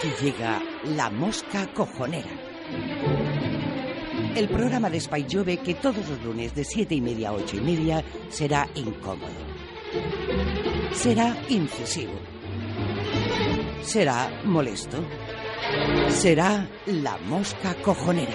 Aquí 0.00 0.24
llega 0.24 0.62
La 0.96 1.10
Mosca 1.10 1.70
Cojonera. 1.74 2.30
El 4.34 4.48
programa 4.48 4.88
de 4.88 4.98
Spy 4.98 5.26
Jove 5.30 5.58
que 5.58 5.74
todos 5.74 6.08
los 6.08 6.24
lunes 6.24 6.54
de 6.54 6.64
siete 6.64 6.94
y 6.94 7.02
media 7.02 7.28
a 7.28 7.32
ocho 7.34 7.58
y 7.58 7.60
media 7.60 8.02
será 8.30 8.66
incómodo. 8.76 9.28
Será 10.94 11.36
incisivo. 11.50 12.14
Será 13.82 14.30
molesto. 14.46 15.04
Será 16.08 16.66
La 16.86 17.18
Mosca 17.18 17.74
Cojonera. 17.82 18.32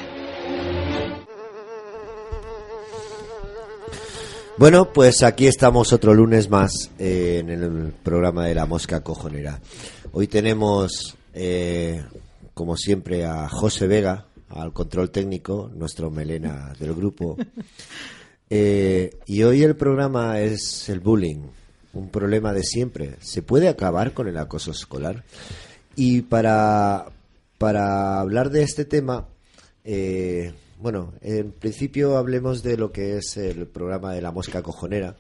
Bueno, 4.57 4.93
pues 4.93 5.23
aquí 5.23 5.47
estamos 5.47 5.91
otro 5.93 6.13
lunes 6.13 6.47
más 6.47 6.91
eh, 6.99 7.39
en 7.39 7.49
el 7.49 7.91
programa 7.91 8.45
de 8.45 8.53
la 8.53 8.67
mosca 8.67 9.01
cojonera. 9.01 9.59
Hoy 10.13 10.27
tenemos, 10.27 11.17
eh, 11.35 12.03
como 12.53 12.77
siempre, 12.77 13.25
a 13.25 13.47
José 13.49 13.87
Vega, 13.87 14.25
al 14.49 14.71
control 14.71 15.11
técnico, 15.11 15.69
nuestro 15.75 16.09
melena 16.09 16.73
del 16.79 16.95
grupo. 16.95 17.37
Eh, 18.47 19.17
y 19.25 19.41
hoy 19.41 19.63
el 19.63 19.75
programa 19.75 20.39
es 20.39 20.87
el 20.89 20.99
bullying, 20.99 21.47
un 21.93 22.09
problema 22.09 22.53
de 22.53 22.61
siempre. 22.61 23.15
¿Se 23.19 23.41
puede 23.41 23.67
acabar 23.67 24.13
con 24.13 24.27
el 24.27 24.37
acoso 24.37 24.69
escolar? 24.69 25.23
Y 25.95 26.21
para, 26.21 27.07
para 27.57 28.19
hablar 28.19 28.51
de 28.51 28.61
este 28.61 28.85
tema, 28.85 29.27
eh, 29.83 30.53
bueno, 30.79 31.13
en 31.21 31.53
principio 31.53 32.17
hablemos 32.17 32.61
de 32.61 32.77
lo 32.77 32.91
que 32.91 33.17
es 33.17 33.35
el 33.37 33.65
programa 33.65 34.13
de 34.13 34.21
la 34.21 34.31
mosca 34.31 34.61
cojonera, 34.61 35.15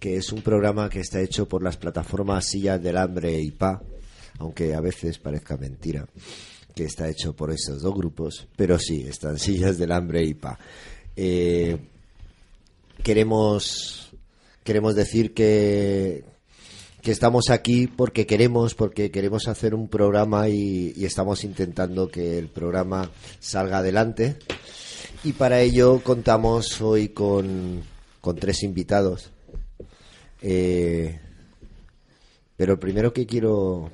que 0.00 0.16
es 0.16 0.32
un 0.32 0.42
programa 0.42 0.88
que 0.88 1.00
está 1.00 1.20
hecho 1.20 1.48
por 1.48 1.62
las 1.62 1.76
plataformas 1.76 2.46
Sillas 2.46 2.82
del 2.82 2.96
Hambre 2.96 3.40
y 3.40 3.52
PA, 3.52 3.82
aunque 4.38 4.74
a 4.74 4.80
veces 4.80 5.18
parezca 5.18 5.56
mentira 5.56 6.06
que 6.74 6.84
está 6.84 7.08
hecho 7.08 7.34
por 7.34 7.50
esos 7.50 7.82
dos 7.82 7.94
grupos, 7.94 8.46
pero 8.54 8.78
sí, 8.78 9.04
están 9.08 9.38
Sillas 9.40 9.78
del 9.78 9.92
Hambre 9.92 10.22
y 10.24 10.34
PA. 10.34 10.58
Eh, 11.16 11.76
queremos, 13.02 14.10
queremos 14.62 14.94
decir 14.94 15.34
que, 15.34 16.24
que 17.02 17.10
estamos 17.10 17.50
aquí 17.50 17.88
porque 17.88 18.26
queremos, 18.26 18.74
porque 18.74 19.10
queremos 19.10 19.48
hacer 19.48 19.74
un 19.74 19.88
programa 19.88 20.48
y, 20.48 21.04
estamos 21.04 21.42
intentando 21.42 22.08
que 22.08 22.38
el 22.38 22.48
programa 22.48 23.10
salga 23.40 23.78
adelante. 23.78 24.36
Y 25.24 25.32
para 25.32 25.60
ello 25.60 26.00
contamos 26.04 26.80
hoy 26.80 27.08
con, 27.08 27.82
con 28.20 28.36
tres 28.36 28.62
invitados. 28.62 29.32
Eh, 30.42 31.18
pero 32.56 32.74
el 32.74 32.78
primero 32.78 33.12
que 33.12 33.26
quiero, 33.26 33.90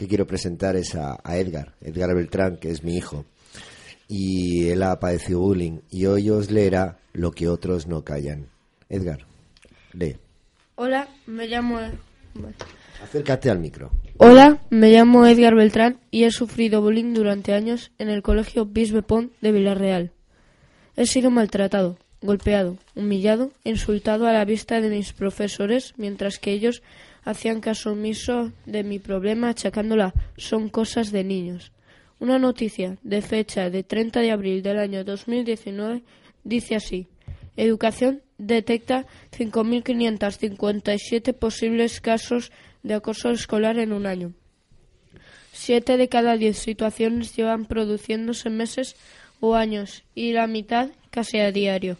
que 0.00 0.08
quiero 0.08 0.26
presentar 0.26 0.76
es 0.76 0.94
a, 0.94 1.18
a 1.22 1.36
Edgar, 1.36 1.74
Edgar 1.82 2.14
Beltrán, 2.14 2.56
que 2.56 2.70
es 2.70 2.82
mi 2.82 2.96
hijo. 2.96 3.26
Y 4.08 4.68
él 4.68 4.82
ha 4.82 4.98
padecido 4.98 5.40
bullying. 5.40 5.80
Y 5.90 6.06
hoy 6.06 6.30
os 6.30 6.50
leerá 6.50 6.96
lo 7.12 7.32
que 7.32 7.48
otros 7.48 7.86
no 7.86 8.02
callan. 8.02 8.46
Edgar, 8.88 9.26
lee. 9.92 10.16
Hola, 10.76 11.06
me 11.26 11.46
llamo. 11.46 11.78
Acércate 13.04 13.50
al 13.50 13.58
micro. 13.58 13.90
Hola, 14.16 14.62
me 14.70 14.90
llamo 14.90 15.26
Edgar 15.26 15.54
Beltrán 15.54 16.00
y 16.10 16.24
he 16.24 16.30
sufrido 16.30 16.80
bullying 16.80 17.12
durante 17.12 17.52
años 17.52 17.92
en 17.98 18.08
el 18.08 18.22
colegio 18.22 18.64
Bisbe 18.64 19.02
Pont 19.02 19.34
de 19.42 19.52
Villarreal. 19.52 20.12
He 20.96 21.04
sido 21.04 21.30
maltratado, 21.30 21.98
golpeado, 22.22 22.78
humillado, 22.94 23.50
insultado 23.64 24.26
a 24.26 24.32
la 24.32 24.46
vista 24.46 24.80
de 24.80 24.88
mis 24.88 25.12
profesores, 25.12 25.92
mientras 25.98 26.38
que 26.38 26.52
ellos 26.52 26.82
hacían 27.24 27.60
caso 27.60 27.92
omiso 27.92 28.52
de 28.66 28.82
mi 28.84 28.98
problema 28.98 29.50
achacándola 29.50 30.14
son 30.36 30.68
cosas 30.68 31.12
de 31.12 31.24
niños. 31.24 31.72
Una 32.18 32.38
noticia 32.38 32.98
de 33.02 33.22
fecha 33.22 33.70
de 33.70 33.82
30 33.82 34.20
de 34.20 34.30
abril 34.30 34.62
del 34.62 34.78
año 34.78 35.04
2019 35.04 36.02
dice 36.44 36.76
así: 36.76 37.06
Educación 37.56 38.22
detecta 38.38 39.06
5.557 39.36 41.34
posibles 41.34 42.00
casos 42.00 42.52
de 42.82 42.94
acoso 42.94 43.30
escolar 43.30 43.78
en 43.78 43.92
un 43.92 44.06
año. 44.06 44.32
Siete 45.52 45.96
de 45.96 46.08
cada 46.08 46.36
diez 46.36 46.58
situaciones 46.58 47.36
llevan 47.36 47.66
produciéndose 47.66 48.50
meses 48.50 48.96
o 49.40 49.54
años 49.56 50.04
y 50.14 50.32
la 50.32 50.46
mitad 50.46 50.90
casi 51.10 51.38
a 51.38 51.52
diario. 51.52 51.96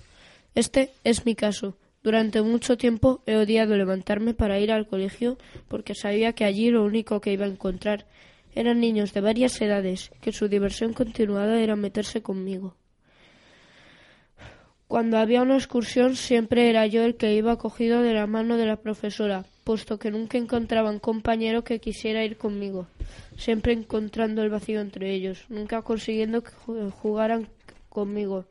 Este 0.54 0.90
es 1.04 1.26
mi 1.26 1.34
caso. 1.34 1.76
Durante 2.02 2.40
mucho 2.40 2.78
tiempo 2.78 3.22
he 3.26 3.36
odiado 3.36 3.76
levantarme 3.76 4.32
para 4.32 4.58
ir 4.58 4.72
al 4.72 4.86
colegio 4.86 5.36
porque 5.68 5.94
sabía 5.94 6.32
que 6.32 6.44
allí 6.44 6.70
lo 6.70 6.84
único 6.84 7.20
que 7.20 7.32
iba 7.32 7.44
a 7.44 7.48
encontrar 7.48 8.06
eran 8.54 8.80
niños 8.80 9.12
de 9.12 9.20
varias 9.20 9.60
edades 9.60 10.10
que 10.20 10.32
su 10.32 10.48
diversión 10.48 10.92
continuada 10.94 11.60
era 11.60 11.76
meterse 11.76 12.22
conmigo. 12.22 12.74
Cuando 14.88 15.18
había 15.18 15.42
una 15.42 15.56
excursión 15.56 16.16
siempre 16.16 16.68
era 16.68 16.84
yo 16.86 17.04
el 17.04 17.14
que 17.16 17.34
iba 17.34 17.58
cogido 17.58 18.02
de 18.02 18.12
la 18.12 18.26
mano 18.26 18.56
de 18.56 18.66
la 18.66 18.76
profesora, 18.76 19.44
puesto 19.62 20.00
que 20.00 20.10
nunca 20.10 20.36
encontraba 20.36 20.90
un 20.90 20.98
compañero 20.98 21.62
que 21.62 21.78
quisiera 21.78 22.24
ir 22.24 22.36
conmigo, 22.36 22.88
siempre 23.36 23.72
encontrando 23.72 24.42
el 24.42 24.50
vacío 24.50 24.80
entre 24.80 25.12
ellos, 25.12 25.44
nunca 25.48 25.82
consiguiendo 25.82 26.42
que 26.42 26.50
jugaran 26.90 27.46
conmigo. 27.88 28.46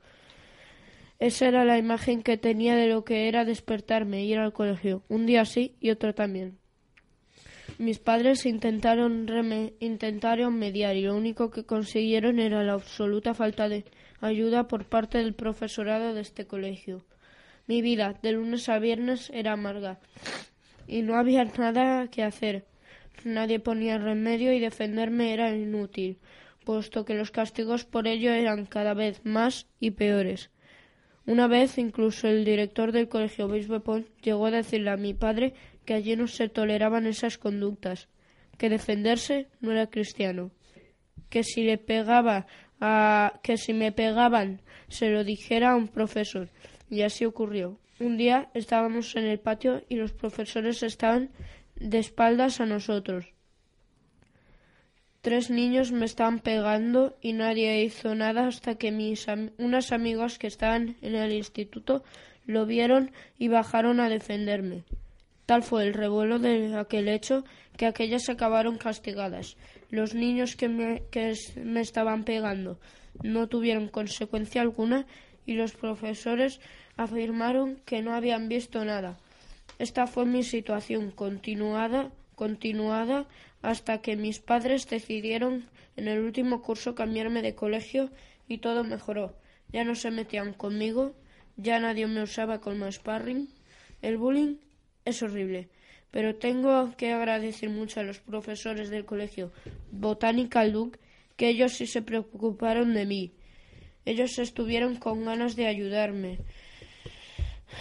Esa 1.20 1.48
era 1.48 1.66
la 1.66 1.78
imagen 1.78 2.24
que 2.24 2.38
tenía 2.38 2.76
de 2.76 2.88
lo 2.88 3.04
que 3.04 3.28
era 3.28 3.44
despertarme 3.44 4.20
e 4.20 4.24
ir 4.26 4.38
al 4.38 4.54
colegio, 4.54 5.04
un 5.10 5.26
día 5.26 5.44
sí 5.44 5.76
y 5.82 5.90
otro 5.90 6.16
también. 6.16 6.58
Mis 7.78 8.00
padres 8.00 8.46
intentaron, 8.46 9.28
intentaron 9.80 10.58
mediar 10.58 10.96
y 10.96 11.02
lo 11.02 11.16
único 11.16 11.52
que 11.52 11.66
consiguieron 11.66 12.40
era 12.40 12.64
la 12.64 12.74
absoluta 12.74 13.34
falta 13.34 13.70
de 13.70 13.86
ayuda 14.22 14.68
por 14.68 14.86
parte 14.86 15.18
del 15.18 15.34
profesorado 15.34 16.14
de 16.14 16.22
este 16.22 16.48
colegio. 16.48 17.06
Mi 17.68 17.82
vida, 17.82 18.18
de 18.22 18.32
lunes 18.32 18.68
a 18.70 18.80
viernes, 18.80 19.30
era 19.34 19.54
amarga 19.54 20.00
y 20.88 21.04
no 21.04 21.16
había 21.16 21.46
nada 21.46 22.08
que 22.08 22.24
hacer. 22.24 22.66
Nadie 23.24 23.60
ponía 23.60 23.98
remedio 23.98 24.52
y 24.54 24.60
defenderme 24.60 25.34
era 25.34 25.56
inútil, 25.56 26.18
puesto 26.66 27.06
que 27.06 27.14
los 27.14 27.32
castigos 27.32 27.86
por 27.86 28.08
ello 28.08 28.32
eran 28.32 28.66
cada 28.66 28.94
vez 28.94 29.22
más 29.24 29.68
y 29.80 29.92
peores. 29.92 30.50
Una 31.30 31.46
vez 31.46 31.78
incluso 31.78 32.28
el 32.28 32.44
director 32.44 32.92
del 32.92 33.08
colegio 33.08 33.46
Obispo 33.46 34.00
llegó 34.24 34.48
a 34.48 34.52
decirle 34.52 34.90
a 34.90 34.98
mi 34.98 35.14
padre 35.14 35.54
que 35.86 35.94
allí 35.94 36.16
no 36.16 36.26
se 36.26 36.50
toleraban 36.50 37.06
esas 37.06 37.38
conductas, 37.38 38.08
que 38.58 38.68
defenderse 38.68 39.48
no 39.62 39.72
era 39.72 39.92
cristiano, 39.92 40.50
que 41.30 41.44
si 41.44 41.62
le 41.62 41.78
pegaba 41.78 42.48
a 42.82 43.40
que 43.44 43.58
si 43.58 43.74
me 43.74 43.92
pegaban 43.92 44.64
se 44.88 45.12
lo 45.12 45.24
dijera 45.24 45.74
a 45.74 45.76
un 45.76 45.88
profesor. 45.88 46.50
Y 46.90 47.04
así 47.04 47.26
ocurrió. 47.26 47.78
Un 48.00 48.18
día 48.18 48.50
estábamos 48.56 49.16
en 49.16 49.26
el 49.26 49.40
patio 49.40 49.84
y 49.88 49.98
los 49.98 50.14
profesores 50.14 50.82
estaban 50.82 51.30
de 51.76 52.00
espaldas 52.00 52.60
a 52.60 52.66
nosotros. 52.66 53.36
Tres 55.22 55.50
niños 55.50 55.92
me 55.92 56.06
estaban 56.06 56.40
pegando 56.40 57.18
y 57.22 57.34
nadie 57.34 57.84
hizo 57.84 58.16
nada 58.16 58.48
hasta 58.48 58.76
que 58.76 58.92
mis 58.92 59.28
unas 59.58 59.92
amigas 59.92 60.40
que 60.40 60.48
estaban 60.48 60.96
en 61.02 61.16
el 61.16 61.34
instituto 61.34 62.04
lo 62.46 62.66
vieron 62.66 63.12
y 63.38 63.50
bajaron 63.50 64.00
a 64.00 64.08
defenderme. 64.08 64.84
Tal 65.46 65.62
fue 65.62 65.84
el 65.84 65.94
revuelo 65.94 66.40
de 66.40 66.74
aquel 66.78 67.10
hecho 67.10 67.44
que 67.76 67.86
aquellas 67.86 68.30
acabaron 68.30 68.78
castigadas. 68.78 69.58
Los 69.90 70.14
niños 70.14 70.56
que 70.56 70.70
me, 70.70 71.04
que 71.12 71.34
me 71.64 71.82
estaban 71.82 72.24
pegando 72.24 72.80
no 73.22 73.48
tuvieron 73.48 73.90
consecuencia 73.90 74.62
alguna 74.62 75.06
y 75.46 75.56
los 75.56 75.74
profesores 75.74 76.62
afirmaron 76.96 77.82
que 77.86 78.02
no 78.02 78.14
habían 78.14 78.48
visto 78.48 78.86
nada. 78.86 79.18
Esta 79.80 80.08
fue 80.08 80.26
mi 80.26 80.44
situación 80.44 81.12
continuada, 81.12 82.12
continuada 82.36 83.26
hasta 83.62 84.02
que 84.02 84.16
mis 84.16 84.40
padres 84.40 84.88
decidieron 84.88 85.66
en 85.98 86.08
el 86.08 86.20
último 86.20 86.62
curso 86.62 86.96
cambiarme 86.96 87.42
de 87.42 87.56
colegio 87.56 88.10
y 88.48 88.60
todo 88.60 88.84
mejoró. 88.84 89.36
Ya 89.72 89.84
no 89.84 89.96
se 89.96 90.12
metían 90.12 90.54
conmigo, 90.54 91.14
ya 91.58 91.80
nadie 91.80 92.08
me 92.08 92.24
usaba 92.24 92.62
como 92.62 92.92
sparring. 92.92 93.50
El 94.02 94.18
bullying 94.18 94.56
es 95.06 95.22
horrible, 95.22 95.70
pero 96.12 96.36
tengo 96.36 96.96
que 96.98 97.12
agradecer 97.12 97.70
mucho 97.70 98.00
a 98.00 98.04
los 98.04 98.20
profesores 98.20 98.90
del 98.90 99.06
colegio 99.06 99.52
Botanical 99.92 100.72
Duke 100.72 101.00
que 101.36 101.50
ellos 101.50 101.74
sí 101.74 101.88
se 101.88 102.02
preocuparon 102.02 102.94
de 102.94 103.06
mí. 103.06 103.34
Ellos 104.06 104.40
estuvieron 104.40 104.96
con 104.96 105.26
ganas 105.26 105.56
de 105.56 105.68
ayudarme. 105.68 106.40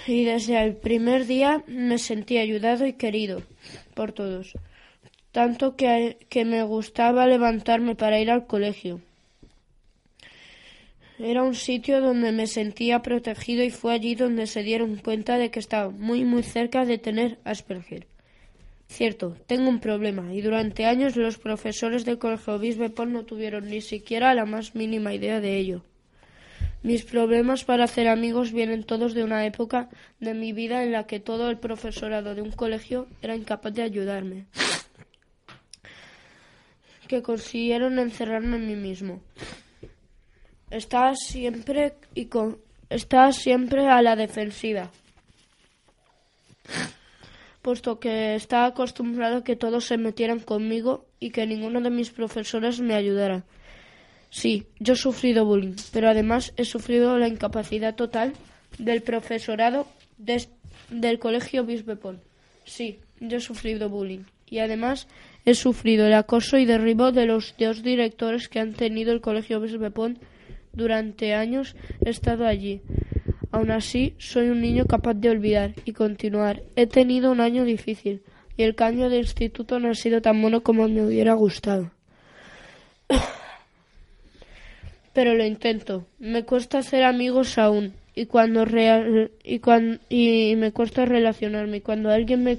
Y 0.07 0.25
desde 0.25 0.63
el 0.63 0.77
primer 0.77 1.27
día 1.27 1.65
me 1.67 1.99
sentí 1.99 2.37
ayudado 2.37 2.87
y 2.87 2.93
querido 2.93 3.43
por 3.95 4.13
todos 4.13 4.55
tanto 5.39 5.77
que, 5.77 6.19
que 6.29 6.45
me 6.45 6.65
gustaba 6.65 7.29
levantarme 7.29 7.95
para 7.95 8.19
ir 8.19 8.29
al 8.29 8.49
colegio. 8.49 9.01
Era 11.21 11.45
un 11.45 11.55
sitio 11.55 12.01
donde 12.01 12.33
me 12.33 12.49
sentía 12.49 13.03
protegido 13.03 13.63
y 13.63 13.71
fue 13.71 13.95
allí 13.95 14.17
donde 14.17 14.49
se 14.49 14.65
dieron 14.65 14.97
cuenta 14.97 15.39
de 15.39 15.53
que 15.53 15.61
estaba 15.61 15.91
muy 15.91 16.25
muy 16.25 16.43
cerca 16.43 16.85
de 16.85 16.99
tener 16.99 17.39
Asperger. 17.45 18.09
Cierto, 18.89 19.37
tengo 19.47 19.69
un 19.69 19.79
problema 19.79 20.35
y 20.35 20.41
durante 20.41 20.87
años 20.87 21.15
los 21.15 21.39
profesores 21.39 22.05
del 22.05 22.19
Colegio 22.19 22.59
Bisbepol 22.59 23.13
no 23.13 23.23
tuvieron 23.23 23.71
ni 23.71 23.81
siquiera 23.81 24.35
la 24.35 24.45
más 24.45 24.75
mínima 24.75 25.15
idea 25.15 25.41
de 25.41 25.57
ello. 25.57 25.85
Mis 26.83 27.05
problemas 27.05 27.63
para 27.63 27.85
hacer 27.85 28.09
amigos 28.09 28.51
vienen 28.51 28.83
todos 28.83 29.15
de 29.15 29.23
una 29.23 29.47
época 29.47 29.89
de 30.19 30.35
mi 30.35 30.53
vida 30.53 30.83
en 30.83 30.91
la 30.91 31.07
que 31.07 31.21
todo 31.21 31.49
el 31.49 31.59
profesorado 31.59 32.35
de 32.35 32.43
un 32.43 32.51
colegio 32.51 33.07
era 33.23 33.37
incapaz 33.37 33.73
de 33.75 33.83
ayudarme, 33.83 34.47
que 37.09 37.23
consiguieron 37.23 37.99
encerrarme 37.99 38.57
en 38.59 38.69
mí 38.69 38.77
mismo. 38.77 39.21
Estaba 40.71 41.17
siempre 41.17 41.95
y 42.15 42.27
con, 42.27 42.59
estaba 42.91 43.33
siempre 43.33 43.89
a 43.89 44.01
la 44.03 44.15
defensiva 44.15 44.91
puesto 47.69 48.01
que 48.01 48.35
estaba 48.35 48.67
acostumbrado 48.67 49.37
a 49.37 49.45
que 49.45 49.55
todos 49.55 49.85
se 49.85 49.99
metieran 49.99 50.41
conmigo 50.41 51.05
y 51.21 51.33
que 51.33 51.47
ninguno 51.47 51.83
de 51.83 51.91
mis 51.91 52.09
profesores 52.09 52.81
me 52.81 52.95
ayudara. 52.95 53.45
Sí, 54.31 54.67
yo 54.79 54.95
he 54.95 54.97
sufrido 54.97 55.45
bullying, 55.45 55.77
pero 55.93 56.09
además 56.09 56.55
he 56.57 56.65
sufrido 56.65 57.19
la 57.19 57.29
incapacidad 57.29 57.95
total 57.95 58.33
del 58.79 59.03
profesorado 59.03 59.87
del 60.17 61.19
colegio 61.19 61.65
Bisbepol. 61.65 62.21
Sí, 62.65 63.01
yo 63.21 63.37
he 63.37 63.41
sufrido 63.41 63.91
bullying 63.91 64.25
y 64.47 64.61
además 64.61 65.07
he 65.45 65.55
sufrido 65.55 66.07
el 66.07 66.15
acoso 66.15 66.59
y 66.59 66.65
derribo 66.65 67.13
de 67.13 67.27
los 67.27 67.55
dos 67.59 67.83
directores 67.83 68.49
que 68.49 68.61
han 68.61 68.75
tenido 68.75 69.13
el 69.13 69.21
colegio 69.21 69.61
Bisbepol 69.61 70.19
durante 70.73 71.35
años. 71.35 71.77
He 72.05 72.11
estado 72.11 72.47
allí. 72.47 72.83
Aún 73.51 73.71
así, 73.71 74.15
soy 74.19 74.49
un 74.49 74.61
niño 74.61 74.87
capaz 74.87 75.15
de 75.15 75.31
olvidar 75.31 75.73
y 75.85 75.93
continuar. 75.93 76.63
He 76.77 76.87
tenido 76.87 77.33
un 77.33 77.41
año 77.41 77.65
difícil 77.65 78.23
y 78.57 78.63
el 78.63 78.75
cambio 78.75 79.09
de 79.09 79.19
instituto 79.19 79.79
no 79.79 79.91
ha 79.91 79.95
sido 79.95 80.21
tan 80.21 80.41
bueno 80.43 80.63
como 80.63 80.87
me 80.89 81.05
hubiera 81.05 81.33
gustado. 81.33 81.91
Pero 85.15 85.35
lo 85.35 85.47
intento. 85.47 86.07
Me 86.19 86.45
cuesta 86.45 86.79
hacer 86.79 87.05
amigos 87.05 87.57
aún 87.57 87.95
y 88.15 88.27
cuando, 88.27 88.67
y, 89.45 89.59
cuando 89.61 89.99
y 90.09 90.55
me 90.57 90.73
cuesta 90.73 91.07
relacionarme. 91.07 91.81
Cuando 91.81 92.11
alguien 92.11 92.43
me, 92.43 92.59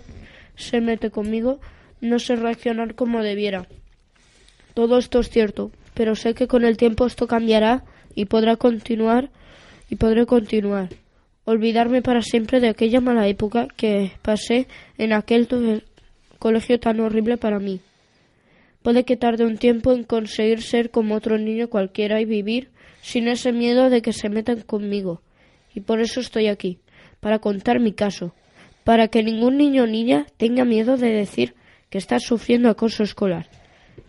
se 0.55 0.81
mete 0.81 1.11
conmigo, 1.11 1.59
no 2.01 2.19
sé 2.19 2.35
reaccionar 2.35 2.95
como 2.95 3.23
debiera. 3.23 3.67
Todo 4.73 4.97
esto 4.97 5.19
es 5.19 5.29
cierto, 5.29 5.71
pero 5.93 6.15
sé 6.15 6.33
que 6.33 6.47
con 6.47 6.63
el 6.63 6.77
tiempo 6.77 7.05
esto 7.05 7.27
cambiará 7.27 7.83
y 8.15 8.25
podrá 8.25 8.55
continuar 8.55 9.29
y 9.89 9.95
podré 9.95 10.25
continuar. 10.25 10.89
Olvidarme 11.45 12.01
para 12.01 12.21
siempre 12.21 12.59
de 12.59 12.69
aquella 12.69 13.01
mala 13.01 13.27
época 13.27 13.67
que 13.75 14.11
pasé 14.21 14.67
en 14.97 15.13
aquel 15.13 15.47
colegio 16.37 16.79
tan 16.79 16.99
horrible 16.99 17.37
para 17.37 17.59
mí. 17.59 17.81
Puede 18.81 19.03
que 19.03 19.17
tarde 19.17 19.45
un 19.45 19.57
tiempo 19.57 19.91
en 19.91 20.03
conseguir 20.03 20.61
ser 20.61 20.89
como 20.89 21.15
otro 21.15 21.37
niño 21.37 21.69
cualquiera 21.69 22.21
y 22.21 22.25
vivir 22.25 22.69
sin 23.01 23.27
ese 23.27 23.51
miedo 23.51 23.89
de 23.89 24.01
que 24.01 24.13
se 24.13 24.29
metan 24.29 24.61
conmigo. 24.61 25.21
Y 25.73 25.81
por 25.81 25.99
eso 25.99 26.19
estoy 26.19 26.47
aquí, 26.47 26.79
para 27.19 27.39
contar 27.39 27.79
mi 27.79 27.91
caso, 27.91 28.33
para 28.83 29.07
que 29.07 29.23
ningún 29.23 29.57
niño 29.57 29.83
o 29.83 29.87
niña 29.87 30.27
tenga 30.37 30.65
miedo 30.65 30.97
de 30.97 31.11
decir 31.11 31.55
que 31.89 31.97
está 31.97 32.19
sufriendo 32.19 32.69
acoso 32.69 33.03
escolar. 33.03 33.49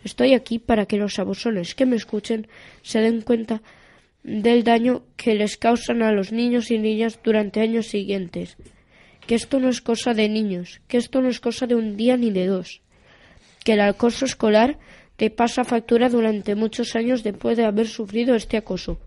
Estoy 0.05 0.35
aquí 0.35 0.59
para 0.59 0.87
que 0.87 0.97
los 0.97 1.19
abusones 1.19 1.75
que 1.75 1.87
me 1.87 1.97
escuchen 1.97 2.47
se 2.83 3.01
den 3.01 3.23
cuenta 3.23 3.63
del 4.23 4.65
daño 4.65 5.03
que 5.17 5.35
les 5.35 5.57
causan 5.57 6.03
a 6.03 6.13
los 6.13 6.33
niños 6.33 6.71
y 6.71 6.79
niñas 6.79 7.19
durante 7.23 7.61
años 7.61 7.87
siguientes. 7.87 8.57
Que 9.27 9.35
esto 9.35 9.61
no 9.61 9.69
es 9.69 9.81
cosa 9.81 10.15
de 10.15 10.29
niños, 10.29 10.81
que 10.89 10.97
esto 10.97 11.21
no 11.21 11.29
es 11.29 11.41
cosa 11.41 11.67
de 11.67 11.75
un 11.75 11.97
día 11.97 12.17
ni 12.17 12.31
de 12.31 12.47
dos. 12.47 12.83
Que 13.65 13.75
el 13.75 13.81
acoso 13.81 14.25
escolar 14.25 14.79
te 15.17 15.31
pasa 15.31 15.65
factura 15.65 16.09
durante 16.09 16.55
muchos 16.55 16.97
años 16.97 17.23
después 17.23 17.57
de 17.57 17.65
haber 17.65 17.87
sufrido 17.87 18.35
este 18.35 18.57
acoso. 18.57 18.99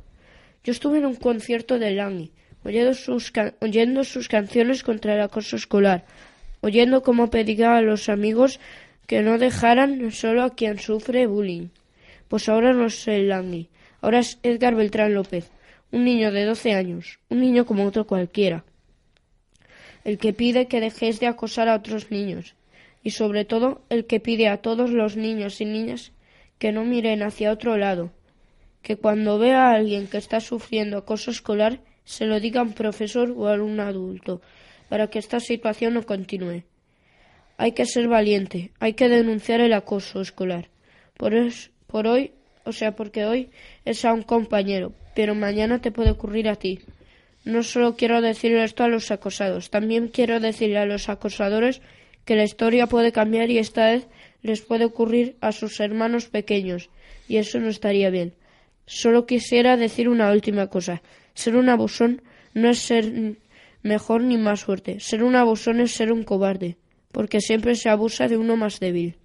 Yo 0.64 0.72
estuve 0.72 1.00
en 1.00 1.06
un 1.06 1.16
concierto 1.16 1.80
de 1.80 1.92
Lange, 1.92 2.32
oyendo 2.64 2.94
sus, 2.94 3.34
oyendo 3.60 4.04
sus 4.04 4.28
canciones 4.28 4.84
contra 4.84 5.16
el 5.16 5.22
acoso 5.22 5.56
escolar, 5.56 6.06
oyendo 6.64 7.04
cómo 7.04 7.30
pedía 7.30 7.76
a 7.76 7.82
los 7.82 8.08
amigos 8.08 8.62
que 9.06 9.22
no 9.22 9.38
dejaran 9.38 10.12
solo 10.12 10.44
a 10.44 10.56
quien 10.56 10.80
sufre 10.80 11.28
bullying. 11.28 11.68
Pues 12.30 12.48
ahora 12.48 12.72
no 12.72 12.90
sé 12.90 13.18
el 13.18 13.68
Ahora 14.02 14.20
es 14.20 14.40
Edgar 14.44 14.74
Beltrán 14.74 15.14
López, 15.14 15.52
un 15.92 16.06
niño 16.06 16.32
de 16.32 16.46
12 16.46 16.74
años, 16.74 17.20
un 17.30 17.42
niño 17.42 17.66
como 17.66 17.86
otro 17.86 18.08
cualquiera, 18.08 18.64
el 20.06 20.18
que 20.18 20.32
pide 20.32 20.68
que 20.68 20.80
dejéis 20.80 21.20
de 21.20 21.28
acosar 21.28 21.68
a 21.68 21.76
otros 21.76 22.12
niños 22.12 22.56
y 23.04 23.12
sobre 23.12 23.44
todo 23.44 23.82
el 23.90 24.06
que 24.06 24.22
pide 24.22 24.48
a 24.48 24.58
todos 24.58 24.90
los 24.90 25.18
niños 25.18 25.60
y 25.60 25.66
niñas 25.66 26.14
que 26.60 26.72
no 26.72 26.86
miren 26.86 27.24
hacia 27.24 27.52
otro 27.52 27.76
lado, 27.76 28.12
que 28.82 28.96
cuando 28.96 29.38
vea 29.38 29.68
a 29.68 29.76
alguien 29.76 30.08
que 30.08 30.18
está 30.18 30.40
sufriendo 30.40 30.98
acoso 30.98 31.30
escolar 31.30 31.82
se 32.06 32.26
lo 32.26 32.40
diga 32.40 32.62
a 32.62 32.64
un 32.64 32.74
profesor 32.74 33.34
o 33.36 33.50
a 33.50 33.62
un 33.62 33.82
adulto 33.82 34.42
para 34.90 35.08
que 35.08 35.20
esta 35.20 35.40
situación 35.40 35.94
no 35.94 36.04
continúe. 36.04 36.64
Hay 37.58 37.74
que 37.74 37.86
ser 37.86 38.08
valiente, 38.08 38.72
hay 38.80 38.94
que 38.94 39.10
denunciar 39.10 39.62
el 39.62 39.74
acoso 39.74 40.22
escolar. 40.22 40.70
Por, 41.18 41.34
es, 41.34 41.72
por 41.88 42.08
hoy 42.08 42.32
o 42.66 42.72
sea, 42.72 42.96
porque 42.96 43.26
hoy 43.26 43.50
es 43.86 44.06
a 44.06 44.14
un 44.14 44.24
compañero, 44.24 44.94
pero 45.16 45.36
mañana 45.36 45.80
te 45.80 45.92
puede 45.92 46.12
ocurrir 46.12 46.48
a 46.50 46.56
ti. 46.56 46.80
No 47.44 47.64
solo 47.64 47.96
quiero 47.96 48.22
decirle 48.22 48.64
esto 48.64 48.84
a 48.84 48.88
los 48.88 49.12
acosados, 49.12 49.70
también 49.70 50.08
quiero 50.08 50.40
decirle 50.40 50.78
a 50.78 50.86
los 50.86 51.10
acosadores 51.10 51.82
que 52.26 52.36
la 52.36 52.46
historia 52.46 52.88
puede 52.88 53.12
cambiar 53.12 53.50
y 53.50 53.58
esta 53.58 53.92
vez 53.92 54.08
les 54.42 54.62
puede 54.62 54.86
ocurrir 54.86 55.36
a 55.42 55.52
sus 55.52 55.80
hermanos 55.80 56.28
pequeños, 56.28 56.90
y 57.28 57.38
eso 57.38 57.60
no 57.60 57.68
estaría 57.68 58.10
bien. 58.10 58.34
Solo 58.86 59.26
quisiera 59.26 59.76
decir 59.78 60.08
una 60.08 60.32
última 60.32 60.68
cosa. 60.68 61.02
Ser 61.34 61.56
un 61.56 61.70
abusón 61.70 62.22
no 62.54 62.70
es 62.70 62.80
ser 62.80 63.36
mejor 63.84 64.24
ni 64.24 64.38
más 64.38 64.64
fuerte. 64.64 65.00
Ser 65.00 65.24
un 65.24 65.36
abusón 65.36 65.80
es 65.80 65.92
ser 65.92 66.12
un 66.12 66.24
cobarde, 66.24 66.78
porque 67.12 67.42
siempre 67.42 67.76
se 67.76 67.90
abusa 67.90 68.28
de 68.28 68.38
uno 68.38 68.56
más 68.56 68.80
débil. 68.80 69.18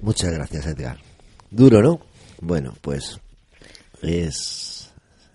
Muchas 0.00 0.32
gracias, 0.32 0.66
Edgar. 0.66 0.98
Duro, 1.50 1.82
¿no? 1.82 2.00
Bueno, 2.40 2.74
pues 2.80 3.18
es 4.02 4.92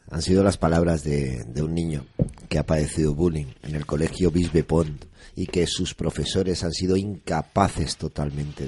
han 0.09 0.21
sido 0.21 0.43
las 0.43 0.57
palabras 0.57 1.03
de, 1.03 1.43
un 1.57 1.73
niño 1.73 2.05
que 2.47 2.59
ha 2.59 2.65
padecido 2.65 3.15
bullying 3.15 3.47
en 3.63 3.73
el 3.73 3.85
colegio 3.85 4.29
Bisbe 4.29 4.63
Pont 4.63 5.05
y 5.35 5.47
que 5.47 5.65
sus 5.65 5.95
profesores 5.95 6.63
han 6.63 6.71
sido 6.71 6.95
incapaces 6.95 7.97
totalmente 7.97 8.67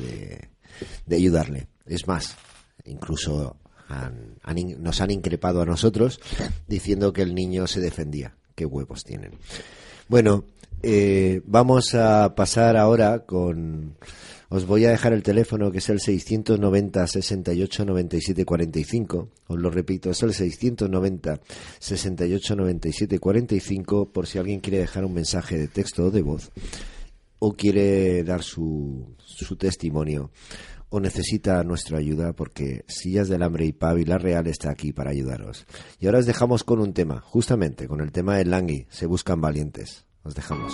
de 1.05 1.15
ayudarle. 1.15 1.67
Es 1.85 2.07
más, 2.07 2.35
incluso 2.85 3.57
nos 4.79 5.01
han 5.01 5.11
increpado 5.11 5.61
a 5.61 5.65
nosotros 5.65 6.19
diciendo 6.67 7.13
que 7.13 7.21
el 7.21 7.35
niño 7.35 7.67
se 7.67 7.81
defendía. 7.81 8.35
Qué 8.55 8.65
huevos 8.65 9.03
tienen. 9.03 9.31
Bueno, 10.07 10.45
eh, 10.81 11.41
vamos 11.45 11.95
a 11.95 12.35
pasar 12.35 12.77
ahora 12.77 13.25
con 13.25 13.95
os 14.49 14.65
voy 14.65 14.85
a 14.85 14.91
dejar 14.91 15.13
el 15.13 15.23
teléfono 15.23 15.71
que 15.71 15.79
es 15.79 15.89
el 15.89 15.99
690 15.99 17.07
68 17.07 17.85
97 17.85 18.45
45. 18.45 19.29
Os 19.47 19.59
lo 19.59 19.69
repito, 19.69 20.11
es 20.11 20.21
el 20.23 20.33
690 20.33 21.39
68 21.79 22.55
97 22.55 23.19
45 23.19 24.09
por 24.11 24.27
si 24.27 24.37
alguien 24.37 24.59
quiere 24.59 24.77
dejar 24.77 25.03
un 25.03 25.13
mensaje 25.13 25.57
de 25.57 25.67
texto 25.67 26.05
o 26.05 26.11
de 26.11 26.21
voz 26.21 26.51
o 27.39 27.53
quiere 27.53 28.23
dar 28.23 28.43
su, 28.43 29.15
su 29.17 29.55
testimonio 29.55 30.31
o 30.89 30.99
necesita 30.99 31.63
nuestra 31.63 31.97
ayuda 31.97 32.33
porque 32.33 32.85
Sillas 32.87 33.27
del 33.27 33.43
Hambre 33.43 33.65
y 33.65 34.05
la 34.05 34.17
Real 34.17 34.47
está 34.47 34.69
aquí 34.69 34.93
para 34.93 35.11
ayudaros. 35.11 35.65
Y 35.99 36.05
ahora 36.05 36.19
os 36.19 36.25
dejamos 36.25 36.63
con 36.63 36.79
un 36.79 36.93
tema, 36.93 37.21
justamente 37.21 37.87
con 37.87 38.01
el 38.01 38.11
tema 38.11 38.37
del 38.37 38.51
Langui, 38.51 38.87
se 38.89 39.05
buscan 39.05 39.41
valientes. 39.41 40.05
Os 40.23 40.35
dejamos. 40.35 40.73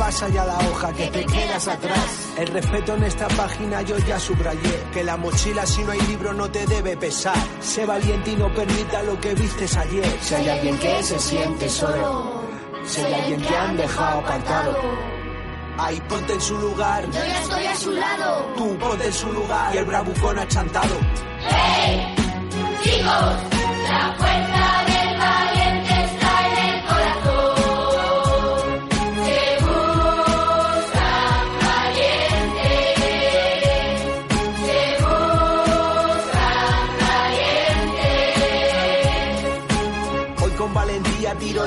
pasa 0.00 0.28
ya 0.30 0.46
la 0.46 0.58
hoja 0.58 0.92
que 0.94 1.06
te 1.08 1.26
quedas 1.26 1.68
atrás. 1.68 2.32
El 2.38 2.48
respeto 2.48 2.94
en 2.94 3.04
esta 3.04 3.28
página 3.28 3.82
yo 3.82 3.98
ya 3.98 4.18
subrayé. 4.18 4.74
Que 4.92 5.04
la 5.04 5.16
mochila 5.18 5.66
si 5.66 5.84
no 5.84 5.92
hay 5.92 6.00
libro 6.12 6.32
no 6.32 6.50
te 6.50 6.64
debe 6.66 6.96
pesar. 6.96 7.36
Sé 7.60 7.84
valiente 7.84 8.30
y 8.30 8.36
no 8.36 8.52
permita 8.54 9.02
lo 9.02 9.20
que 9.20 9.34
vistes 9.34 9.76
ayer. 9.76 10.10
Si 10.22 10.34
hay 10.34 10.48
alguien 10.48 10.78
que 10.78 11.02
se 11.02 11.18
siente 11.18 11.68
solo 11.68 12.42
Si 12.84 13.02
hay 13.02 13.12
alguien 13.12 13.42
que 13.42 13.54
han 13.54 13.76
dejado 13.76 14.20
apartado. 14.20 14.74
Ahí 15.78 16.00
ponte 16.08 16.32
en 16.32 16.40
su 16.40 16.56
lugar. 16.58 17.04
Yo 17.04 17.24
ya 17.32 17.40
estoy 17.42 17.66
a 17.66 17.76
su 17.76 17.92
lado. 17.92 18.54
Tú 18.56 18.78
ponte 18.78 19.06
en 19.06 19.12
su 19.12 19.32
lugar. 19.32 19.74
Y 19.74 19.78
el 19.78 19.84
bravucón 19.84 20.38
achantado. 20.38 20.96
¡Hey! 21.46 22.14
Chicos, 22.82 23.34
la 23.88 24.14
fuerza 24.18 24.64
del 24.88 25.18
valiente 25.18 25.89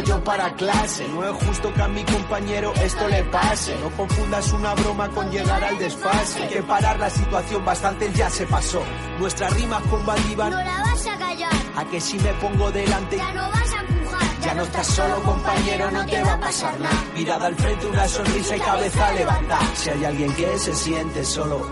yo 0.03 0.23
para 0.23 0.53
clase. 0.55 1.07
No 1.09 1.23
es 1.23 1.45
justo 1.45 1.73
que 1.73 1.81
a 1.81 1.87
mi 1.87 2.03
compañero 2.03 2.73
esto 2.81 3.07
le 3.07 3.23
pase. 3.23 3.75
No 3.81 3.89
confundas 3.91 4.51
una 4.53 4.73
broma 4.75 5.09
con 5.09 5.29
llegar 5.31 5.63
al 5.63 5.77
desfase. 5.77 6.43
Hay 6.43 6.49
que 6.49 6.63
parar 6.63 6.99
la 6.99 7.09
situación, 7.09 7.65
bastante 7.65 8.11
ya 8.13 8.29
se 8.29 8.45
pasó. 8.45 8.81
Nuestras 9.19 9.53
rimas 9.53 9.81
combatían. 9.89 10.49
No 10.49 10.63
la 10.63 10.81
vas 10.81 11.07
a 11.07 11.17
callar. 11.17 11.51
A 11.75 11.85
que 11.85 11.99
si 11.99 12.19
me 12.19 12.33
pongo 12.33 12.71
delante 12.71 13.17
Ya 13.17 13.33
no 13.33 13.49
vas 13.49 13.73
a 13.73 13.81
empujar. 13.81 14.39
Ya 14.41 14.53
no 14.53 14.63
estás 14.63 14.87
solo, 14.87 15.23
compañero, 15.23 15.91
no 15.91 16.05
te 16.05 16.21
va 16.21 16.33
a 16.33 16.39
pasar 16.39 16.79
nada. 16.79 17.03
Mirada 17.15 17.47
al 17.47 17.55
frente, 17.55 17.85
una 17.87 18.07
sonrisa 18.07 18.57
y 18.57 18.59
cabeza 18.59 19.11
levantada. 19.13 19.75
Si 19.75 19.89
hay 19.89 20.05
alguien 20.05 20.33
que 20.35 20.59
se 20.59 20.73
siente 20.73 21.23
solo, 21.23 21.65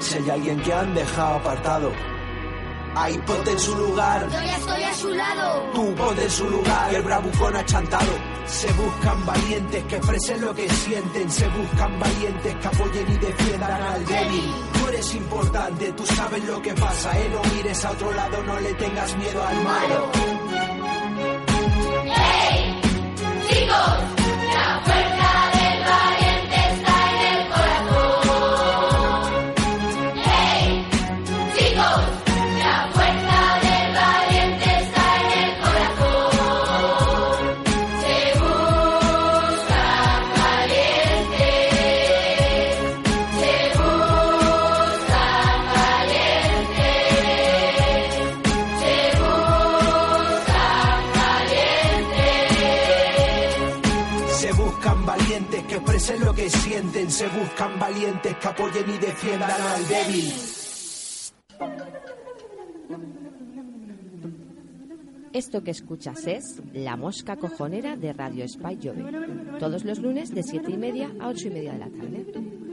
si 0.00 0.18
hay 0.18 0.30
alguien 0.30 0.60
que 0.60 0.72
han 0.72 0.94
dejado 0.94 1.36
apartado, 1.36 1.92
ahí 2.96 3.18
ponte 3.26 3.50
en 3.50 3.58
su 3.58 3.74
lugar. 3.76 4.28
Yo 4.30 4.40
ya 4.40 4.56
estoy 4.56 4.82
a 4.82 4.94
su 4.94 5.10
lado. 5.10 5.70
Tú 5.74 5.94
ponte 5.94 6.22
en 6.22 6.30
su 6.30 6.48
lugar, 6.48 6.92
y 6.92 6.94
el 6.96 7.02
bravucón 7.02 7.56
achantado. 7.56 8.12
Se 8.46 8.72
buscan 8.72 9.26
valientes 9.26 9.84
que 9.84 9.96
expresen 9.96 10.40
lo 10.42 10.54
que 10.54 10.68
sienten. 10.68 11.30
Se 11.30 11.48
buscan 11.48 11.98
valientes 11.98 12.54
que 12.56 12.66
apoyen 12.66 13.12
y 13.12 13.18
defiendan 13.18 13.82
al 13.82 14.04
débil. 14.04 14.54
Tú 14.72 14.88
eres 14.88 15.14
importante, 15.14 15.92
tú 15.92 16.06
sabes 16.06 16.44
lo 16.44 16.60
que 16.62 16.74
pasa, 16.74 17.18
eh. 17.18 17.30
No 17.32 17.54
mires 17.54 17.84
a 17.84 17.90
otro 17.90 18.12
lado, 18.12 18.42
no 18.42 18.60
le 18.60 18.74
tengas 18.74 19.16
miedo 19.16 19.46
al 19.46 19.64
malo. 19.64 20.33
Se 57.08 57.28
buscan 57.28 57.78
valientes 57.78 58.36
que 58.36 58.48
apoyen 58.48 58.88
y 58.88 58.98
defiendan 58.98 59.50
al 59.50 59.86
débil. 59.86 60.32
Esto 65.32 65.62
que 65.62 65.70
escuchas 65.70 66.26
es 66.26 66.62
La 66.72 66.96
Mosca 66.96 67.36
Cojonera 67.36 67.96
de 67.96 68.12
Radio 68.12 68.48
Spy 68.48 68.78
Jove. 68.82 69.58
Todos 69.58 69.84
los 69.84 69.98
lunes 69.98 70.34
de 70.34 70.42
7 70.42 70.70
y 70.70 70.76
media 70.76 71.10
a 71.20 71.28
8 71.28 71.48
y 71.48 71.50
media 71.50 71.72
de 71.72 71.78
la 71.78 71.88
tarde. 71.88 72.63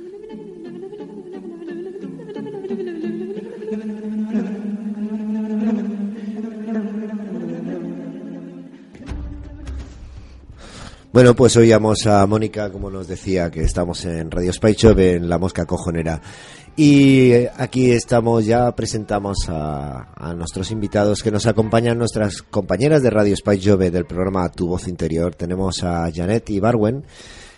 Bueno, 11.14 11.36
pues 11.36 11.58
oíamos 11.58 12.08
a 12.08 12.26
Mónica, 12.26 12.72
como 12.72 12.90
nos 12.90 13.06
decía, 13.06 13.52
que 13.52 13.64
estamos 13.64 14.06
en 14.06 14.32
Radio 14.32 14.54
Spy 14.54 14.74
Shop, 14.76 14.98
en 14.98 15.28
La 15.28 15.38
Mosca 15.38 15.66
Cojonera. 15.66 16.22
Y 16.78 17.32
eh, 17.32 17.52
aquí 17.58 17.92
estamos, 17.92 18.46
ya 18.46 18.74
presentamos 18.74 19.50
a, 19.50 20.14
a 20.16 20.34
nuestros 20.34 20.72
invitados 20.72 21.22
que 21.22 21.30
nos 21.30 21.48
acompañan, 21.48 21.98
nuestras 21.98 22.42
compañeras 22.42 23.04
de 23.04 23.10
Radio 23.10 23.36
Spy 23.36 23.62
Jove 23.62 23.92
del 23.92 24.06
programa 24.06 24.50
Tu 24.54 24.66
Voz 24.66 24.88
Interior. 24.88 25.36
Tenemos 25.36 25.84
a 25.84 26.10
Janet 26.14 26.50
Ibarwen, 26.50 27.04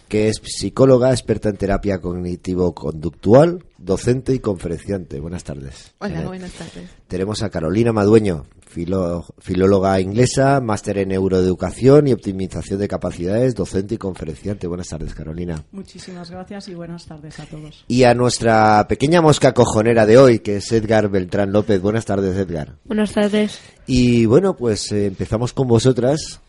que 0.08 0.30
es 0.30 0.42
psicóloga, 0.44 1.12
experta 1.12 1.50
en 1.50 1.58
terapia 1.58 2.02
cognitivo-conductual, 2.02 3.64
docente 3.78 4.34
y 4.34 4.40
conferenciante. 4.40 5.20
Buenas 5.20 5.44
tardes. 5.44 5.94
Hola, 6.00 6.16
Janet. 6.16 6.28
buenas 6.28 6.52
tardes. 6.54 6.90
Tenemos 7.08 7.44
a 7.44 7.52
Carolina 7.52 7.94
Madueño, 7.94 8.46
filo- 8.74 9.26
filóloga 9.40 10.00
inglesa, 10.02 10.60
máster 10.62 10.98
en 10.98 11.10
neuroeducación 11.10 12.08
y 12.08 12.14
optimización 12.14 12.80
de 12.80 12.88
capacidades, 12.88 13.54
docente 13.56 13.96
y 13.96 13.98
conferenciante. 13.98 14.68
Buenas 14.68 14.88
tardes, 14.88 15.14
Carolina. 15.14 15.64
Muchísimas 15.72 16.32
gracias 16.32 16.68
y 16.70 16.74
buenas 16.74 17.06
tardes 17.06 17.40
a 17.40 17.46
todos. 17.46 17.86
Y 17.88 18.04
a 18.04 18.14
nuestra 18.14 18.86
pequeña 18.88 19.22
mosca 19.22 19.54
cojonera 19.54 20.06
de 20.06 20.18
hoy, 20.18 20.40
que 20.40 20.58
es 20.58 20.72
Edgar 20.72 21.10
Beltrán 21.10 21.52
López. 21.52 21.82
Buenas 21.82 22.06
tardes, 22.06 22.36
Edgar. 22.36 22.78
Buenas 22.86 23.12
tardes. 23.14 23.60
Y 23.86 24.26
bueno, 24.26 24.56
pues 24.56 24.92
eh, 24.92 25.06
empezamos 25.08 25.54
con 25.54 25.68
vosotras 25.68 26.40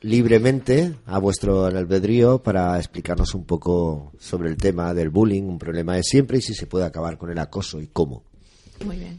libremente 0.00 0.94
a 1.06 1.18
vuestro 1.18 1.64
albedrío 1.64 2.42
para 2.42 2.78
explicarnos 2.78 3.34
un 3.34 3.44
poco 3.44 4.12
sobre 4.18 4.50
el 4.50 4.56
tema 4.56 4.92
del 4.92 5.08
bullying, 5.10 5.44
un 5.44 5.58
problema 5.58 5.96
de 5.96 6.02
siempre 6.02 6.38
y 6.38 6.42
si 6.42 6.54
se 6.54 6.66
puede 6.66 6.84
acabar 6.84 7.16
con 7.16 7.30
el 7.30 7.38
acoso 7.38 7.80
y 7.80 7.86
cómo. 7.86 8.22
Muy 8.84 8.96
bien. 8.98 9.18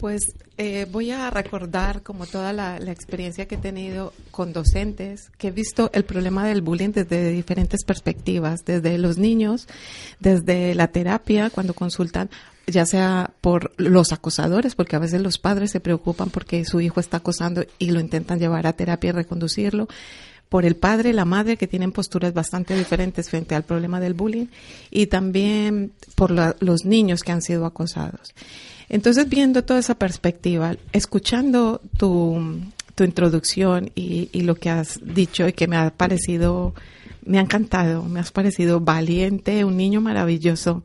Pues 0.00 0.32
eh, 0.56 0.86
voy 0.90 1.10
a 1.10 1.28
recordar 1.28 2.02
como 2.02 2.24
toda 2.24 2.54
la, 2.54 2.78
experiencia 2.78 3.46
que 3.46 3.56
he 3.56 3.58
tenido 3.58 4.14
con 4.30 4.54
docentes, 4.54 5.30
que 5.36 5.48
he 5.48 5.50
visto 5.50 5.90
el 5.92 6.04
problema 6.04 6.46
del 6.46 6.62
bullying 6.62 6.92
desde 6.92 7.30
diferentes 7.30 7.84
perspectivas, 7.84 8.64
desde 8.64 8.96
los 8.96 9.18
niños, 9.18 9.68
desde 10.18 10.74
la 10.74 10.88
terapia, 10.88 11.50
cuando 11.50 11.74
consultan, 11.74 12.30
ya 12.66 12.86
sea 12.86 13.30
por 13.42 13.72
los 13.76 14.12
acosadores, 14.12 14.74
porque 14.74 14.96
a 14.96 15.00
veces 15.00 15.20
los 15.20 15.36
padres 15.36 15.70
se 15.70 15.80
preocupan 15.80 16.30
porque 16.30 16.64
su 16.64 16.80
hijo 16.80 16.98
está 16.98 17.18
acosando 17.18 17.64
y 17.78 17.90
lo 17.90 18.00
intentan 18.00 18.38
llevar 18.38 18.66
a 18.66 18.72
terapia 18.72 19.10
y 19.10 19.12
reconducirlo, 19.12 19.86
por 20.48 20.64
el 20.64 20.76
padre 20.76 21.10
y 21.10 21.12
la 21.12 21.26
madre 21.26 21.58
que 21.58 21.68
tienen 21.68 21.92
posturas 21.92 22.32
bastante 22.32 22.74
diferentes 22.76 23.28
frente 23.28 23.54
al 23.54 23.64
problema 23.64 24.00
del 24.00 24.14
bullying 24.14 24.46
y 24.90 25.06
también 25.06 25.92
por 26.16 26.30
la- 26.30 26.56
los 26.58 26.86
niños 26.86 27.22
que 27.22 27.32
han 27.32 27.42
sido 27.42 27.66
acosados. 27.66 28.34
Entonces, 28.90 29.28
viendo 29.28 29.64
toda 29.64 29.80
esa 29.80 29.94
perspectiva, 29.94 30.76
escuchando 30.92 31.80
tu, 31.96 32.60
tu 32.96 33.04
introducción 33.04 33.90
y, 33.94 34.28
y 34.32 34.42
lo 34.42 34.56
que 34.56 34.68
has 34.68 35.00
dicho 35.02 35.48
y 35.48 35.52
que 35.52 35.68
me 35.68 35.76
ha 35.76 35.90
parecido, 35.90 36.74
me 37.24 37.38
ha 37.38 37.42
encantado, 37.42 38.02
me 38.02 38.20
has 38.20 38.32
parecido 38.32 38.80
valiente, 38.80 39.64
un 39.64 39.76
niño 39.76 40.00
maravilloso. 40.00 40.82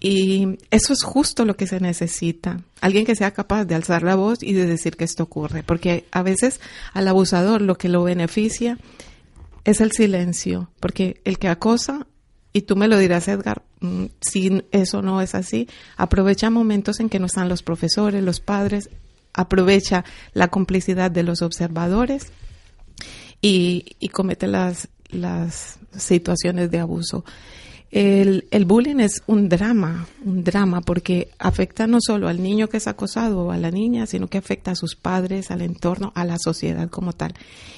Y 0.00 0.58
eso 0.70 0.92
es 0.92 1.02
justo 1.02 1.44
lo 1.44 1.56
que 1.56 1.66
se 1.66 1.80
necesita. 1.80 2.60
Alguien 2.80 3.04
que 3.04 3.16
sea 3.16 3.32
capaz 3.32 3.64
de 3.64 3.74
alzar 3.74 4.02
la 4.02 4.14
voz 4.14 4.42
y 4.42 4.52
de 4.52 4.66
decir 4.66 4.96
que 4.96 5.04
esto 5.04 5.22
ocurre. 5.22 5.62
Porque 5.62 6.04
a 6.12 6.22
veces 6.22 6.60
al 6.92 7.08
abusador 7.08 7.62
lo 7.62 7.76
que 7.76 7.88
lo 7.88 8.02
beneficia 8.02 8.78
es 9.64 9.80
el 9.80 9.92
silencio. 9.92 10.70
Porque 10.80 11.20
el 11.24 11.38
que 11.38 11.48
acosa, 11.48 12.06
y 12.56 12.62
tú 12.62 12.74
me 12.74 12.88
lo 12.88 12.96
dirás, 12.96 13.28
Edgar, 13.28 13.60
mm, 13.80 14.06
si 14.18 14.64
eso 14.70 15.02
no 15.02 15.20
es 15.20 15.34
así, 15.34 15.68
aprovecha 15.98 16.48
momentos 16.48 17.00
en 17.00 17.10
que 17.10 17.18
no 17.18 17.26
están 17.26 17.50
los 17.50 17.62
profesores, 17.62 18.24
los 18.24 18.40
padres, 18.40 18.88
aprovecha 19.34 20.06
la 20.32 20.48
complicidad 20.48 21.10
de 21.10 21.22
los 21.22 21.42
observadores 21.42 22.32
y, 23.42 23.84
comete 24.10 24.46
las 24.46 24.88
situaciones 25.98 26.70
de 26.70 26.78
abuso. 26.78 27.26
El, 27.98 28.46
el 28.50 28.66
bullying 28.66 29.00
es 29.00 29.22
un 29.26 29.48
drama, 29.48 30.06
un 30.22 30.44
drama, 30.44 30.82
porque 30.82 31.30
afecta 31.38 31.86
no 31.86 31.96
solo 32.02 32.28
al 32.28 32.42
niño 32.42 32.68
que 32.68 32.76
es 32.76 32.88
acosado 32.88 33.40
o 33.40 33.52
a 33.52 33.56
la 33.56 33.70
niña, 33.70 34.04
sino 34.04 34.26
que 34.26 34.36
afecta 34.36 34.72
a 34.72 34.74
sus 34.74 34.96
padres, 34.96 35.50
al 35.50 35.62
entorno, 35.62 36.12
a 36.14 36.26
la 36.26 36.36
sociedad 36.38 36.90
como 36.90 37.14
tal. 37.14 37.32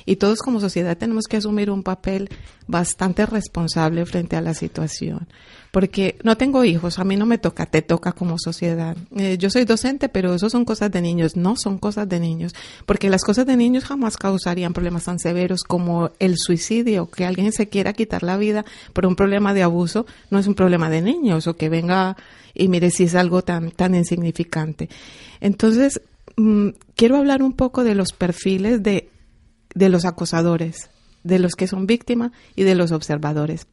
Y 0.06 0.16
todos 0.16 0.40
como 0.40 0.58
sociedad 0.58 0.98
tenemos 0.98 1.26
que 1.28 1.36
asumir 1.36 1.70
un 1.70 1.84
papel 1.84 2.30
bastante 2.66 3.26
responsable 3.26 4.04
frente 4.06 4.34
a 4.34 4.40
la 4.40 4.54
situación. 4.54 5.28
Porque 5.70 6.16
no 6.22 6.36
tengo 6.36 6.64
hijos, 6.64 6.98
a 6.98 7.04
mí 7.04 7.16
no 7.16 7.26
me 7.26 7.38
toca, 7.38 7.66
te 7.66 7.82
toca 7.82 8.12
como 8.12 8.38
sociedad. 8.38 8.96
Eh, 9.16 9.36
yo 9.38 9.50
soy 9.50 9.64
docente, 9.64 10.08
pero 10.08 10.34
eso 10.34 10.48
son 10.48 10.64
cosas 10.64 10.90
de 10.90 11.02
niños, 11.02 11.36
no 11.36 11.56
son 11.56 11.78
cosas 11.78 12.08
de 12.08 12.20
niños. 12.20 12.54
Porque 12.86 13.10
las 13.10 13.22
cosas 13.22 13.46
de 13.46 13.56
niños 13.56 13.84
jamás 13.84 14.16
causarían 14.16 14.72
problemas 14.72 15.04
tan 15.04 15.18
severos 15.18 15.64
como 15.64 16.10
el 16.18 16.36
suicidio, 16.38 17.10
que 17.10 17.26
alguien 17.26 17.52
se 17.52 17.68
quiera 17.68 17.92
quitar 17.92 18.22
la 18.22 18.36
vida 18.36 18.64
por 18.92 19.04
un 19.04 19.14
problema 19.14 19.52
de 19.52 19.62
abuso, 19.62 20.06
no 20.30 20.38
es 20.38 20.46
un 20.46 20.54
problema 20.54 20.88
de 20.88 21.02
niños, 21.02 21.46
o 21.46 21.56
que 21.56 21.68
venga 21.68 22.16
y 22.54 22.68
mire 22.68 22.90
si 22.90 23.04
es 23.04 23.14
algo 23.14 23.42
tan, 23.42 23.70
tan 23.70 23.94
insignificante. 23.94 24.88
Entonces, 25.40 26.00
mm, 26.36 26.68
quiero 26.96 27.16
hablar 27.16 27.42
un 27.42 27.52
poco 27.52 27.84
de 27.84 27.94
los 27.94 28.12
perfiles 28.12 28.82
de, 28.82 29.10
de 29.74 29.88
los 29.90 30.06
acosadores 30.06 30.88
de 31.24 31.38
los 31.38 31.54
que 31.54 31.66
son 31.66 31.86
víctimas 31.86 32.32
y 32.56 32.64
de 32.64 32.74
los 32.74 32.92
observadores. 32.92 33.66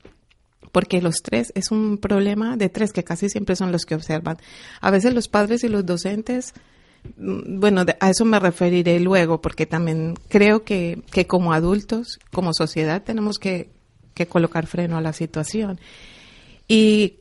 Porque 0.76 1.02
los 1.02 1.22
tres 1.24 1.54
es 1.56 1.72
un 1.72 1.98
problema 1.98 2.58
de 2.58 2.68
tres 2.68 2.92
que 2.92 3.06
casi 3.06 3.30
siempre 3.30 3.56
son 3.56 3.72
los 3.72 3.86
que 3.86 3.96
observan. 3.96 4.36
A 4.82 4.92
veces 4.92 5.14
los 5.14 5.30
padres 5.30 5.64
y 5.64 5.70
los 5.70 5.86
docentes, 5.86 6.54
mm, 7.16 7.62
bueno, 7.62 7.86
a 8.02 8.10
eso 8.10 8.26
me 8.26 8.42
referiré 8.42 9.00
luego, 9.00 9.40
porque 9.40 9.66
también 9.66 10.16
creo 10.28 10.66
que, 10.66 11.02
que 11.14 11.28
como 11.28 11.54
adultos, 11.54 12.20
como 12.34 12.54
sociedad, 12.54 13.02
tenemos 13.04 13.40
que, 13.40 13.70
que 14.14 14.28
colocar 14.28 14.68
freno 14.68 14.98
a 14.98 15.02
la 15.02 15.14
situación. 15.14 15.80
Y 16.68 17.20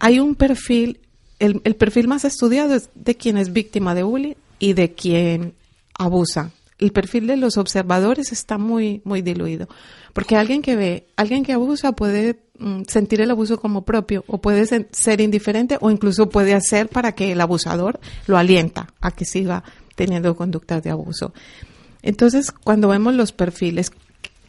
hay 0.00 0.18
un 0.18 0.34
perfil, 0.34 0.98
el, 1.38 1.60
el 1.62 1.76
perfil 1.76 2.08
más 2.08 2.24
estudiado 2.24 2.74
es 2.74 2.90
de 2.96 3.14
quien 3.14 3.36
es 3.36 3.52
víctima 3.52 3.94
de 3.94 4.02
bullying 4.02 4.34
y 4.58 4.72
de 4.72 4.94
quien 4.94 5.54
abusa. 5.96 6.50
El 6.78 6.92
perfil 6.92 7.26
de 7.26 7.36
los 7.36 7.56
observadores 7.56 8.32
está 8.32 8.58
muy, 8.58 9.00
muy 9.04 9.22
diluido. 9.22 9.68
Porque 10.12 10.36
alguien 10.36 10.62
que 10.62 10.76
ve, 10.76 11.06
alguien 11.16 11.44
que 11.44 11.52
abusa 11.52 11.92
puede 11.92 12.38
mm, 12.58 12.82
sentir 12.86 13.20
el 13.20 13.30
abuso 13.30 13.58
como 13.60 13.84
propio 13.84 14.24
o 14.26 14.40
puede 14.40 14.66
ser 14.90 15.20
indiferente 15.20 15.78
o 15.80 15.90
incluso 15.90 16.28
puede 16.28 16.54
hacer 16.54 16.88
para 16.88 17.12
que 17.12 17.32
el 17.32 17.40
abusador 17.40 17.98
lo 18.26 18.36
alienta 18.36 18.88
a 19.00 19.10
que 19.10 19.24
siga 19.24 19.64
teniendo 19.94 20.36
conductas 20.36 20.82
de 20.82 20.90
abuso. 20.90 21.32
Entonces, 22.02 22.52
cuando 22.52 22.88
vemos 22.88 23.14
los 23.14 23.32
perfiles, 23.32 23.90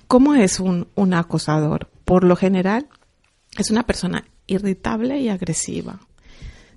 ¿cómo 0.08 0.36
es 0.36 0.60
un, 0.60 0.88
un 0.96 1.14
acosador? 1.14 1.90
Por 2.06 2.24
lo 2.24 2.36
general, 2.36 2.88
es 3.58 3.72
una 3.72 3.84
persona 3.84 4.26
irritable 4.48 5.20
y 5.20 5.30
agresiva. 5.30 6.00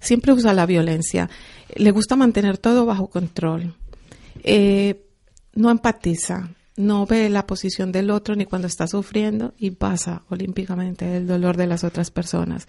Siempre 0.00 0.32
usa 0.32 0.54
la 0.54 0.66
violencia. 0.66 1.28
Le 1.74 1.90
gusta 1.90 2.16
mantener 2.16 2.58
todo 2.58 2.86
bajo 2.86 3.08
control. 3.08 3.74
Eh, 4.42 5.06
no 5.54 5.70
empatiza. 5.70 6.50
No 6.76 7.04
ve 7.04 7.28
la 7.28 7.46
posición 7.46 7.92
del 7.92 8.10
otro 8.10 8.34
ni 8.36 8.46
cuando 8.46 8.66
está 8.66 8.86
sufriendo 8.86 9.52
y 9.58 9.72
pasa 9.72 10.22
olímpicamente 10.30 11.16
el 11.16 11.26
dolor 11.26 11.56
de 11.56 11.66
las 11.66 11.84
otras 11.84 12.10
personas. 12.10 12.68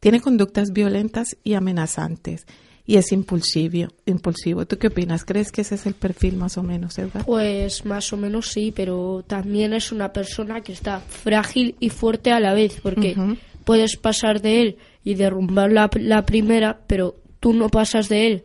Tiene 0.00 0.20
conductas 0.20 0.72
violentas 0.72 1.36
y 1.42 1.54
amenazantes. 1.54 2.46
Y 2.84 2.96
es 2.96 3.10
impulsivo. 3.12 3.88
impulsivo. 4.04 4.66
¿Tú 4.66 4.78
qué 4.78 4.88
opinas? 4.88 5.24
¿Crees 5.24 5.50
que 5.50 5.62
ese 5.62 5.76
es 5.76 5.86
el 5.86 5.94
perfil 5.94 6.36
más 6.36 6.58
o 6.58 6.62
menos, 6.62 6.98
Edgar? 6.98 7.24
Pues 7.24 7.84
más 7.84 8.12
o 8.12 8.16
menos 8.16 8.48
sí, 8.48 8.72
pero 8.74 9.24
también 9.26 9.72
es 9.72 9.90
una 9.90 10.12
persona 10.12 10.60
que 10.60 10.72
está 10.72 11.00
frágil 11.00 11.74
y 11.80 11.88
fuerte 11.88 12.30
a 12.30 12.38
la 12.38 12.54
vez, 12.54 12.78
porque 12.80 13.16
puedes 13.64 13.96
pasar 13.96 14.40
de 14.40 14.60
él 14.60 14.76
y 15.02 15.14
derrumbar 15.14 15.72
la, 15.72 15.90
la 15.94 16.26
primera, 16.26 16.80
pero 16.86 17.16
tú 17.40 17.54
no 17.54 17.68
pasas 17.70 18.08
de 18.08 18.26
él 18.26 18.44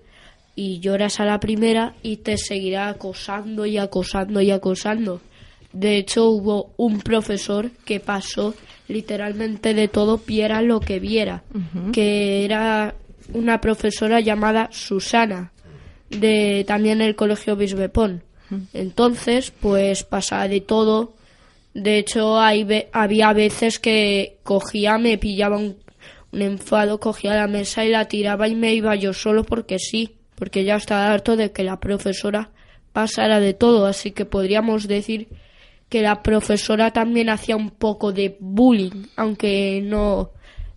y 0.62 0.80
lloras 0.80 1.20
a 1.20 1.26
la 1.26 1.40
primera 1.40 1.96
y 2.04 2.18
te 2.18 2.38
seguirá 2.38 2.88
acosando 2.90 3.66
y 3.66 3.80
acosando 3.80 4.42
y 4.42 4.52
acosando. 4.52 5.20
De 5.74 5.98
hecho, 5.98 6.30
hubo 6.30 6.72
un 6.78 7.00
profesor 7.00 7.72
que 7.84 8.00
pasó 8.00 8.54
literalmente 8.88 9.74
de 9.74 9.88
todo, 9.88 10.20
viera 10.20 10.62
lo 10.62 10.80
que 10.80 11.00
viera, 11.00 11.42
que 11.92 12.46
era 12.46 12.94
una 13.34 13.60
profesora 13.60 14.20
llamada 14.20 14.70
Susana, 14.72 15.52
de 16.12 16.64
también 16.68 17.02
el 17.02 17.16
colegio 17.16 17.56
Bisbepón. 17.56 18.22
Entonces, 18.72 19.52
pues 19.62 20.04
pasaba 20.04 20.48
de 20.48 20.62
todo. 20.62 21.14
De 21.74 21.98
hecho, 21.98 22.40
hay 22.40 22.68
había 22.92 23.34
veces 23.34 23.80
que 23.80 24.38
cogía, 24.44 25.00
me 25.00 25.18
pillaba 25.18 25.58
un, 25.58 25.78
un 26.32 26.42
enfado, 26.44 27.00
cogía 27.00 27.34
la 27.34 27.48
mesa 27.48 27.84
y 27.84 27.90
la 27.90 28.08
tiraba 28.08 28.48
y 28.48 28.54
me 28.54 28.76
iba 28.76 28.94
yo 28.96 29.14
solo 29.14 29.44
porque 29.44 29.80
sí, 29.80 30.18
porque 30.42 30.64
ya 30.64 30.76
estaba 30.76 31.14
harto 31.14 31.36
de 31.36 31.52
que 31.52 31.64
la 31.64 31.80
profesora 31.80 32.50
pasara 32.94 33.40
de 33.40 33.54
todo. 33.54 33.86
Así 33.86 34.10
que 34.10 34.26
podríamos 34.26 34.88
decir 34.88 35.28
que 35.88 36.02
la 36.02 36.24
profesora 36.24 36.92
también 36.92 37.30
hacía 37.30 37.56
un 37.56 37.70
poco 37.70 38.12
de 38.12 38.38
bullying, 38.40 39.06
aunque 39.18 39.82
no, 39.84 40.32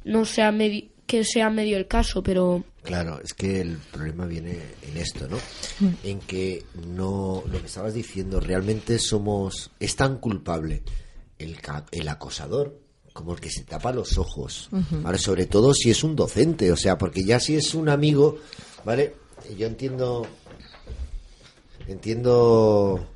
no 0.04 0.26
sea 0.26 0.52
medi- 0.52 0.90
que 1.06 1.24
sea 1.24 1.48
medio 1.48 1.78
el 1.78 1.86
caso, 1.86 2.22
pero 2.22 2.62
Claro, 2.82 3.18
es 3.24 3.32
que 3.32 3.62
el 3.62 3.78
problema 3.90 4.26
viene 4.26 4.58
en 4.82 4.98
esto, 4.98 5.26
¿no? 5.28 5.38
En 6.02 6.18
que 6.20 6.62
no, 6.86 7.42
lo 7.50 7.58
que 7.58 7.64
estabas 7.66 7.94
diciendo, 7.94 8.38
realmente 8.40 8.98
somos, 8.98 9.70
es 9.80 9.96
tan 9.96 10.18
culpable 10.18 10.82
el, 11.38 11.58
ca- 11.62 11.86
el 11.90 12.06
acosador 12.08 12.78
como 13.14 13.32
el 13.32 13.40
que 13.40 13.48
se 13.48 13.62
tapa 13.64 13.92
los 13.92 14.18
ojos, 14.18 14.68
¿vale? 15.02 15.16
Sobre 15.16 15.46
todo 15.46 15.72
si 15.72 15.88
es 15.88 16.04
un 16.04 16.14
docente, 16.16 16.70
o 16.70 16.76
sea, 16.76 16.98
porque 16.98 17.24
ya 17.24 17.40
si 17.40 17.54
es 17.56 17.74
un 17.74 17.88
amigo, 17.88 18.36
¿vale? 18.84 19.14
Yo 19.56 19.66
entiendo, 19.66 20.26
entiendo 21.86 23.06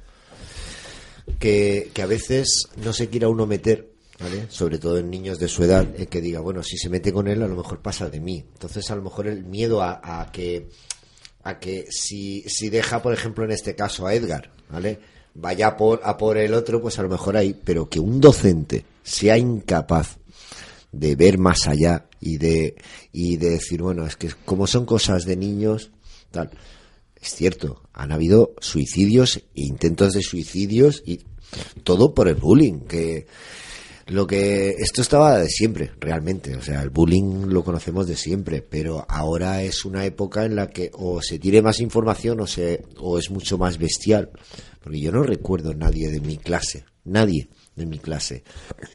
que, 1.38 1.90
que 1.92 2.02
a 2.02 2.06
veces 2.06 2.68
no 2.76 2.92
se 2.92 3.08
quiera 3.08 3.28
uno 3.28 3.46
meter, 3.46 3.90
¿vale? 4.20 4.46
Sobre 4.48 4.78
todo 4.78 4.98
en 4.98 5.10
niños 5.10 5.38
de 5.38 5.48
su 5.48 5.64
edad, 5.64 5.86
eh, 5.98 6.06
que 6.06 6.20
diga, 6.20 6.40
bueno, 6.40 6.62
si 6.62 6.76
se 6.76 6.88
mete 6.88 7.12
con 7.12 7.28
él, 7.28 7.42
a 7.42 7.48
lo 7.48 7.56
mejor 7.56 7.80
pasa 7.80 8.10
de 8.10 8.20
mí. 8.20 8.44
Entonces, 8.52 8.90
a 8.90 8.96
lo 8.96 9.02
mejor 9.02 9.26
el 9.26 9.44
miedo 9.44 9.82
a, 9.82 10.30
que 10.32 10.68
a 11.44 11.58
que 11.58 11.86
si, 11.90 12.42
si 12.42 12.68
deja, 12.68 13.00
por 13.00 13.12
ejemplo, 13.14 13.44
en 13.44 13.52
este 13.52 13.74
caso 13.74 14.06
a 14.06 14.14
Edgar, 14.14 14.50
¿vale? 14.68 14.98
Vaya 15.34 15.76
por, 15.76 16.00
a 16.02 16.16
por 16.16 16.36
el 16.36 16.52
otro, 16.52 16.80
pues 16.80 16.98
a 16.98 17.02
lo 17.02 17.08
mejor 17.08 17.36
ahí, 17.36 17.58
pero 17.64 17.88
que 17.88 18.00
un 18.00 18.20
docente 18.20 18.84
sea 19.02 19.38
incapaz 19.38 20.18
de 20.90 21.16
ver 21.16 21.38
más 21.38 21.66
allá 21.66 22.06
y 22.20 22.38
de, 22.38 22.74
y 23.12 23.36
de 23.36 23.50
decir, 23.50 23.82
bueno, 23.82 24.06
es 24.06 24.16
que 24.16 24.30
como 24.44 24.66
son 24.66 24.84
cosas 24.84 25.24
de 25.24 25.36
niños, 25.36 25.90
tal. 26.30 26.50
Es 27.20 27.34
cierto, 27.34 27.82
han 27.92 28.12
habido 28.12 28.54
suicidios 28.60 29.38
e 29.38 29.62
intentos 29.62 30.12
de 30.12 30.22
suicidios 30.22 31.02
y 31.04 31.20
todo 31.82 32.14
por 32.14 32.28
el 32.28 32.36
bullying, 32.36 32.80
que 32.80 33.26
lo 34.06 34.26
que 34.26 34.70
esto 34.78 35.02
estaba 35.02 35.38
de 35.38 35.48
siempre, 35.48 35.90
realmente, 36.00 36.56
o 36.56 36.62
sea, 36.62 36.82
el 36.82 36.90
bullying 36.90 37.46
lo 37.48 37.62
conocemos 37.62 38.06
de 38.06 38.16
siempre, 38.16 38.62
pero 38.62 39.04
ahora 39.08 39.62
es 39.62 39.84
una 39.84 40.04
época 40.04 40.44
en 40.44 40.56
la 40.56 40.68
que 40.68 40.90
o 40.94 41.20
se 41.20 41.38
tiene 41.38 41.60
más 41.60 41.80
información 41.80 42.40
o 42.40 42.46
se 42.46 42.84
o 42.98 43.18
es 43.18 43.30
mucho 43.30 43.58
más 43.58 43.78
bestial, 43.78 44.30
porque 44.82 45.00
yo 45.00 45.12
no 45.12 45.22
recuerdo 45.22 45.74
nadie 45.74 46.10
de 46.10 46.20
mi 46.20 46.38
clase, 46.38 46.84
nadie 47.04 47.48
de 47.76 47.86
mi 47.86 47.98
clase 47.98 48.44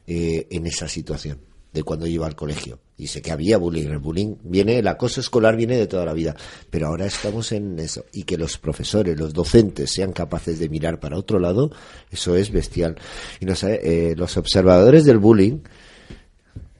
eh, 0.07 0.47
en 0.49 0.65
esa 0.65 0.87
situación 0.87 1.39
de 1.71 1.83
cuando 1.83 2.07
iba 2.07 2.25
al 2.25 2.35
colegio. 2.35 2.79
Y 2.95 3.07
sé 3.07 3.21
que 3.21 3.31
había 3.31 3.57
bullying. 3.57 3.87
El 3.87 3.97
bullying 3.97 4.35
viene, 4.43 4.79
el 4.79 4.87
acoso 4.87 5.19
escolar 5.19 5.55
viene 5.55 5.77
de 5.77 5.87
toda 5.87 6.05
la 6.05 6.13
vida. 6.13 6.35
Pero 6.69 6.87
ahora 6.87 7.05
estamos 7.05 7.51
en 7.51 7.79
eso. 7.79 8.05
Y 8.13 8.23
que 8.23 8.37
los 8.37 8.57
profesores, 8.57 9.17
los 9.17 9.33
docentes 9.33 9.91
sean 9.91 10.13
capaces 10.13 10.59
de 10.59 10.69
mirar 10.69 10.99
para 10.99 11.17
otro 11.17 11.39
lado, 11.39 11.71
eso 12.11 12.35
es 12.35 12.51
bestial. 12.51 12.95
Y 13.39 13.45
no 13.45 13.55
sé, 13.55 13.79
eh, 13.83 14.15
los 14.15 14.37
observadores 14.37 15.05
del 15.05 15.17
bullying 15.17 15.59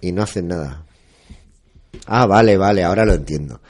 y 0.02 0.12
no 0.12 0.22
hacen 0.22 0.50
nada. 0.50 0.86
Ah, 2.06 2.26
vale, 2.26 2.58
vale, 2.58 2.84
ahora 2.84 3.06
lo 3.06 3.14
entiendo. 3.14 3.62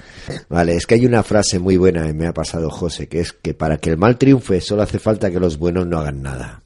Vale, 0.49 0.75
es 0.75 0.87
que 0.87 0.95
hay 0.95 1.05
una 1.05 1.21
frase 1.23 1.59
muy 1.59 1.77
buena 1.77 2.07
que 2.07 2.13
me 2.13 2.25
ha 2.25 2.33
pasado 2.33 2.69
José, 2.69 3.07
que 3.07 3.19
es 3.19 3.33
que 3.33 3.53
para 3.53 3.77
que 3.77 3.91
el 3.91 3.97
mal 3.97 4.17
triunfe 4.17 4.59
solo 4.59 4.81
hace 4.81 4.97
falta 4.97 5.29
que 5.29 5.39
los 5.39 5.57
buenos 5.57 5.85
no 5.85 5.99
hagan 5.99 6.21
nada. 6.23 6.63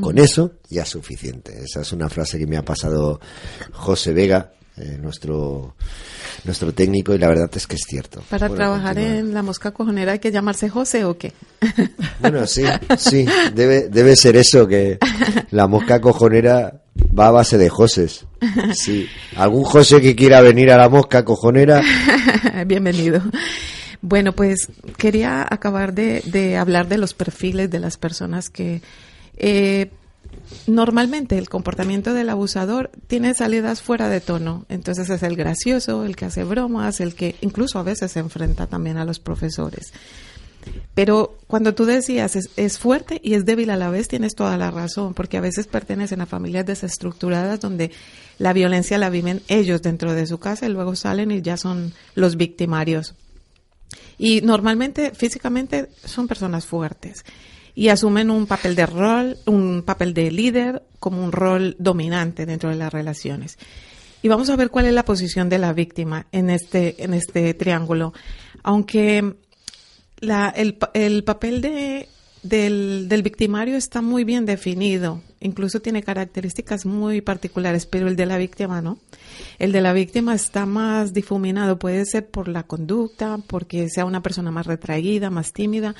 Con 0.00 0.18
eso 0.18 0.52
ya 0.68 0.82
es 0.82 0.88
suficiente. 0.88 1.62
Esa 1.64 1.82
es 1.82 1.92
una 1.92 2.08
frase 2.08 2.38
que 2.38 2.46
me 2.46 2.56
ha 2.56 2.64
pasado 2.64 3.20
José 3.72 4.12
Vega, 4.12 4.52
eh, 4.76 4.96
nuestro 5.00 5.74
nuestro 6.44 6.72
técnico, 6.72 7.14
y 7.14 7.18
la 7.18 7.28
verdad 7.28 7.50
es 7.54 7.66
que 7.66 7.76
es 7.76 7.82
cierto. 7.86 8.22
Para 8.28 8.48
Bueno, 8.48 8.64
trabajar 8.64 8.98
en 8.98 9.34
la 9.34 9.42
mosca 9.42 9.70
cojonera 9.72 10.12
hay 10.12 10.18
que 10.18 10.32
llamarse 10.32 10.68
José 10.68 11.04
o 11.04 11.16
qué? 11.18 11.32
Bueno, 12.20 12.46
sí, 12.46 12.62
sí, 12.96 13.26
debe, 13.54 13.88
debe 13.88 14.16
ser 14.16 14.36
eso, 14.36 14.66
que 14.66 14.98
la 15.50 15.66
mosca 15.66 16.00
cojonera 16.00 16.82
va 17.18 17.28
a 17.28 17.30
base 17.32 17.58
de 17.58 17.68
Joses. 17.68 18.26
Sí, 18.74 19.08
algún 19.36 19.64
José 19.64 20.00
que 20.00 20.16
quiera 20.16 20.40
venir 20.40 20.70
a 20.70 20.76
la 20.76 20.88
mosca 20.88 21.24
cojonera, 21.24 21.82
Bienvenido. 22.66 23.22
Bueno, 24.00 24.32
pues 24.32 24.68
quería 24.96 25.46
acabar 25.48 25.94
de, 25.94 26.22
de 26.26 26.56
hablar 26.56 26.88
de 26.88 26.98
los 26.98 27.14
perfiles 27.14 27.70
de 27.70 27.78
las 27.78 27.96
personas 27.96 28.50
que 28.50 28.82
eh, 29.36 29.90
normalmente 30.66 31.38
el 31.38 31.48
comportamiento 31.48 32.14
del 32.14 32.30
abusador 32.30 32.90
tiene 33.06 33.34
salidas 33.34 33.82
fuera 33.82 34.08
de 34.08 34.20
tono. 34.20 34.64
Entonces 34.68 35.10
es 35.10 35.22
el 35.22 35.36
gracioso, 35.36 36.04
el 36.04 36.16
que 36.16 36.26
hace 36.26 36.44
bromas, 36.44 37.00
el 37.00 37.14
que 37.14 37.36
incluso 37.40 37.78
a 37.78 37.82
veces 37.82 38.12
se 38.12 38.20
enfrenta 38.20 38.66
también 38.66 38.96
a 38.96 39.04
los 39.04 39.18
profesores. 39.18 39.92
Pero 40.94 41.38
cuando 41.48 41.74
tú 41.74 41.84
decías 41.84 42.36
es, 42.36 42.50
es 42.56 42.78
fuerte 42.78 43.20
y 43.22 43.34
es 43.34 43.44
débil 43.44 43.70
a 43.70 43.76
la 43.76 43.90
vez, 43.90 44.06
tienes 44.08 44.34
toda 44.34 44.56
la 44.56 44.70
razón, 44.70 45.14
porque 45.14 45.36
a 45.36 45.40
veces 45.40 45.66
pertenecen 45.66 46.20
a 46.20 46.26
familias 46.26 46.66
desestructuradas 46.66 47.60
donde 47.60 47.90
la 48.38 48.52
violencia 48.52 48.98
la 48.98 49.10
viven 49.10 49.42
ellos 49.48 49.82
dentro 49.82 50.14
de 50.14 50.26
su 50.26 50.38
casa 50.38 50.66
y 50.66 50.68
luego 50.68 50.94
salen 50.94 51.30
y 51.30 51.42
ya 51.42 51.56
son 51.56 51.92
los 52.14 52.36
victimarios. 52.36 53.14
Y 54.18 54.40
normalmente, 54.42 55.12
físicamente, 55.14 55.88
son 56.04 56.28
personas 56.28 56.66
fuertes 56.66 57.24
y 57.74 57.88
asumen 57.88 58.30
un 58.30 58.46
papel 58.46 58.74
de 58.74 58.86
rol, 58.86 59.36
un 59.46 59.82
papel 59.84 60.14
de 60.14 60.30
líder, 60.30 60.82
como 60.98 61.22
un 61.24 61.32
rol 61.32 61.76
dominante 61.78 62.46
dentro 62.46 62.70
de 62.70 62.76
las 62.76 62.92
relaciones. 62.92 63.58
Y 64.22 64.28
vamos 64.28 64.50
a 64.50 64.56
ver 64.56 64.70
cuál 64.70 64.86
es 64.86 64.92
la 64.94 65.04
posición 65.04 65.48
de 65.48 65.58
la 65.58 65.72
víctima 65.72 66.26
en 66.32 66.50
este, 66.50 67.02
en 67.02 67.12
este 67.14 67.54
triángulo. 67.54 68.12
Aunque 68.62 69.34
la- 70.20 70.50
el, 70.50 70.78
el 70.94 71.24
papel 71.24 71.60
de 71.60 72.08
del, 72.44 73.06
del 73.08 73.22
victimario 73.22 73.76
está 73.76 74.02
muy 74.02 74.24
bien 74.24 74.46
definido, 74.46 75.20
incluso 75.40 75.80
tiene 75.80 76.02
características 76.02 76.86
muy 76.86 77.20
particulares, 77.20 77.86
pero 77.86 78.08
el 78.08 78.16
de 78.16 78.26
la 78.26 78.36
víctima 78.36 78.82
no. 78.82 78.98
El 79.60 79.70
de 79.70 79.80
la 79.80 79.92
víctima 79.92 80.34
está 80.34 80.66
más 80.66 81.12
difuminado, 81.12 81.78
puede 81.78 82.04
ser 82.04 82.26
por 82.28 82.48
la 82.48 82.64
conducta, 82.64 83.38
porque 83.46 83.88
sea 83.88 84.04
una 84.06 84.22
persona 84.24 84.50
más 84.50 84.66
retraída, 84.66 85.30
más 85.30 85.52
tímida, 85.52 85.94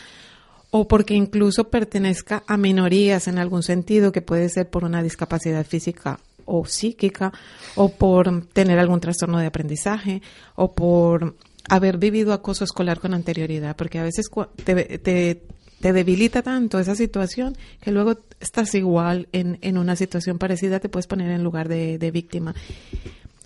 o 0.74 0.88
porque 0.88 1.14
incluso 1.14 1.68
pertenezca 1.68 2.44
a 2.46 2.56
minorías 2.56 3.28
en 3.28 3.38
algún 3.38 3.62
sentido, 3.62 4.11
que 4.11 4.22
puede 4.22 4.48
ser 4.48 4.70
por 4.70 4.85
una 4.85 5.02
discapacidad 5.02 5.66
física 5.66 6.18
o 6.46 6.64
psíquica, 6.64 7.30
o 7.76 7.90
por 7.90 8.46
tener 8.46 8.78
algún 8.78 8.98
trastorno 8.98 9.38
de 9.38 9.46
aprendizaje, 9.46 10.22
o 10.56 10.72
por 10.72 11.37
haber 11.68 11.98
vivido 11.98 12.32
acoso 12.32 12.64
escolar 12.64 13.00
con 13.00 13.12
anterioridad, 13.12 13.76
porque 13.76 13.98
a 13.98 14.02
veces 14.02 14.30
te 14.64 15.92
debilita 15.92 16.40
tanto 16.40 16.78
esa 16.78 16.94
situación 16.94 17.54
que 17.82 17.92
luego 17.92 18.16
estás 18.40 18.74
igual 18.74 19.28
en, 19.32 19.58
en 19.61 19.76
una 19.76 19.94
situación 19.94 20.38
parecida, 20.38 20.80
te 20.80 20.88
puedes 20.88 21.06
poner 21.06 21.30
en 21.32 21.44
lugar 21.44 21.68
de, 21.68 21.98
de 21.98 22.11
víctima. 22.11 22.54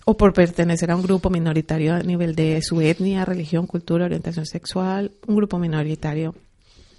O 0.05 0.17
por 0.17 0.33
pertenecer 0.33 0.93
a 0.93 0.97
un 0.97 1.03
grupo 1.03 1.29
minoritario 1.29 1.93
a 1.93 1.99
nivel 2.05 2.37
de 2.37 2.63
su 2.63 2.81
etnia, 2.81 3.25
religión, 3.25 3.67
cultura, 3.67 4.05
orientación 4.05 4.47
sexual, 4.47 5.11
un 5.27 5.35
grupo 5.35 5.59
minoritario. 5.59 6.37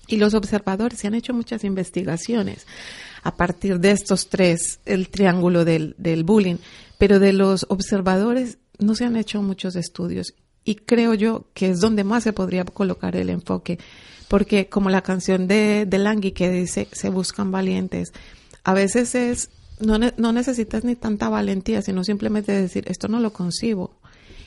Y 0.07 0.17
los 0.17 0.33
observadores 0.33 0.99
se 0.99 1.07
han 1.07 1.15
hecho 1.15 1.33
muchas 1.33 1.63
investigaciones 1.63 2.65
a 3.23 3.35
partir 3.35 3.79
de 3.79 3.91
estos 3.91 4.29
tres, 4.29 4.79
el 4.85 5.09
triángulo 5.09 5.65
del, 5.65 5.95
del 5.97 6.23
bullying, 6.23 6.57
pero 6.97 7.19
de 7.19 7.33
los 7.33 7.65
observadores 7.69 8.57
no 8.79 8.95
se 8.95 9.05
han 9.05 9.17
hecho 9.17 9.41
muchos 9.41 9.75
estudios. 9.75 10.33
Y 10.63 10.75
creo 10.75 11.13
yo 11.13 11.45
que 11.53 11.69
es 11.69 11.79
donde 11.79 12.03
más 12.03 12.23
se 12.23 12.33
podría 12.33 12.63
colocar 12.65 13.15
el 13.15 13.29
enfoque, 13.29 13.79
porque 14.27 14.67
como 14.67 14.89
la 14.89 15.01
canción 15.01 15.47
de, 15.47 15.85
de 15.85 15.97
Langui 15.97 16.31
que 16.31 16.49
dice, 16.49 16.87
se 16.91 17.09
buscan 17.09 17.51
valientes, 17.51 18.11
a 18.63 18.73
veces 18.73 19.15
es, 19.15 19.49
no, 19.79 19.97
no 19.97 20.31
necesitas 20.33 20.83
ni 20.83 20.95
tanta 20.95 21.29
valentía, 21.29 21.81
sino 21.81 22.03
simplemente 22.03 22.51
decir, 22.51 22.83
esto 22.87 23.07
no 23.07 23.19
lo 23.19 23.31
concibo, 23.31 23.99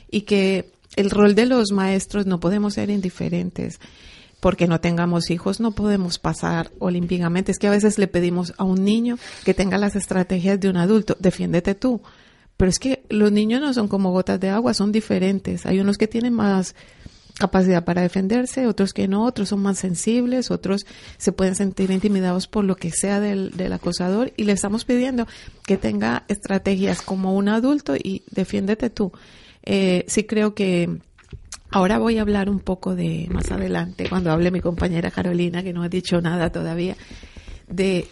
y 0.09 0.21
que 0.21 0.71
el 0.95 1.09
rol 1.09 1.35
de 1.35 1.45
los 1.45 1.71
maestros 1.71 2.25
no 2.25 2.39
podemos 2.39 2.75
ser 2.75 2.89
indiferentes 2.89 3.79
porque 4.41 4.67
no 4.67 4.81
tengamos 4.81 5.29
hijos, 5.29 5.61
no 5.61 5.71
podemos 5.71 6.19
pasar 6.19 6.71
olímpicamente. 6.79 7.51
Es 7.53 7.59
que 7.59 7.67
a 7.67 7.71
veces 7.71 7.97
le 7.97 8.07
pedimos 8.07 8.53
a 8.57 8.65
un 8.65 8.83
niño 8.83 9.17
que 9.45 9.53
tenga 9.53 9.77
las 9.77 9.95
estrategias 9.95 10.59
de 10.59 10.67
un 10.67 10.77
adulto, 10.77 11.15
defiéndete 11.19 11.75
tú. 11.75 12.01
Pero 12.57 12.69
es 12.69 12.79
que 12.79 13.03
los 13.09 13.31
niños 13.31 13.61
no 13.61 13.73
son 13.73 13.87
como 13.87 14.11
gotas 14.11 14.39
de 14.39 14.49
agua, 14.49 14.73
son 14.73 14.91
diferentes. 14.91 15.65
Hay 15.65 15.79
unos 15.79 15.97
que 15.97 16.07
tienen 16.07 16.33
más 16.33 16.75
capacidad 17.37 17.85
para 17.85 18.01
defenderse, 18.01 18.67
otros 18.67 18.93
que 18.93 19.07
no, 19.07 19.25
otros 19.25 19.49
son 19.49 19.61
más 19.61 19.77
sensibles, 19.79 20.51
otros 20.51 20.85
se 21.17 21.31
pueden 21.31 21.55
sentir 21.55 21.91
intimidados 21.91 22.47
por 22.47 22.65
lo 22.65 22.75
que 22.75 22.91
sea 22.91 23.19
del, 23.19 23.51
acosador 23.71 24.33
y 24.37 24.43
le 24.43 24.53
estamos 24.53 24.85
pidiendo 24.85 25.27
que 25.65 25.77
tenga 25.77 26.23
estrategias 26.27 27.01
como 27.01 27.35
un 27.35 27.47
adulto 27.47 27.95
y 27.95 28.23
defiéndete 28.31 28.89
tú. 28.89 29.11
Eh, 29.63 30.03
sí 30.07 30.23
creo 30.23 30.55
que 30.55 30.99
Ahora 31.71 31.97
voy 31.99 32.17
a 32.17 32.21
hablar 32.21 32.49
un 32.49 32.59
poco 32.59 32.95
de 32.95 33.27
más 33.31 33.49
adelante, 33.51 34.07
cuando 34.09 34.31
hable 34.31 34.51
mi 34.51 34.59
compañera 34.61 35.09
Carolina, 35.11 35.63
que 35.63 35.73
no 35.73 35.83
ha 35.83 35.89
dicho 35.89 36.19
nada 36.21 36.51
todavía, 36.51 36.97
de 37.69 38.07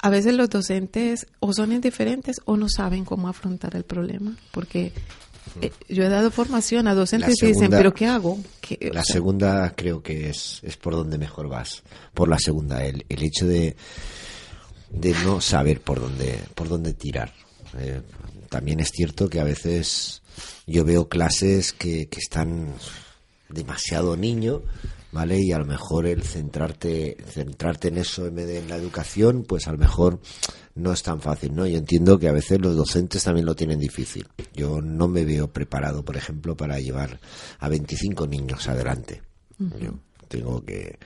a 0.00 0.10
veces 0.10 0.34
los 0.34 0.48
docentes 0.50 1.26
o 1.40 1.52
son 1.52 1.72
indiferentes 1.72 2.40
o 2.44 2.56
no 2.56 2.68
saben 2.68 3.04
cómo 3.04 3.28
afrontar 3.28 3.74
el 3.74 3.84
problema, 3.84 4.36
porque 4.52 4.92
eh, 5.60 5.72
yo 5.88 6.04
he 6.04 6.08
dado 6.08 6.30
formación 6.30 6.86
a 6.88 6.94
docentes 6.94 7.42
y 7.42 7.46
dicen, 7.46 7.70
pero 7.70 7.92
¿qué 7.94 8.06
hago? 8.06 8.38
¿Qué- 8.60 8.78
o 8.90 8.94
La 8.94 9.02
sea, 9.02 9.14
segunda 9.14 9.72
creo 9.74 10.02
que 10.02 10.30
es, 10.30 10.60
es 10.62 10.76
por 10.76 10.94
donde 10.94 11.18
mejor 11.18 11.48
vas. 11.48 11.82
Por 12.12 12.28
la 12.28 12.38
segunda, 12.38 12.84
el, 12.84 13.04
el 13.08 13.22
hecho 13.22 13.46
de, 13.46 13.76
de 14.90 15.14
no 15.24 15.40
saber 15.40 15.80
por 15.80 16.00
dónde, 16.00 16.38
por 16.54 16.68
dónde 16.68 16.92
tirar. 16.92 17.32
Eh, 17.78 18.00
también 18.50 18.78
es 18.80 18.90
cierto 18.92 19.28
que 19.28 19.40
a 19.40 19.44
veces 19.44 20.22
yo 20.66 20.84
veo 20.84 21.08
clases 21.08 21.72
que, 21.72 22.06
que 22.06 22.20
están 22.20 22.74
demasiado 23.48 24.16
niño, 24.16 24.62
¿vale? 25.12 25.38
Y 25.40 25.52
a 25.52 25.58
lo 25.58 25.64
mejor 25.64 26.06
el 26.06 26.22
centrarte, 26.22 27.16
centrarte 27.28 27.88
en 27.88 27.98
eso 27.98 28.26
en 28.26 28.34
vez 28.34 28.46
de 28.46 28.58
en 28.58 28.68
la 28.68 28.76
educación, 28.76 29.44
pues 29.44 29.68
a 29.68 29.72
lo 29.72 29.78
mejor 29.78 30.20
no 30.74 30.92
es 30.92 31.02
tan 31.02 31.20
fácil, 31.20 31.54
¿no? 31.54 31.66
Yo 31.66 31.78
entiendo 31.78 32.18
que 32.18 32.28
a 32.28 32.32
veces 32.32 32.60
los 32.60 32.76
docentes 32.76 33.22
también 33.22 33.46
lo 33.46 33.54
tienen 33.54 33.78
difícil. 33.78 34.26
Yo 34.52 34.80
no 34.80 35.06
me 35.06 35.24
veo 35.24 35.52
preparado, 35.52 36.04
por 36.04 36.16
ejemplo, 36.16 36.56
para 36.56 36.80
llevar 36.80 37.20
a 37.60 37.68
25 37.68 38.26
niños 38.26 38.68
adelante. 38.68 39.22
Yo 39.80 40.00
tengo 40.28 40.64
que... 40.64 40.98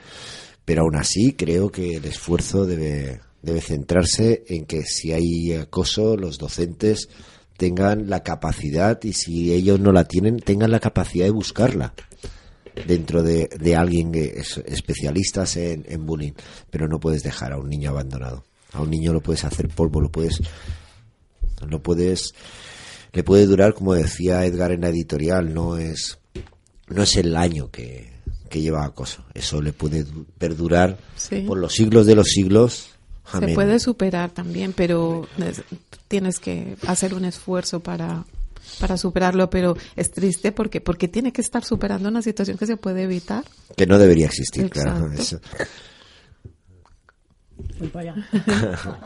Pero 0.65 0.83
aún 0.83 0.95
así 0.95 1.33
creo 1.33 1.71
que 1.71 1.97
el 1.97 2.05
esfuerzo 2.05 2.65
debe, 2.65 3.21
debe 3.41 3.61
centrarse 3.61 4.43
en 4.47 4.65
que 4.65 4.83
si 4.83 5.11
hay 5.13 5.53
acoso, 5.53 6.17
los 6.17 6.37
docentes 6.37 7.09
tengan 7.59 8.09
la 8.09 8.23
capacidad 8.23 8.97
y 9.03 9.13
si 9.13 9.53
ellos 9.53 9.79
no 9.79 9.91
la 9.91 10.05
tienen, 10.05 10.39
tengan 10.39 10.71
la 10.71 10.79
capacidad 10.79 11.25
de 11.25 11.31
buscarla 11.31 11.93
dentro 12.87 13.21
de, 13.21 13.47
de 13.59 13.75
alguien 13.75 14.11
que 14.11 14.25
es 14.39 14.57
especialistas 14.65 15.57
en, 15.57 15.85
en 15.87 16.05
bullying, 16.07 16.31
pero 16.71 16.87
no 16.87 16.99
puedes 16.99 17.21
dejar 17.21 17.51
a 17.53 17.57
un 17.57 17.69
niño 17.69 17.91
abandonado. 17.91 18.43
A 18.73 18.81
un 18.81 18.89
niño 18.89 19.13
lo 19.13 19.21
puedes 19.21 19.43
hacer 19.45 19.67
polvo, 19.67 19.99
lo 20.01 20.09
puedes, 20.11 20.39
lo 21.67 21.81
puedes, 21.83 22.33
le 23.13 23.23
puede 23.23 23.45
durar, 23.45 23.73
como 23.73 23.93
decía 23.93 24.45
Edgar 24.45 24.71
en 24.71 24.81
la 24.81 24.89
editorial, 24.89 25.53
no 25.53 25.77
es, 25.77 26.19
no 26.87 27.03
es 27.03 27.17
el 27.17 27.35
año 27.35 27.69
que, 27.69 28.11
que 28.49 28.61
lleva 28.61 28.85
acoso. 28.85 29.25
Eso 29.33 29.61
le 29.61 29.73
puede 29.73 30.03
du- 30.03 30.25
perdurar 30.37 30.97
Sí. 31.15 31.41
por 31.47 31.57
los 31.57 31.73
siglos 31.73 32.05
de 32.05 32.15
los 32.15 32.27
siglos. 32.27 32.91
Se 33.31 33.37
Amén. 33.37 33.55
puede 33.55 33.79
superar 33.79 34.31
también, 34.31 34.73
pero 34.73 35.27
es- 35.37 35.63
tienes 36.07 36.39
que 36.39 36.75
hacer 36.87 37.13
un 37.13 37.25
esfuerzo 37.25 37.79
para 37.81 38.25
para 38.79 38.97
superarlo, 38.97 39.49
pero 39.49 39.75
es 39.95 40.11
triste 40.11 40.51
porque 40.51 40.79
porque 40.79 41.07
tiene 41.07 41.31
que 41.33 41.41
estar 41.41 41.63
superando 41.63 42.07
una 42.09 42.21
situación 42.21 42.57
que 42.57 42.65
se 42.67 42.77
puede 42.77 43.03
evitar. 43.03 43.43
Que 43.75 43.87
no 43.87 43.97
debería 43.97 44.27
existir, 44.27 44.69
claro. 44.69 45.11
Exacto. 45.11 45.21
Eso- 45.21 45.39
Voy 47.79 47.87
para 47.89 48.11
allá. 48.13 48.27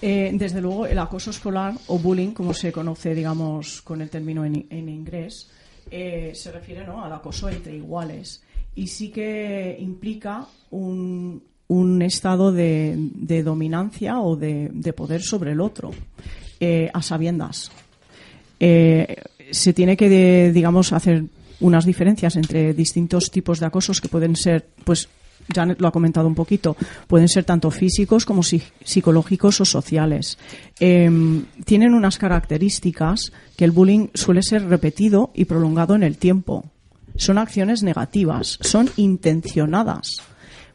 Eh, 0.00 0.32
desde 0.34 0.60
luego, 0.60 0.86
el 0.86 0.98
acoso 0.98 1.30
escolar 1.30 1.74
o 1.86 1.98
bullying, 1.98 2.32
como 2.32 2.52
se 2.52 2.72
conoce, 2.72 3.14
digamos, 3.14 3.80
con 3.82 4.00
el 4.02 4.10
término 4.10 4.44
en, 4.44 4.66
en 4.70 4.88
inglés, 4.88 5.48
eh, 5.90 6.32
se 6.34 6.50
refiere 6.52 6.86
¿no? 6.86 7.02
al 7.04 7.12
acoso 7.12 7.48
entre 7.48 7.76
iguales 7.76 8.42
y 8.74 8.86
sí 8.86 9.10
que 9.10 9.76
implica 9.78 10.46
un, 10.70 11.42
un 11.68 12.02
estado 12.02 12.52
de, 12.52 13.42
dominancia 13.44 14.20
o 14.20 14.36
de, 14.36 14.70
de 14.72 14.92
poder 14.92 15.22
sobre 15.22 15.52
el 15.52 15.60
otro, 15.60 15.90
eh, 16.60 16.90
a 16.92 17.02
sabiendas. 17.02 17.70
Eh, 18.60 19.16
se 19.50 19.72
tiene 19.72 19.96
que, 19.96 20.50
digamos, 20.52 20.92
hacer 20.92 21.24
unas 21.60 21.84
diferencias 21.86 22.36
entre 22.36 22.74
distintos 22.74 23.30
tipos 23.30 23.60
de 23.60 23.66
acosos 23.66 24.00
que 24.00 24.08
pueden 24.08 24.36
ser, 24.36 24.66
pues, 24.84 25.08
Janet 25.54 25.80
lo 25.80 25.88
ha 25.88 25.92
comentado 25.92 26.26
un 26.26 26.34
poquito, 26.34 26.74
pueden 27.06 27.28
ser 27.28 27.44
tanto 27.44 27.70
físicos 27.70 28.24
como 28.24 28.42
si- 28.42 28.62
psicológicos 28.82 29.60
o 29.60 29.64
sociales. 29.64 30.38
Em, 30.80 31.44
tienen 31.64 31.92
unas 31.94 32.16
características 32.18 33.32
que 33.56 33.64
el 33.66 33.70
bullying 33.70 34.08
suele 34.14 34.42
ser 34.42 34.64
repetido 34.68 35.30
y 35.34 35.44
prolongado 35.44 35.94
en 35.94 36.02
el 36.02 36.16
tiempo. 36.16 36.64
Son 37.16 37.36
acciones 37.38 37.82
negativas, 37.82 38.58
son 38.62 38.88
intencionadas. 38.96 40.08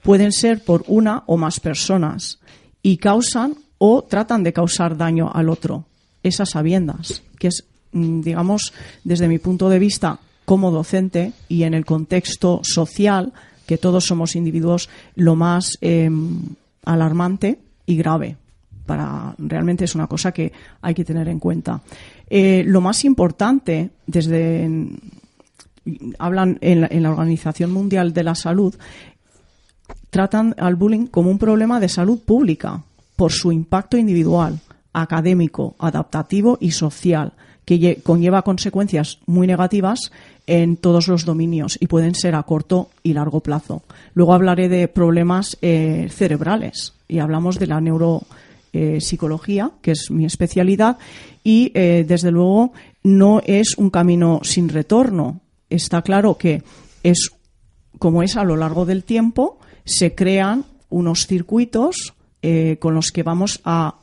Pueden 0.04 0.32
ser 0.32 0.64
por 0.64 0.84
una 0.88 1.24
o 1.28 1.38
más 1.38 1.60
personas 1.60 2.40
y 2.82 2.98
causan 2.98 3.56
o 3.78 4.04
tratan 4.04 4.44
de 4.44 4.54
causar 4.54 4.98
daño 4.98 5.32
al 5.34 5.50
otro. 5.50 5.86
Esas 6.22 6.52
sabiendas, 6.52 7.24
que 7.40 7.48
es, 7.48 7.66
mm, 7.92 8.22
digamos, 8.22 8.74
desde 9.04 9.28
mi 9.28 9.40
punto 9.40 9.70
de 9.70 9.80
vista 9.80 10.20
como 10.46 10.72
docente 10.72 11.34
y 11.48 11.64
en 11.64 11.74
el 11.74 11.86
contexto 11.86 12.62
social, 12.64 13.34
que 13.66 13.78
todos 13.78 14.06
somos 14.06 14.36
individuos, 14.36 14.90
lo 15.16 15.36
más 15.36 15.78
em, 15.82 16.42
alarmante 16.86 17.60
y 17.86 17.96
grave. 17.98 18.36
Para, 18.86 19.36
realmente 19.38 19.86
es 19.86 19.94
una 19.94 20.08
cosa 20.08 20.32
que 20.32 20.52
hay 20.82 20.96
que 20.96 21.06
tener 21.06 21.28
en 21.28 21.40
cuenta. 21.40 21.82
Eh, 22.28 22.64
lo 22.66 22.82
más 22.82 23.06
importante, 23.06 23.92
desde 24.08 24.68
hablan 26.18 26.58
en 26.62 26.82
la, 26.82 26.88
en 26.90 27.04
la 27.04 27.12
Organización 27.12 27.72
Mundial 27.72 28.14
de 28.14 28.24
la 28.24 28.36
Salud, 28.36 28.76
tratan 30.10 30.56
al 30.58 30.76
bullying 30.76 31.08
como 31.08 31.30
un 31.32 31.38
problema 31.38 31.80
de 31.80 31.90
salud 31.90 32.20
pública 32.20 32.82
por 33.16 33.32
su 33.32 33.52
impacto 33.52 33.98
individual, 33.98 34.60
académico, 34.94 35.76
adaptativo 35.80 36.58
y 36.60 36.72
social, 36.72 37.34
que 37.66 37.80
lle- 37.80 38.02
conlleva 38.02 38.42
consecuencias 38.42 39.20
muy 39.28 39.46
negativas 39.46 40.12
en 40.48 40.78
todos 40.78 41.08
los 41.08 41.26
dominios 41.26 41.78
y 41.80 41.86
pueden 41.88 42.16
ser 42.16 42.34
a 42.34 42.42
corto 42.44 42.90
y 43.04 43.14
largo 43.14 43.42
plazo. 43.42 43.84
Luego 44.16 44.34
hablaré 44.34 44.68
de 44.68 44.88
problemas 44.88 45.58
eh, 45.62 46.08
cerebrales 46.10 46.94
y 47.08 47.20
hablamos 47.20 47.60
de 47.60 47.68
la 47.68 47.80
neuropsicología, 48.74 49.72
que 49.82 49.92
es 49.92 50.10
mi 50.10 50.26
especialidad, 50.26 50.98
y 51.44 51.72
eh, 51.76 52.04
desde 52.08 52.32
luego 52.32 52.74
no 53.04 53.42
es 53.46 53.78
un 53.78 53.92
camino 53.92 54.40
sin 54.44 54.70
retorno. 54.70 55.42
Está 55.70 56.02
claro 56.02 56.36
que 56.38 56.64
es 57.04 57.30
como 58.00 58.24
es 58.24 58.36
a 58.38 58.44
lo 58.44 58.56
largo 58.56 58.86
del 58.86 59.04
tiempo, 59.04 59.59
se 59.90 60.14
crean 60.14 60.66
unos 60.90 61.26
circuitos 61.26 62.14
eh, 62.42 62.78
con 62.80 62.94
los 62.94 63.12
que 63.12 63.24
vamos 63.24 63.60
a 63.64 63.96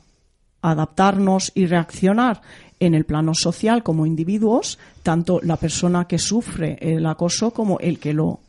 adaptarnos 0.61 1.51
y 1.55 1.65
reaccionar 1.65 2.41
en 2.79 2.93
el 2.93 3.05
plano 3.05 3.33
social 3.33 3.83
como 3.83 4.05
individuos, 4.05 4.77
tanto 5.01 5.39
la 5.41 5.55
persona 5.55 6.05
que 6.05 6.19
sufre 6.19 6.77
el 6.81 7.05
acoso 7.05 7.51
como 7.51 7.79
el 7.79 7.99
que 7.99 8.13
lo 8.13 8.39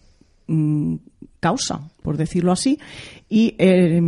mm, 0.48 0.96
causa, 1.40 1.80
por 2.02 2.16
decirlo 2.16 2.52
así, 2.52 2.78
y 3.28 3.54
eh, 3.56 4.00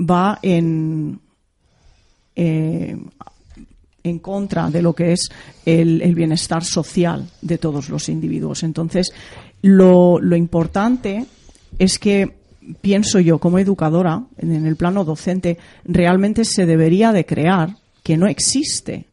va 0.00 0.38
en, 0.42 1.18
eh, 2.36 2.96
en 4.04 4.18
contra 4.20 4.70
de 4.70 4.80
lo 4.80 4.94
que 4.94 5.12
es 5.12 5.28
el, 5.66 6.00
el 6.00 6.14
bienestar 6.14 6.64
social 6.64 7.28
de 7.42 7.58
todos 7.58 7.88
los 7.88 8.08
individuos. 8.08 8.62
Entonces, 8.62 9.12
lo, 9.60 10.20
lo 10.20 10.36
importante 10.36 11.26
es 11.78 11.98
que 11.98 12.36
pienso 12.80 13.18
yo 13.20 13.38
como 13.38 13.58
educadora 13.58 14.24
en 14.38 14.66
el 14.66 14.76
plano 14.76 15.04
docente 15.04 15.58
realmente 15.84 16.44
se 16.44 16.66
debería 16.66 17.12
de 17.12 17.26
crear 17.26 17.76
que 18.02 18.16
no 18.16 18.26
existe 18.26 19.06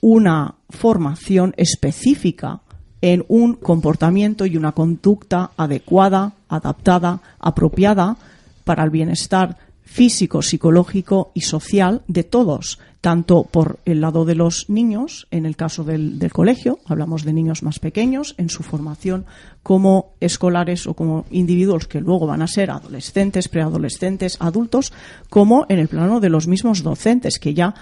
una 0.00 0.56
formación 0.68 1.54
específica 1.56 2.60
en 3.00 3.24
un 3.28 3.54
comportamiento 3.54 4.46
y 4.46 4.56
una 4.56 4.72
conducta 4.72 5.50
adecuada, 5.56 6.34
adaptada, 6.48 7.20
apropiada 7.38 8.16
para 8.64 8.84
el 8.84 8.90
bienestar 8.90 9.58
físico, 9.84 10.42
psicológico 10.42 11.30
y 11.34 11.42
social 11.42 12.02
de 12.08 12.24
todos, 12.24 12.78
tanto 13.00 13.44
por 13.44 13.78
el 13.84 14.00
lado 14.00 14.24
de 14.24 14.34
los 14.34 14.68
niños, 14.68 15.26
en 15.30 15.46
el 15.46 15.56
caso 15.56 15.84
del, 15.84 16.18
del, 16.18 16.32
colegio, 16.32 16.78
hablamos 16.86 17.24
de 17.24 17.32
niños 17.32 17.62
más 17.62 17.78
pequeños, 17.78 18.34
en 18.38 18.48
su 18.48 18.62
formación 18.62 19.26
como 19.62 20.14
escolares 20.20 20.86
o 20.86 20.94
como 20.94 21.26
individuos 21.30 21.86
que 21.86 22.00
luego 22.00 22.26
van 22.26 22.42
a 22.42 22.46
ser 22.46 22.70
adolescentes, 22.70 23.48
preadolescentes, 23.48 24.36
adultos, 24.40 24.92
como 25.28 25.66
en 25.68 25.78
el 25.78 25.88
plano 25.88 26.20
de 26.20 26.30
los 26.30 26.48
mismos 26.48 26.82
docentes, 26.82 27.38
que 27.38 27.54
ya 27.54 27.74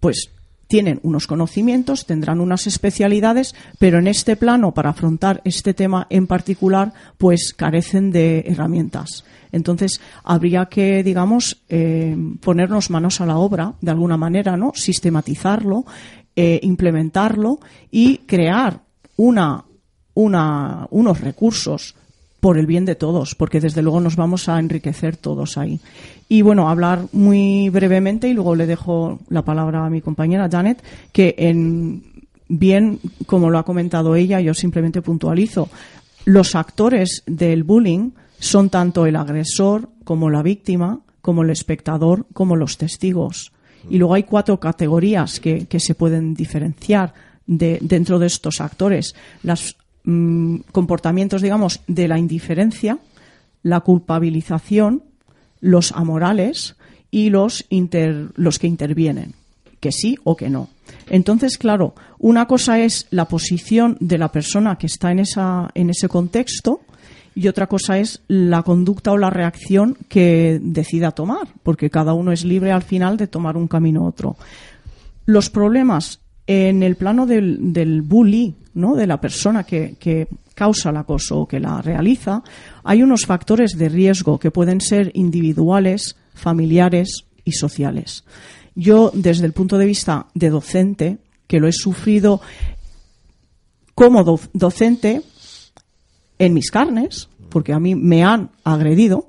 pues 0.00 0.30
tienen 0.70 1.00
unos 1.02 1.26
conocimientos, 1.26 2.06
tendrán 2.06 2.40
unas 2.40 2.68
especialidades, 2.68 3.56
pero 3.80 3.98
en 3.98 4.06
este 4.06 4.36
plano, 4.36 4.72
para 4.72 4.90
afrontar 4.90 5.42
este 5.44 5.74
tema 5.74 6.06
en 6.10 6.28
particular, 6.28 6.92
pues 7.18 7.52
carecen 7.56 8.12
de 8.12 8.44
herramientas. 8.46 9.24
Entonces, 9.50 10.00
habría 10.22 10.66
que, 10.66 11.02
digamos, 11.02 11.56
eh, 11.68 12.16
ponernos 12.40 12.88
manos 12.88 13.20
a 13.20 13.26
la 13.26 13.38
obra, 13.38 13.74
de 13.80 13.90
alguna 13.90 14.16
manera, 14.16 14.56
¿no? 14.56 14.70
Sistematizarlo, 14.72 15.86
eh, 16.36 16.60
implementarlo 16.62 17.58
y 17.90 18.18
crear 18.18 18.78
una, 19.16 19.64
una, 20.14 20.86
unos 20.90 21.20
recursos 21.20 21.96
por 22.38 22.58
el 22.58 22.66
bien 22.66 22.84
de 22.84 22.94
todos, 22.94 23.34
porque 23.34 23.58
desde 23.58 23.82
luego 23.82 23.98
nos 23.98 24.14
vamos 24.14 24.48
a 24.48 24.60
enriquecer 24.60 25.16
todos 25.16 25.58
ahí. 25.58 25.80
Y 26.32 26.42
bueno, 26.42 26.68
hablar 26.68 27.06
muy 27.10 27.70
brevemente 27.70 28.28
y 28.28 28.34
luego 28.34 28.54
le 28.54 28.68
dejo 28.68 29.18
la 29.30 29.44
palabra 29.44 29.84
a 29.84 29.90
mi 29.90 30.00
compañera 30.00 30.48
Janet, 30.48 30.80
que 31.10 31.34
en 31.36 32.04
bien, 32.46 33.00
como 33.26 33.50
lo 33.50 33.58
ha 33.58 33.64
comentado 33.64 34.14
ella, 34.14 34.40
yo 34.40 34.54
simplemente 34.54 35.02
puntualizo, 35.02 35.68
los 36.26 36.54
actores 36.54 37.24
del 37.26 37.64
bullying 37.64 38.12
son 38.38 38.70
tanto 38.70 39.06
el 39.06 39.16
agresor 39.16 39.88
como 40.04 40.30
la 40.30 40.44
víctima, 40.44 41.00
como 41.20 41.42
el 41.42 41.50
espectador, 41.50 42.26
como 42.32 42.54
los 42.54 42.78
testigos. 42.78 43.50
Y 43.88 43.98
luego 43.98 44.14
hay 44.14 44.22
cuatro 44.22 44.60
categorías 44.60 45.40
que, 45.40 45.66
que 45.66 45.80
se 45.80 45.96
pueden 45.96 46.34
diferenciar 46.34 47.12
de, 47.44 47.78
dentro 47.80 48.20
de 48.20 48.28
estos 48.28 48.60
actores. 48.60 49.16
Los 49.42 49.76
mmm, 50.04 50.58
comportamientos, 50.70 51.42
digamos, 51.42 51.80
de 51.88 52.06
la 52.06 52.20
indiferencia, 52.20 53.00
la 53.64 53.80
culpabilización, 53.80 55.09
los 55.60 55.92
amorales 55.92 56.76
y 57.10 57.30
los, 57.30 57.66
inter, 57.70 58.28
los 58.36 58.58
que 58.58 58.66
intervienen, 58.66 59.34
que 59.80 59.92
sí 59.92 60.16
o 60.24 60.36
que 60.36 60.50
no. 60.50 60.68
Entonces, 61.08 61.58
claro, 61.58 61.94
una 62.18 62.46
cosa 62.46 62.80
es 62.80 63.06
la 63.10 63.26
posición 63.26 63.96
de 64.00 64.18
la 64.18 64.30
persona 64.30 64.76
que 64.76 64.86
está 64.86 65.10
en, 65.10 65.20
esa, 65.20 65.70
en 65.74 65.90
ese 65.90 66.08
contexto 66.08 66.80
y 67.34 67.48
otra 67.48 67.66
cosa 67.66 67.98
es 67.98 68.22
la 68.28 68.62
conducta 68.62 69.12
o 69.12 69.18
la 69.18 69.30
reacción 69.30 69.96
que 70.08 70.58
decida 70.62 71.12
tomar, 71.12 71.48
porque 71.62 71.90
cada 71.90 72.12
uno 72.12 72.32
es 72.32 72.44
libre 72.44 72.72
al 72.72 72.82
final 72.82 73.16
de 73.16 73.28
tomar 73.28 73.56
un 73.56 73.68
camino 73.68 74.02
u 74.02 74.06
otro. 74.06 74.36
Los 75.26 75.50
problemas 75.50 76.20
en 76.46 76.82
el 76.82 76.96
plano 76.96 77.26
del, 77.26 77.72
del 77.72 78.02
bully, 78.02 78.54
¿no? 78.74 78.96
de 78.96 79.06
la 79.06 79.20
persona 79.20 79.64
que, 79.64 79.94
que, 79.98 80.28
causa 80.52 80.90
el 80.90 80.98
acoso 80.98 81.38
o 81.38 81.48
que 81.48 81.58
la 81.58 81.80
realiza, 81.80 82.42
hay 82.90 83.04
unos 83.04 83.24
factores 83.24 83.78
de 83.78 83.88
riesgo 83.88 84.40
que 84.40 84.50
pueden 84.50 84.80
ser 84.80 85.12
individuales, 85.14 86.16
familiares 86.34 87.24
y 87.44 87.52
sociales. 87.52 88.24
Yo, 88.74 89.12
desde 89.14 89.46
el 89.46 89.52
punto 89.52 89.78
de 89.78 89.86
vista 89.86 90.26
de 90.34 90.50
docente, 90.50 91.18
que 91.46 91.60
lo 91.60 91.68
he 91.68 91.72
sufrido 91.72 92.40
como 93.94 94.24
do 94.24 94.40
docente 94.54 95.22
en 96.40 96.52
mis 96.52 96.72
carnes, 96.72 97.28
porque 97.48 97.72
a 97.72 97.78
mí 97.78 97.94
me 97.94 98.24
han 98.24 98.50
agredido, 98.64 99.28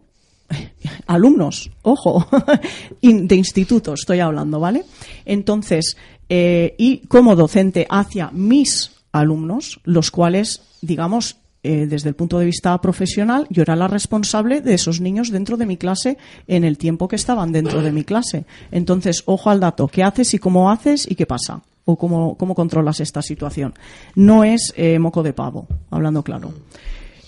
alumnos, 1.05 1.69
ojo, 1.83 2.27
de 3.03 3.35
instituto 3.35 3.93
estoy 3.93 4.21
hablando, 4.21 4.59
¿vale? 4.59 4.85
Entonces, 5.23 5.97
eh, 6.29 6.73
y 6.79 7.05
como 7.05 7.35
docente 7.35 7.85
hacia 7.91 8.31
mis 8.31 8.89
alumnos, 9.11 9.79
los 9.83 10.09
cuales, 10.09 10.63
digamos, 10.81 11.37
eh, 11.63 11.85
desde 11.87 12.09
el 12.09 12.15
punto 12.15 12.39
de 12.39 12.45
vista 12.45 12.79
profesional, 12.81 13.45
yo 13.49 13.61
era 13.61 13.75
la 13.75 13.87
responsable 13.87 14.61
de 14.61 14.73
esos 14.73 14.99
niños 14.99 15.29
dentro 15.29 15.57
de 15.57 15.67
mi 15.67 15.77
clase 15.77 16.17
en 16.47 16.63
el 16.63 16.77
tiempo 16.77 17.07
que 17.07 17.15
estaban 17.15 17.51
dentro 17.51 17.81
de 17.81 17.91
mi 17.91 18.03
clase. 18.03 18.45
Entonces, 18.71 19.23
ojo 19.25 19.49
al 19.49 19.59
dato, 19.59 19.87
¿qué 19.87 20.03
haces 20.03 20.33
y 20.33 20.39
cómo 20.39 20.71
haces 20.71 21.09
y 21.09 21.15
qué 21.15 21.27
pasa? 21.27 21.61
O 21.85 21.97
cómo, 21.97 22.35
cómo 22.35 22.55
controlas 22.55 22.99
esta 22.99 23.21
situación. 23.21 23.73
No 24.15 24.43
es 24.43 24.73
eh, 24.75 24.97
moco 24.97 25.21
de 25.21 25.33
pavo, 25.33 25.67
hablando 25.91 26.23
claro. 26.23 26.51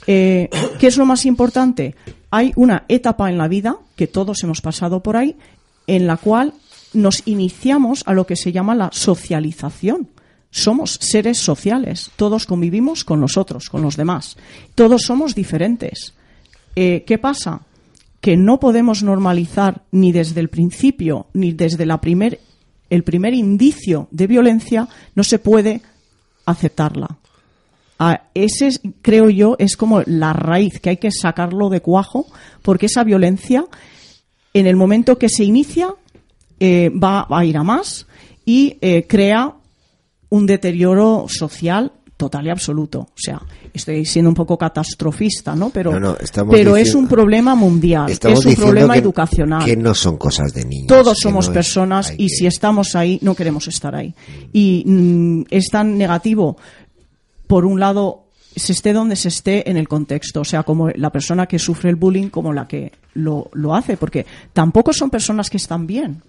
Eh, 0.08 0.50
¿Qué 0.80 0.88
es 0.88 0.98
lo 0.98 1.06
más 1.06 1.26
importante? 1.26 1.96
Hay 2.32 2.54
una 2.56 2.86
etapa 2.88 3.30
en 3.30 3.38
la 3.38 3.48
vida, 3.48 3.78
que 3.96 4.08
todos 4.08 4.43
hemos 4.43 4.62
pasado 4.62 5.04
por 5.04 5.15
ahí, 5.15 5.36
en 5.86 6.08
la 6.08 6.17
cual 6.17 6.54
nos 6.93 7.28
iniciamos 7.28 8.04
a 8.06 8.13
lo 8.13 8.26
que 8.26 8.36
se 8.36 8.52
llama 8.52 8.76
la 8.76 8.89
socialización. 8.91 10.08
Somos 10.56 11.00
seres 11.02 11.39
sociales, 11.39 12.12
todos 12.16 12.46
convivimos 12.46 13.04
con 13.04 13.20
nosotros, 13.20 13.70
con 13.70 13.82
los 13.82 13.98
demás. 13.98 14.38
Todos 14.76 15.02
somos 15.02 15.34
diferentes. 15.34 16.13
Eh, 16.76 17.04
¿Qué 17.08 17.18
pasa? 17.18 17.62
Que 18.22 18.38
no 18.38 18.60
podemos 18.60 19.02
normalizar 19.02 19.82
ni 19.89 20.12
desde 20.12 20.39
el 20.42 20.50
principio, 20.50 21.26
ni 21.34 21.54
desde 21.54 21.88
la 21.88 22.00
primer, 22.00 22.39
el 22.92 23.04
primer 23.04 23.34
indicio 23.34 24.08
de 24.12 24.28
violencia, 24.28 24.88
no 25.16 25.24
se 25.24 25.39
puede 25.39 25.82
aceptarla. 26.46 27.18
Ah, 27.98 28.22
ese, 28.36 28.80
creo 29.02 29.32
yo, 29.32 29.56
es 29.58 29.76
como 29.76 30.04
la 30.06 30.34
raíz 30.34 30.80
que 30.80 30.92
hay 30.92 30.98
que 30.98 31.10
sacarlo 31.10 31.70
de 31.70 31.82
cuajo, 31.82 32.28
porque 32.62 32.86
esa 32.86 33.04
violencia, 33.04 33.66
en 34.54 34.68
el 34.68 34.76
momento 34.76 35.18
que 35.18 35.30
se 35.30 35.46
inicia, 35.46 35.96
eh, 36.60 36.92
va 36.92 37.26
a 37.28 37.44
ir 37.44 37.58
a 37.58 37.63
más 37.63 38.06
y 38.46 38.78
eh, 38.82 39.08
crea 39.08 39.56
un 40.34 40.48
deterioro 40.48 41.28
social 41.30 41.91
total 42.17 42.48
y 42.48 42.50
absoluto. 42.50 43.02
O 43.02 43.13
sea, 43.15 43.39
estoy 43.72 44.04
siendo 44.04 44.30
un 44.30 44.36
poco 44.36 44.58
catastrofista, 44.58 45.56
¿no? 45.56 45.69
Pero, 45.69 45.91
No, 45.91 46.00
no, 46.00 46.17
estamos 46.17 46.56
pero 46.56 46.76
es 46.76 46.96
un 46.96 47.08
problema 47.08 47.54
mundial, 47.54 48.10
es 48.12 48.46
un 48.46 48.56
problema 48.56 48.93
que, 48.93 49.00
educacional. 49.00 49.63
que 49.63 49.78
no 49.78 49.93
son 49.93 50.17
cosas 50.17 50.52
de 50.54 50.65
niños. 50.65 50.88
Todos 50.88 51.19
somos 51.22 51.50
no 51.50 51.54
personas 51.54 52.13
y 52.17 52.28
que- 52.28 52.30
si 52.30 52.48
estamos 52.48 52.96
ahí, 52.96 53.19
no 53.22 53.36
queremos 53.36 53.67
estar 53.67 53.93
ahí. 53.93 54.12
Y 54.52 54.84
mm, 54.88 55.43
es 55.52 55.67
tan 55.69 56.00
negativo, 56.00 56.58
por 57.46 57.65
un 57.65 57.80
lado, 57.80 58.24
se 58.56 58.72
esté 58.72 58.91
donde 58.91 59.15
se 59.15 59.28
esté 59.28 59.69
en 59.69 59.78
el 59.78 59.88
contexto, 59.88 60.41
o 60.41 60.46
sea, 60.46 60.63
como 60.63 60.89
la 60.89 61.12
persona 61.12 61.46
que 61.46 61.60
sufre 61.60 61.91
el 61.91 61.96
bullying 61.96 62.30
como 62.30 62.54
la 62.54 62.67
que 62.67 62.91
lo, 63.13 63.52
lo 63.54 63.76
hace, 63.76 63.98
porque 63.98 64.26
tampoco 64.52 64.93
son 64.93 65.12
personas 65.12 65.52
que 65.52 65.58
están 65.58 65.86
bien. 65.86 66.24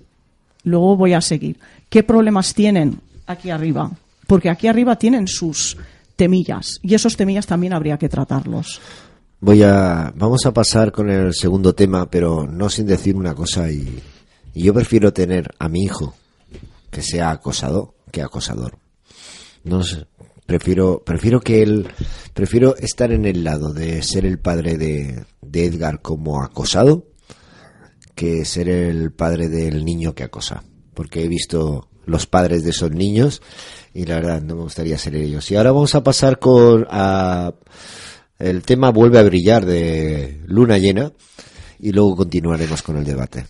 Luego 0.65 0.95
voy 0.95 1.15
a 1.15 1.23
seguir. 1.23 1.59
¿Qué 1.89 2.03
problemas 2.03 2.53
tienen 2.53 2.99
aquí 3.27 3.51
arriba? 3.51 3.91
Porque 4.27 4.51
aquí 4.51 4.67
arriba 4.67 4.97
tienen 4.97 5.29
sus 5.29 5.77
temillas 6.17 6.79
y 6.83 6.95
esos 6.95 7.17
temillas 7.17 7.47
también 7.47 7.73
habría 7.73 7.99
que 7.99 8.09
tratarlos. 8.09 8.81
Voy 9.41 9.63
a, 9.63 10.13
vamos 10.17 10.47
a 10.47 10.53
pasar 10.53 10.91
con 10.93 11.11
el 11.11 11.35
segundo 11.35 11.75
tema, 11.75 12.09
pero 12.09 12.47
no 12.47 12.71
sin 12.71 12.87
decir 12.87 13.15
una 13.17 13.35
cosa 13.35 13.71
y, 13.71 14.01
y 14.55 14.63
yo 14.63 14.73
prefiero 14.73 15.13
tener 15.13 15.51
a 15.59 15.69
mi 15.69 15.83
hijo 15.83 16.15
que 16.91 17.03
sea 17.03 17.31
acosado 17.31 17.95
que 18.11 18.23
acosador. 18.23 18.79
No 19.65 19.83
sé, 19.83 20.07
prefiero, 20.47 21.03
prefiero 21.05 21.41
que 21.41 21.63
él, 21.63 21.89
prefiero 22.33 22.77
estar 22.77 23.13
en 23.13 23.25
el 23.27 23.45
lado 23.45 23.73
de 23.73 24.03
ser 24.03 24.25
el 24.25 24.39
padre 24.39 24.79
de, 24.79 25.25
de 25.43 25.65
Edgar 25.67 26.01
como 26.01 26.43
acosado 26.43 27.07
que 28.15 28.45
ser 28.45 28.69
el 28.69 29.13
padre 29.13 29.49
del 29.49 29.85
niño 29.85 30.15
que 30.15 30.23
acosa, 30.23 30.63
porque 30.95 31.25
he 31.25 31.29
visto 31.29 31.89
los 32.07 32.27
padres 32.27 32.65
de 32.65 32.71
esos 32.71 32.91
niños 32.91 33.43
y 33.93 34.05
la 34.07 34.17
verdad 34.17 34.43
no 34.43 34.57
me 34.57 34.63
gustaría 34.63 34.99
ser 34.99 35.15
ellos. 35.17 35.51
Y 35.51 35.57
ahora 35.57 35.73
vamos 35.73 35.95
a 35.95 36.03
pasar 36.03 36.39
con 36.39 36.87
a, 36.91 37.53
el 38.39 38.63
tema 38.63 38.91
vuelve 38.91 39.19
a 39.19 39.23
brillar 39.23 39.65
de 39.65 40.41
luna 40.47 40.79
llena 40.79 41.13
y 41.79 41.93
luego 41.93 42.17
continuaremos 42.17 42.83
con 42.83 42.97
el 42.97 43.05
debate. 43.05 43.47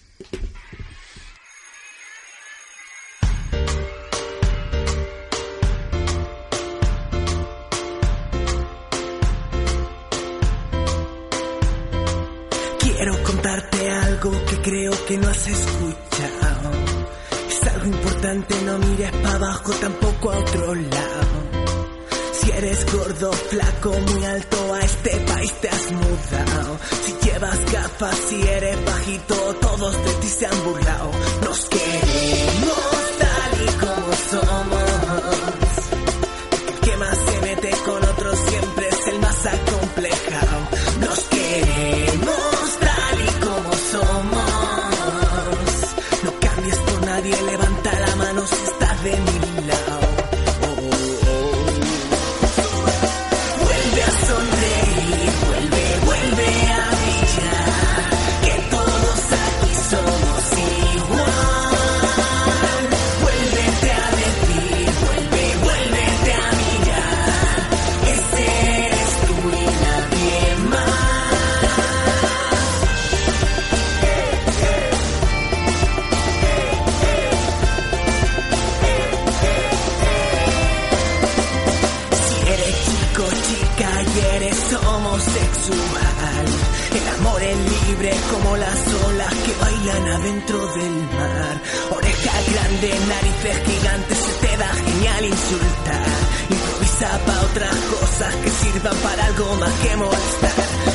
sexual. 85.19 86.47
El 86.95 87.09
amor 87.19 87.43
es 87.43 87.57
libre 87.57 88.13
como 88.31 88.57
las 88.57 88.81
olas 89.07 89.35
que 89.35 89.53
bailan 89.65 90.09
adentro 90.09 90.59
del 90.75 90.95
mar. 91.17 91.61
Orejas 91.91 92.53
grandes, 92.53 93.01
narices 93.07 93.57
gigantes, 93.67 94.19
se 94.19 94.47
te 94.47 94.57
da 94.57 94.69
genial 94.69 95.25
insultar. 95.25 96.07
Improvisa 96.51 97.19
pa' 97.27 97.41
otras 97.43 97.77
cosas 97.77 98.35
que 98.37 98.51
sirvan 98.51 98.97
para 98.97 99.27
algo 99.27 99.55
más 99.57 99.73
que 99.83 99.97
molestar. 99.97 100.94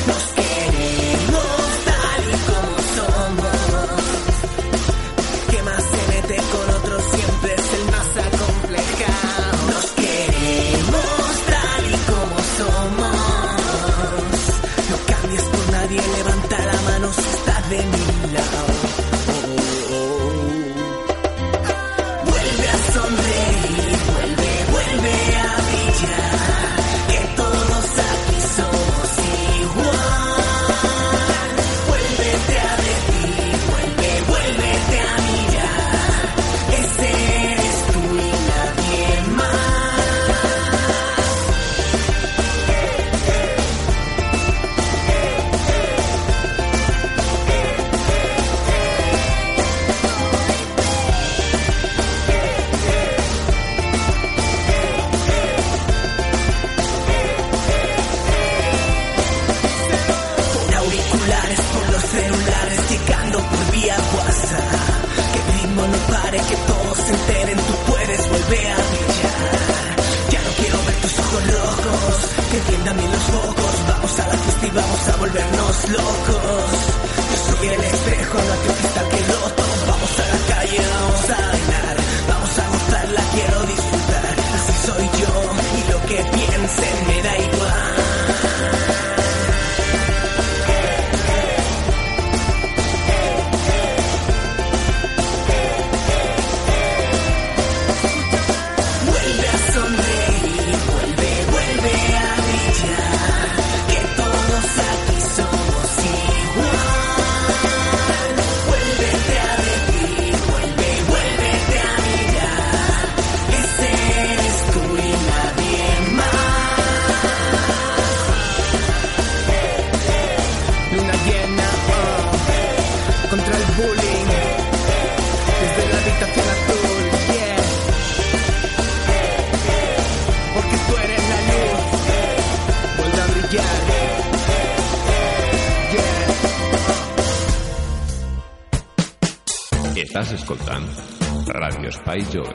Radio 141.46 141.88
Espai 141.88 142.24
Jove. 142.24 142.52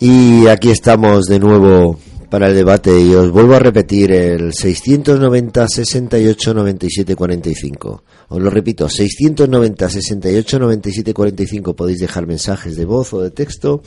Y 0.00 0.46
aquí 0.46 0.70
estamos 0.70 1.24
de 1.26 1.38
nuevo 1.38 1.98
para 2.28 2.48
el 2.48 2.54
debate 2.54 3.00
y 3.00 3.14
os 3.14 3.30
vuelvo 3.30 3.54
a 3.54 3.60
repetir 3.60 4.10
el 4.10 4.52
690 4.52 5.68
68 5.68 6.54
97 6.54 7.14
45. 7.14 8.02
Os 8.28 8.42
lo 8.42 8.50
repito, 8.50 8.88
690 8.88 9.88
68 9.88 10.58
97 10.58 11.14
45 11.14 11.76
podéis 11.76 12.00
dejar 12.00 12.26
mensajes 12.26 12.76
de 12.76 12.84
voz 12.84 13.12
o 13.12 13.22
de 13.22 13.30
texto, 13.30 13.82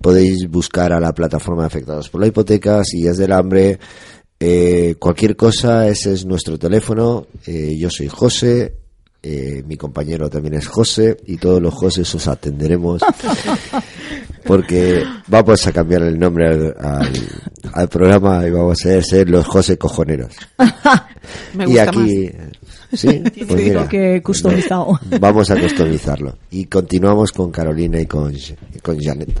podéis 0.00 0.48
buscar 0.48 0.92
a 0.92 1.00
la 1.00 1.12
plataforma 1.12 1.62
de 1.62 1.66
afectados 1.66 2.08
por 2.08 2.20
la 2.20 2.28
hipoteca, 2.28 2.84
sillas 2.84 3.16
del 3.16 3.32
hambre, 3.32 3.80
eh, 4.42 4.94
cualquier 4.98 5.36
cosa, 5.36 5.86
ese 5.86 6.14
es 6.14 6.24
nuestro 6.24 6.58
teléfono. 6.58 7.26
Eh, 7.46 7.76
yo 7.78 7.90
soy 7.90 8.08
José, 8.08 8.74
eh, 9.22 9.62
mi 9.66 9.76
compañero 9.76 10.30
también 10.30 10.54
es 10.54 10.66
José 10.66 11.18
y 11.26 11.36
todos 11.36 11.60
los 11.60 11.74
José 11.74 12.00
os 12.00 12.26
atenderemos 12.26 13.02
porque 14.46 15.04
vamos 15.26 15.66
a 15.66 15.72
cambiar 15.72 16.04
el 16.04 16.18
nombre 16.18 16.72
al, 17.74 17.88
programa 17.90 18.46
y 18.46 18.50
vamos 18.50 18.86
a 18.86 19.02
ser 19.02 19.28
los 19.28 19.46
José 19.46 19.76
Cojoneros. 19.76 20.34
Me 21.52 21.66
gusta 21.66 21.84
y 21.84 21.86
aquí, 21.86 22.30
más. 22.34 22.98
sí, 22.98 23.22
pues 23.46 23.88
que 23.90 24.22
customizado. 24.22 24.98
Vamos 25.20 25.50
a 25.50 25.60
customizarlo 25.60 26.38
y 26.50 26.64
continuamos 26.64 27.30
con 27.32 27.50
Carolina 27.50 28.00
y 28.00 28.06
con, 28.06 28.32
con 28.82 28.98
Janet. 28.98 29.38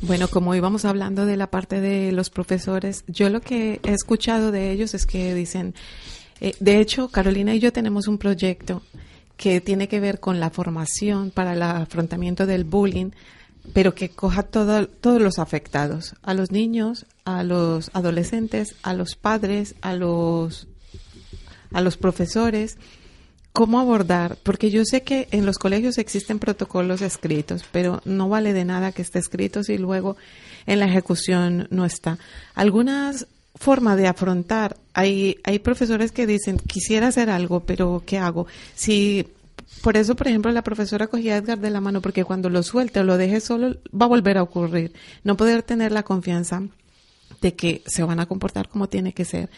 Bueno, 0.00 0.28
como 0.28 0.54
íbamos 0.54 0.84
hablando 0.84 1.26
de 1.26 1.36
la 1.36 1.48
parte 1.50 1.80
de 1.80 2.12
los 2.12 2.30
profesores, 2.30 3.04
yo 3.06 3.28
lo 3.30 3.40
que 3.40 3.80
he 3.82 3.92
escuchado 3.92 4.50
de 4.50 4.70
ellos 4.70 4.94
es 4.94 5.06
que 5.06 5.34
dicen, 5.34 5.74
eh, 6.40 6.54
de 6.60 6.80
hecho, 6.80 7.08
Carolina 7.08 7.54
y 7.54 7.60
yo 7.60 7.72
tenemos 7.72 8.06
un 8.08 8.18
proyecto 8.18 8.82
que 9.36 9.60
tiene 9.60 9.88
que 9.88 10.00
ver 10.00 10.20
con 10.20 10.40
la 10.40 10.50
formación 10.50 11.30
para 11.30 11.54
el 11.54 11.62
afrontamiento 11.62 12.46
del 12.46 12.64
bullying, 12.64 13.10
pero 13.72 13.94
que 13.94 14.10
coja 14.10 14.42
todo- 14.42 14.86
todos 14.86 15.20
los 15.20 15.38
afectados, 15.38 16.14
a 16.22 16.34
los 16.34 16.50
niños, 16.50 17.06
a 17.24 17.42
los 17.42 17.90
adolescentes, 17.94 18.74
a 18.82 18.92
los 18.94 19.16
padres, 19.16 19.74
a 19.80 19.94
los, 19.94 20.66
a 21.72 21.80
los 21.80 21.96
profesores, 21.96 22.76
cómo 23.54 23.78
abordar, 23.78 24.36
porque 24.42 24.72
yo 24.72 24.84
sé 24.84 25.04
que 25.04 25.28
en 25.30 25.46
los 25.46 25.58
colegios 25.58 25.98
existen 25.98 26.40
protocolos 26.40 27.02
escritos, 27.02 27.64
pero 27.70 28.02
no 28.04 28.28
vale 28.28 28.52
de 28.52 28.64
nada 28.64 28.90
que 28.90 29.00
esté 29.00 29.20
escrito 29.20 29.62
si 29.62 29.78
luego 29.78 30.16
en 30.66 30.80
la 30.80 30.86
ejecución 30.86 31.68
no 31.70 31.84
está. 31.84 32.18
Algunas 32.56 33.28
formas 33.54 33.96
de 33.96 34.08
afrontar, 34.08 34.76
hay, 34.92 35.38
hay 35.44 35.60
profesores 35.60 36.10
que 36.10 36.26
dicen, 36.26 36.58
quisiera 36.58 37.06
hacer 37.06 37.30
algo, 37.30 37.60
pero 37.60 38.02
¿qué 38.04 38.18
hago? 38.18 38.48
Si 38.74 39.28
por 39.82 39.96
eso, 39.96 40.16
por 40.16 40.26
ejemplo, 40.26 40.50
la 40.50 40.64
profesora 40.64 41.06
cogía 41.06 41.34
a 41.34 41.36
Edgar 41.36 41.60
de 41.60 41.70
la 41.70 41.80
mano, 41.80 42.00
porque 42.00 42.24
cuando 42.24 42.50
lo 42.50 42.64
suelte 42.64 42.98
o 42.98 43.04
lo 43.04 43.16
deje 43.16 43.38
solo, 43.38 43.76
va 43.94 44.06
a 44.06 44.08
volver 44.08 44.36
a 44.36 44.42
ocurrir. 44.42 44.92
No 45.22 45.36
poder 45.36 45.62
tener 45.62 45.92
la 45.92 46.02
confianza 46.02 46.60
de 47.44 47.54
que 47.54 47.82
se 47.84 48.02
van 48.02 48.20
a 48.20 48.26
comportar 48.26 48.70
como 48.70 48.88
tiene 48.88 49.12
que 49.12 49.26
ser. 49.26 49.50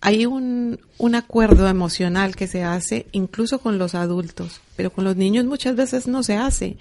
Hay 0.00 0.26
un, 0.26 0.80
un 0.98 1.14
acuerdo 1.14 1.68
emocional 1.68 2.34
que 2.34 2.48
se 2.48 2.64
hace 2.64 3.06
incluso 3.12 3.60
con 3.60 3.78
los 3.78 3.94
adultos, 3.94 4.60
pero 4.74 4.90
con 4.90 5.04
los 5.04 5.14
niños 5.14 5.44
muchas 5.44 5.76
veces 5.76 6.08
no 6.08 6.24
se 6.24 6.36
hace. 6.36 6.76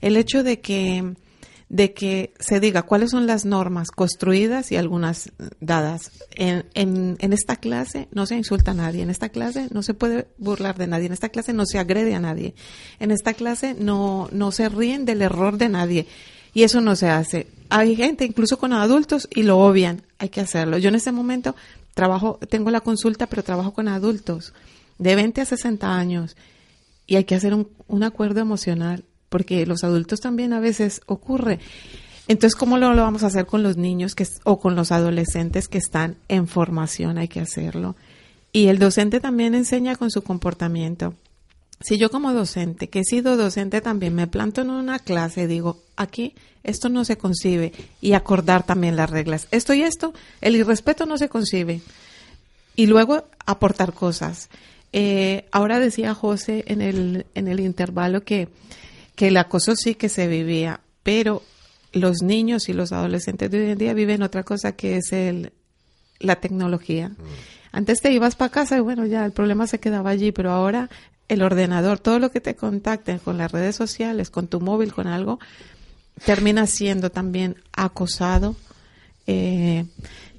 El 0.00 0.16
hecho 0.16 0.42
de 0.42 0.60
que 0.60 1.14
de 1.68 1.94
que 1.94 2.34
se 2.38 2.60
diga 2.60 2.82
cuáles 2.82 3.10
son 3.10 3.26
las 3.26 3.46
normas 3.46 3.90
construidas 3.90 4.72
y 4.72 4.76
algunas 4.76 5.32
dadas. 5.60 6.10
En, 6.34 6.66
en, 6.74 7.16
en 7.18 7.32
esta 7.32 7.56
clase 7.56 8.08
no 8.12 8.26
se 8.26 8.36
insulta 8.36 8.72
a 8.72 8.74
nadie, 8.74 9.02
en 9.02 9.08
esta 9.08 9.30
clase 9.30 9.68
no 9.72 9.82
se 9.82 9.94
puede 9.94 10.26
burlar 10.36 10.76
de 10.76 10.86
nadie, 10.86 11.06
en 11.06 11.14
esta 11.14 11.30
clase 11.30 11.54
no 11.54 11.64
se 11.64 11.78
agrede 11.78 12.14
a 12.14 12.20
nadie, 12.20 12.54
en 12.98 13.10
esta 13.10 13.32
clase 13.32 13.74
no, 13.74 14.28
no 14.32 14.52
se 14.52 14.68
ríen 14.68 15.06
del 15.06 15.22
error 15.22 15.56
de 15.56 15.70
nadie. 15.70 16.06
Y 16.54 16.62
eso 16.64 16.80
no 16.80 16.96
se 16.96 17.08
hace. 17.08 17.46
Hay 17.70 17.96
gente, 17.96 18.24
incluso 18.24 18.58
con 18.58 18.72
adultos, 18.72 19.28
y 19.34 19.42
lo 19.42 19.58
obvian. 19.58 20.02
Hay 20.18 20.28
que 20.28 20.40
hacerlo. 20.40 20.78
Yo 20.78 20.88
en 20.88 20.94
este 20.94 21.12
momento 21.12 21.56
trabajo, 21.94 22.38
tengo 22.48 22.70
la 22.70 22.80
consulta, 22.80 23.26
pero 23.26 23.42
trabajo 23.42 23.72
con 23.72 23.88
adultos 23.88 24.52
de 24.98 25.14
20 25.14 25.40
a 25.40 25.44
60 25.44 25.96
años. 25.96 26.36
Y 27.06 27.16
hay 27.16 27.24
que 27.24 27.34
hacer 27.34 27.54
un, 27.54 27.68
un 27.88 28.02
acuerdo 28.02 28.40
emocional, 28.40 29.04
porque 29.28 29.66
los 29.66 29.84
adultos 29.84 30.20
también 30.20 30.52
a 30.52 30.60
veces 30.60 31.00
ocurre. 31.06 31.58
Entonces, 32.28 32.54
¿cómo 32.54 32.78
lo, 32.78 32.94
lo 32.94 33.02
vamos 33.02 33.24
a 33.24 33.26
hacer 33.26 33.46
con 33.46 33.62
los 33.62 33.76
niños 33.76 34.14
que, 34.14 34.26
o 34.44 34.60
con 34.60 34.76
los 34.76 34.92
adolescentes 34.92 35.68
que 35.68 35.78
están 35.78 36.16
en 36.28 36.46
formación? 36.46 37.18
Hay 37.18 37.28
que 37.28 37.40
hacerlo. 37.40 37.96
Y 38.52 38.66
el 38.68 38.78
docente 38.78 39.18
también 39.18 39.54
enseña 39.54 39.96
con 39.96 40.10
su 40.10 40.22
comportamiento. 40.22 41.14
Si 41.84 41.98
yo 41.98 42.10
como 42.10 42.32
docente, 42.32 42.88
que 42.88 43.00
he 43.00 43.04
sido 43.04 43.36
docente 43.36 43.80
también, 43.80 44.14
me 44.14 44.26
planto 44.26 44.60
en 44.60 44.70
una 44.70 44.98
clase 44.98 45.42
y 45.42 45.46
digo, 45.46 45.82
aquí 45.96 46.34
esto 46.62 46.88
no 46.88 47.04
se 47.04 47.16
concibe 47.16 47.72
y 48.00 48.12
acordar 48.12 48.64
también 48.64 48.96
las 48.96 49.10
reglas. 49.10 49.48
Esto 49.50 49.74
y 49.74 49.82
esto, 49.82 50.14
el 50.40 50.56
irrespeto 50.56 51.06
no 51.06 51.18
se 51.18 51.28
concibe. 51.28 51.80
Y 52.76 52.86
luego 52.86 53.24
aportar 53.44 53.92
cosas. 53.92 54.48
Eh, 54.92 55.46
ahora 55.50 55.78
decía 55.80 56.14
José 56.14 56.64
en 56.66 56.82
el, 56.82 57.26
en 57.34 57.48
el 57.48 57.60
intervalo 57.60 58.22
que, 58.22 58.48
que 59.14 59.28
el 59.28 59.36
acoso 59.36 59.74
sí 59.74 59.94
que 59.94 60.08
se 60.08 60.28
vivía, 60.28 60.80
pero 61.02 61.42
los 61.92 62.22
niños 62.22 62.68
y 62.68 62.72
los 62.72 62.92
adolescentes 62.92 63.50
de 63.50 63.64
hoy 63.64 63.70
en 63.70 63.78
día 63.78 63.94
viven 63.94 64.22
otra 64.22 64.42
cosa 64.42 64.72
que 64.72 64.96
es 64.96 65.12
el, 65.12 65.52
la 66.18 66.36
tecnología. 66.36 67.12
Antes 67.72 68.00
te 68.00 68.12
ibas 68.12 68.36
para 68.36 68.50
casa 68.50 68.76
y 68.76 68.80
bueno, 68.80 69.06
ya 69.06 69.24
el 69.24 69.32
problema 69.32 69.66
se 69.66 69.80
quedaba 69.80 70.10
allí, 70.10 70.30
pero 70.30 70.50
ahora 70.50 70.90
el 71.32 71.42
ordenador, 71.42 71.98
todo 71.98 72.18
lo 72.18 72.30
que 72.30 72.40
te 72.40 72.54
contacten 72.54 73.18
con 73.18 73.38
las 73.38 73.50
redes 73.52 73.76
sociales, 73.76 74.30
con 74.30 74.46
tu 74.48 74.60
móvil, 74.60 74.92
con 74.92 75.06
algo, 75.06 75.38
termina 76.24 76.66
siendo 76.66 77.10
también 77.10 77.56
acosado 77.72 78.54
eh, 79.26 79.84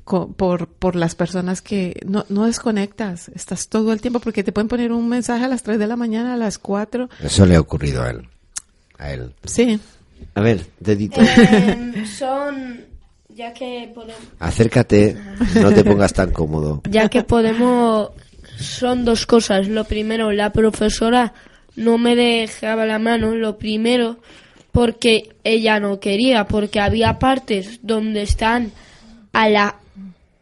co- 0.03 0.27
por, 0.33 0.67
por 0.67 0.95
las 0.95 1.15
personas 1.15 1.61
que 1.61 1.99
no, 2.05 2.25
no 2.29 2.45
desconectas, 2.45 3.29
estás 3.29 3.69
todo 3.69 3.91
el 3.93 4.01
tiempo 4.01 4.19
porque 4.19 4.43
te 4.43 4.51
pueden 4.51 4.67
poner 4.67 4.91
un 4.91 5.07
mensaje 5.09 5.43
a 5.45 5.47
las 5.47 5.63
3 5.63 5.79
de 5.79 5.87
la 5.87 5.95
mañana, 5.95 6.33
a 6.33 6.37
las 6.37 6.57
4. 6.59 7.09
Eso 7.21 7.45
le 7.45 7.55
ha 7.55 7.59
ocurrido 7.61 8.03
a 8.03 8.09
él. 8.11 8.27
A 8.97 9.11
él. 9.11 9.33
Sí. 9.45 9.79
A 10.35 10.41
ver, 10.41 10.65
dedito. 10.79 11.19
Em, 11.21 12.05
son, 12.05 12.81
ya 13.29 13.53
que 13.53 13.91
podemos, 13.93 14.21
Acércate, 14.39 15.17
no 15.59 15.71
te 15.73 15.83
pongas 15.83 16.13
tan 16.13 16.31
cómodo. 16.31 16.81
ya 16.89 17.09
que 17.09 17.23
podemos, 17.23 18.09
son 18.57 19.05
dos 19.05 19.25
cosas. 19.25 19.67
Lo 19.67 19.83
primero, 19.85 20.31
la 20.31 20.51
profesora 20.51 21.33
no 21.75 21.97
me 21.97 22.15
dejaba 22.15 22.85
la 22.85 22.99
mano. 22.99 23.35
Lo 23.35 23.57
primero, 23.57 24.17
porque 24.71 25.35
ella 25.43 25.79
no 25.79 25.99
quería, 25.99 26.45
porque 26.45 26.79
había 26.79 27.19
partes 27.19 27.79
donde 27.81 28.23
están 28.23 28.71
a 29.31 29.49
la 29.49 29.75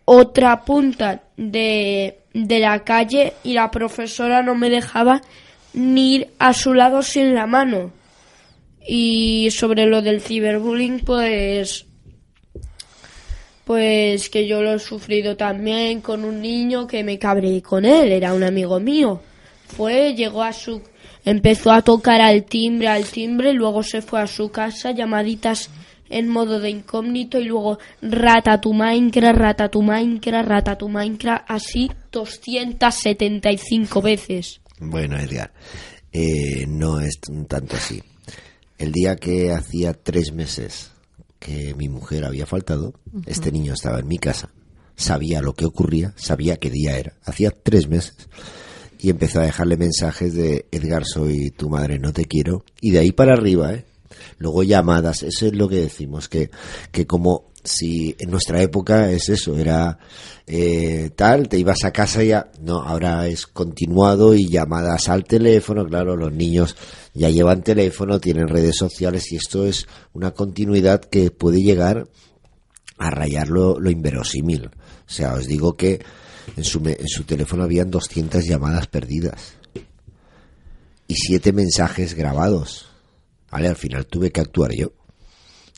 otra 0.05 0.65
punta 0.65 1.21
de, 1.37 2.19
de 2.33 2.59
la 2.59 2.83
calle 2.83 3.33
y 3.43 3.53
la 3.53 3.71
profesora 3.71 4.41
no 4.43 4.55
me 4.55 4.69
dejaba 4.69 5.21
ni 5.73 6.15
ir 6.15 6.27
a 6.39 6.53
su 6.53 6.73
lado 6.73 7.01
sin 7.01 7.33
la 7.33 7.47
mano. 7.47 7.91
Y 8.87 9.49
sobre 9.51 9.85
lo 9.85 10.01
del 10.01 10.21
ciberbullying, 10.21 11.01
pues 11.01 11.85
pues 13.65 14.29
que 14.29 14.47
yo 14.47 14.61
lo 14.61 14.73
he 14.73 14.79
sufrido 14.79 15.37
también 15.37 16.01
con 16.01 16.25
un 16.25 16.41
niño 16.41 16.87
que 16.87 17.03
me 17.03 17.19
cabré 17.19 17.61
con 17.61 17.85
él, 17.85 18.11
era 18.11 18.33
un 18.33 18.43
amigo 18.43 18.79
mío. 18.79 19.21
Fue, 19.67 20.13
llegó 20.13 20.43
a 20.43 20.53
su 20.53 20.81
empezó 21.23 21.71
a 21.71 21.81
tocar 21.81 22.21
al 22.21 22.45
timbre, 22.45 22.87
al 22.87 23.05
timbre, 23.05 23.53
luego 23.53 23.83
se 23.83 24.01
fue 24.01 24.21
a 24.21 24.27
su 24.27 24.49
casa, 24.49 24.91
llamaditas 24.91 25.69
en 26.09 26.27
modo 26.27 26.59
de 26.59 26.69
incógnito 26.69 27.39
y 27.39 27.45
luego 27.45 27.79
rata 28.01 28.59
tu 28.59 28.73
Minecraft, 28.73 29.37
rata 29.37 29.69
tu 29.69 29.81
Minecraft, 29.81 30.47
rata 30.47 30.77
tu 30.77 30.89
Minecraft, 30.89 31.45
así 31.47 31.89
275 32.11 34.01
veces. 34.01 34.59
Bueno, 34.79 35.17
Edgar, 35.17 35.53
eh, 36.11 36.65
no 36.67 36.99
es 36.99 37.19
tanto 37.47 37.77
así. 37.77 38.01
El 38.77 38.91
día 38.91 39.15
que 39.15 39.51
hacía 39.51 39.93
tres 39.93 40.33
meses 40.33 40.91
que 41.41 41.73
mi 41.73 41.89
mujer 41.89 42.23
había 42.23 42.45
faltado, 42.45 42.93
este 43.25 43.51
niño 43.51 43.73
estaba 43.73 43.99
en 43.99 44.07
mi 44.07 44.19
casa, 44.19 44.51
sabía 44.95 45.41
lo 45.41 45.53
que 45.53 45.65
ocurría, 45.65 46.13
sabía 46.15 46.57
qué 46.57 46.69
día 46.69 46.99
era. 46.99 47.13
Hacía 47.25 47.49
tres 47.49 47.89
meses. 47.89 48.29
Y 48.99 49.09
empezó 49.09 49.39
a 49.39 49.45
dejarle 49.45 49.75
mensajes 49.75 50.35
de 50.35 50.67
Edgar, 50.71 51.03
soy 51.03 51.49
tu 51.49 51.67
madre, 51.67 51.97
no 51.97 52.13
te 52.13 52.25
quiero. 52.25 52.63
Y 52.79 52.91
de 52.91 52.99
ahí 52.99 53.11
para 53.11 53.33
arriba, 53.33 53.73
¿eh? 53.73 53.85
Luego 54.37 54.61
llamadas, 54.61 55.23
eso 55.23 55.47
es 55.47 55.53
lo 55.53 55.67
que 55.67 55.77
decimos, 55.77 56.29
que, 56.29 56.51
que 56.91 57.07
como 57.07 57.50
si 57.63 58.15
en 58.19 58.31
nuestra 58.31 58.61
época 58.61 59.11
es 59.11 59.29
eso, 59.29 59.57
era 59.57 59.99
eh, 60.47 61.11
tal, 61.15 61.47
te 61.47 61.57
ibas 61.57 61.83
a 61.83 61.91
casa 61.91 62.23
ya, 62.23 62.51
no, 62.61 62.81
ahora 62.81 63.27
es 63.27 63.47
continuado 63.47 64.33
y 64.33 64.49
llamadas 64.49 65.09
al 65.09 65.23
teléfono, 65.23 65.85
claro, 65.85 66.15
los 66.15 66.33
niños 66.33 66.75
ya 67.13 67.29
llevan 67.29 67.63
teléfono, 67.63 68.19
tienen 68.19 68.47
redes 68.47 68.75
sociales 68.77 69.31
y 69.31 69.35
esto 69.35 69.65
es 69.65 69.87
una 70.13 70.31
continuidad 70.31 71.01
que 71.01 71.31
puede 71.31 71.61
llegar 71.61 72.07
a 72.97 73.09
rayar 73.09 73.49
lo, 73.49 73.77
inverosímil. 73.89 74.67
O 74.67 75.13
sea, 75.13 75.33
os 75.33 75.47
digo 75.47 75.75
que 75.75 76.01
en 76.55 76.63
su, 76.63 76.79
en 76.85 77.07
su 77.07 77.23
teléfono 77.23 77.63
habían 77.63 77.89
200 77.89 78.45
llamadas 78.45 78.87
perdidas 78.87 79.53
y 81.07 81.15
siete 81.15 81.51
mensajes 81.51 82.13
grabados. 82.13 82.87
¿Vale? 83.51 83.67
Al 83.67 83.75
final 83.75 84.05
tuve 84.05 84.31
que 84.31 84.39
actuar 84.39 84.71
yo. 84.71 84.93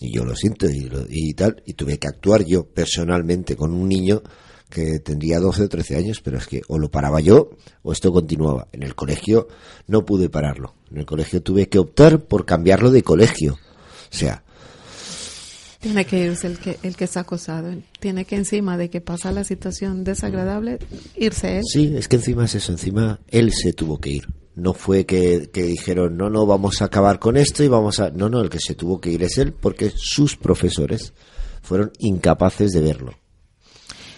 Y 0.04 0.12
yo 0.14 0.26
lo 0.26 0.36
siento 0.36 0.68
y, 0.70 0.82
lo- 0.82 1.06
y 1.10 1.34
tal. 1.34 1.64
Y 1.66 1.74
tuve 1.76 1.98
que 1.98 2.08
actuar 2.08 2.44
yo 2.44 2.66
personalmente 2.66 3.56
con 3.56 3.72
un 3.74 3.88
niño 3.88 4.22
que 4.70 5.00
tendría 5.00 5.40
12 5.40 5.64
o 5.64 5.70
13 5.70 5.96
años, 5.96 6.20
pero 6.22 6.38
es 6.40 6.48
que 6.48 6.62
o 6.68 6.78
lo 6.78 6.90
paraba 6.92 7.22
yo 7.22 7.52
o 7.84 7.94
esto 7.94 8.12
continuaba. 8.12 8.68
En 8.74 8.84
el 8.84 8.96
colegio 8.96 9.48
no 9.88 10.04
pude 10.04 10.30
pararlo. 10.30 10.74
En 10.92 10.98
el 10.98 11.06
colegio 11.06 11.42
tuve 11.42 11.70
que 11.70 11.80
optar 11.80 12.20
por 12.26 12.46
cambiarlo 12.46 12.92
de 12.92 13.02
colegio. 13.04 13.54
O 13.54 14.16
sea, 14.16 14.44
Tiene 15.80 16.06
que 16.06 16.26
irse 16.26 16.48
el 16.48 16.58
que, 16.60 16.78
el 16.84 16.96
que 16.96 17.04
está 17.04 17.22
acosado. 17.22 17.74
Tiene 18.00 18.26
que 18.26 18.36
encima 18.36 18.78
de 18.78 18.90
que 18.90 19.00
pasa 19.02 19.32
la 19.32 19.44
situación 19.44 20.04
desagradable, 20.04 20.80
irse 21.16 21.58
él. 21.58 21.64
Sí, 21.66 21.94
es 21.96 22.08
que 22.08 22.16
encima 22.18 22.46
es 22.46 22.56
eso, 22.56 22.72
encima 22.72 23.20
él 23.30 23.52
se 23.54 23.74
tuvo 23.74 24.00
que 24.00 24.10
ir. 24.12 24.28
No 24.56 24.74
fue 24.74 25.06
que, 25.06 25.50
que 25.52 25.64
dijeron, 25.64 26.16
no, 26.16 26.30
no, 26.30 26.46
vamos 26.46 26.82
a 26.82 26.86
acabar 26.86 27.20
con 27.20 27.38
esto 27.38 27.64
y 27.64 27.68
vamos 27.68 28.00
a... 28.00 28.12
No, 28.12 28.30
no, 28.30 28.42
el 28.42 28.50
que 28.50 28.60
se 28.60 28.76
tuvo 28.76 29.02
que 29.02 29.10
ir 29.10 29.24
es 29.24 29.38
él 29.38 29.54
porque 29.54 29.92
sus 29.96 30.36
profesores 30.36 31.14
fueron 31.62 31.92
incapaces 32.00 32.72
de 32.72 32.82
verlo. 32.82 33.14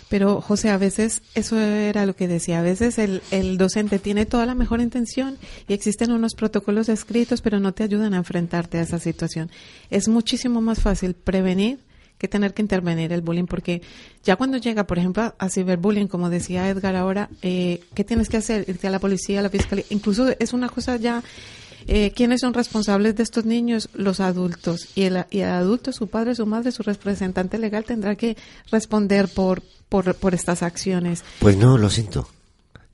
Pero, 0.09 0.39
José, 0.39 0.69
a 0.69 0.77
veces 0.77 1.21
eso 1.33 1.57
era 1.57 2.05
lo 2.05 2.15
que 2.15 2.27
decía. 2.27 2.59
A 2.59 2.63
veces 2.63 2.99
el, 2.99 3.21
el 3.31 3.57
docente 3.57 3.97
tiene 3.97 4.25
toda 4.25 4.45
la 4.45 4.55
mejor 4.55 4.81
intención 4.81 5.38
y 5.67 5.73
existen 5.73 6.11
unos 6.11 6.36
protocolos 6.36 6.89
escritos, 6.89 7.41
pero 7.41 7.59
no 7.59 7.73
te 7.73 7.83
ayudan 7.83 8.13
a 8.13 8.17
enfrentarte 8.17 8.77
a 8.77 8.81
esa 8.81 8.99
situación. 8.99 9.49
Es 9.89 10.07
muchísimo 10.07 10.61
más 10.61 10.79
fácil 10.79 11.15
prevenir 11.15 11.79
que 12.18 12.28
tener 12.28 12.53
que 12.53 12.61
intervenir 12.61 13.11
el 13.11 13.22
bullying, 13.22 13.45
porque 13.45 13.82
ya 14.24 14.36
cuando 14.36 14.57
llega, 14.57 14.86
por 14.88 14.97
ejemplo, 14.97 15.36
a 15.38 15.49
ciberbullying, 15.49 16.07
como 16.07 16.30
decía 16.30 16.70
Edgar 16.70 16.95
ahora, 16.95 17.30
eh, 17.41 17.82
¿qué 17.93 18.03
tienes 18.03 18.30
que 18.30 18.38
hacer? 18.38 18.66
Irte 18.68 18.88
a 18.88 18.91
la 18.91 18.99
policía, 18.99 19.39
a 19.39 19.43
la 19.43 19.49
fiscalía. 19.49 19.86
Incluso 19.89 20.28
es 20.39 20.53
una 20.53 20.70
cosa 20.70 20.95
ya 20.97 21.24
eh, 21.88 22.11
¿Quiénes 22.16 22.41
son 22.41 22.53
responsables 22.53 23.16
de 23.16 23.24
estos 23.24 23.45
niños? 23.45 23.89
Los 23.93 24.20
adultos. 24.20 24.89
Y 24.95 25.03
el, 25.03 25.26
y 25.30 25.41
el 25.41 25.49
adulto, 25.49 25.91
su 25.91 26.07
padre, 26.07 26.34
su 26.34 26.45
madre, 26.45 26.72
su 26.72 26.82
representante 26.82 27.59
legal 27.59 27.84
tendrá 27.84 28.16
que 28.16 28.38
responder 28.72 29.28
por, 29.28 29.61
por, 29.88 30.16
por 30.16 30.34
estas 30.34 30.63
acciones. 30.63 31.24
Pues 31.39 31.57
no, 31.57 31.78
lo 31.78 31.89
siento. 31.89 32.28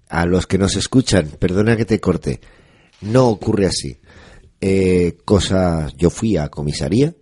A 0.10 0.26
los 0.26 0.46
que 0.46 0.58
nos 0.58 0.76
escuchan, 0.76 1.30
perdona 1.40 1.78
que 1.78 1.86
te 1.86 2.02
corte, 2.02 2.42
no 3.00 3.30
ocurre 3.30 3.66
así. 3.66 3.98
Eh, 4.60 5.18
cosas, 5.24 5.96
yo 5.96 6.10
fui 6.10 6.36
a 6.36 6.50
comisaría, 6.50 7.16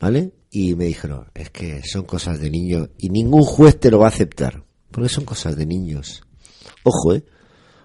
¿vale? 0.00 0.32
Y 0.56 0.76
me 0.76 0.84
dijeron, 0.84 1.26
es 1.34 1.50
que 1.50 1.82
son 1.82 2.04
cosas 2.04 2.38
de 2.38 2.48
niños 2.48 2.90
y 2.96 3.10
ningún 3.10 3.42
juez 3.42 3.80
te 3.80 3.90
lo 3.90 3.98
va 3.98 4.06
a 4.06 4.10
aceptar, 4.10 4.62
porque 4.92 5.08
son 5.08 5.24
cosas 5.24 5.56
de 5.56 5.66
niños. 5.66 6.22
Ojo, 6.84 7.12
¿eh? 7.12 7.24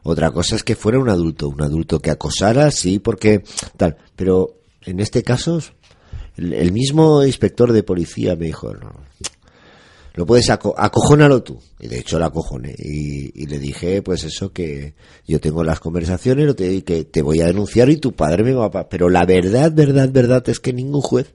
Otra 0.03 0.29
cosa 0.29 0.55
es 0.55 0.63
que 0.63 0.75
fuera 0.75 0.99
un 0.99 1.09
adulto, 1.09 1.49
un 1.49 1.63
adulto 1.63 1.99
que 1.99 2.11
acosara, 2.11 2.69
sí, 2.69 2.99
porque 2.99 3.43
tal. 3.75 3.97
Pero 4.15 4.59
en 4.85 4.99
este 4.99 5.23
caso, 5.23 5.59
el, 6.37 6.71
mismo 6.71 7.23
inspector 7.25 7.71
de 7.71 7.81
policía 7.81 8.35
me 8.35 8.45
dijo, 8.45 8.71
no, 8.75 8.93
lo 10.13 10.27
puedes 10.27 10.47
aco 10.51 10.75
acojónalo 10.77 11.41
tú. 11.41 11.59
Y 11.79 11.87
de 11.87 11.97
hecho 11.97 12.19
la 12.19 12.27
acojoné. 12.27 12.75
Y, 12.77 13.31
y, 13.33 13.47
le 13.47 13.57
dije, 13.57 14.03
pues 14.03 14.25
eso, 14.25 14.53
que 14.53 14.93
yo 15.27 15.39
tengo 15.39 15.63
las 15.63 15.79
conversaciones, 15.79 16.53
que 16.53 17.05
te 17.05 17.21
voy 17.23 17.41
a 17.41 17.47
denunciar 17.47 17.89
y 17.89 17.97
tu 17.97 18.11
padre 18.11 18.43
me 18.43 18.53
va 18.53 18.67
a... 18.67 18.87
Pero 18.87 19.09
la 19.09 19.25
verdad, 19.25 19.71
verdad, 19.73 20.11
verdad 20.11 20.47
es 20.49 20.59
que 20.59 20.71
ningún 20.71 21.01
juez, 21.01 21.33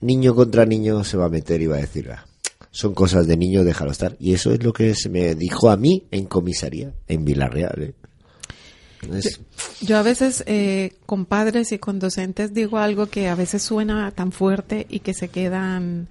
niño 0.00 0.34
contra 0.34 0.64
niño, 0.64 1.04
se 1.04 1.16
va 1.16 1.26
a 1.26 1.30
meter 1.30 1.60
y 1.60 1.66
va 1.66 1.76
a 1.76 1.80
decir, 1.80 2.10
ah, 2.10 2.26
son 2.70 2.94
cosas 2.94 3.26
de 3.26 3.36
niño, 3.36 3.64
déjalo 3.64 3.90
estar. 3.90 4.16
Y 4.18 4.34
eso 4.34 4.52
es 4.52 4.62
lo 4.62 4.72
que 4.72 4.94
se 4.94 5.08
me 5.08 5.34
dijo 5.34 5.70
a 5.70 5.76
mí 5.76 6.06
en 6.10 6.26
comisaría, 6.26 6.92
en 7.08 7.24
Villarreal. 7.24 7.82
¿eh? 7.82 7.94
Yo, 9.80 9.96
a 9.96 10.02
veces 10.02 10.44
eh, 10.46 10.94
con 11.06 11.24
padres 11.24 11.72
y 11.72 11.78
con 11.78 11.98
docentes 11.98 12.52
digo 12.52 12.78
algo 12.78 13.06
que 13.06 13.28
a 13.28 13.34
veces 13.34 13.62
suena 13.62 14.10
tan 14.12 14.32
fuerte 14.32 14.86
y 14.88 15.00
que 15.00 15.14
se 15.14 15.28
quedan... 15.28 16.08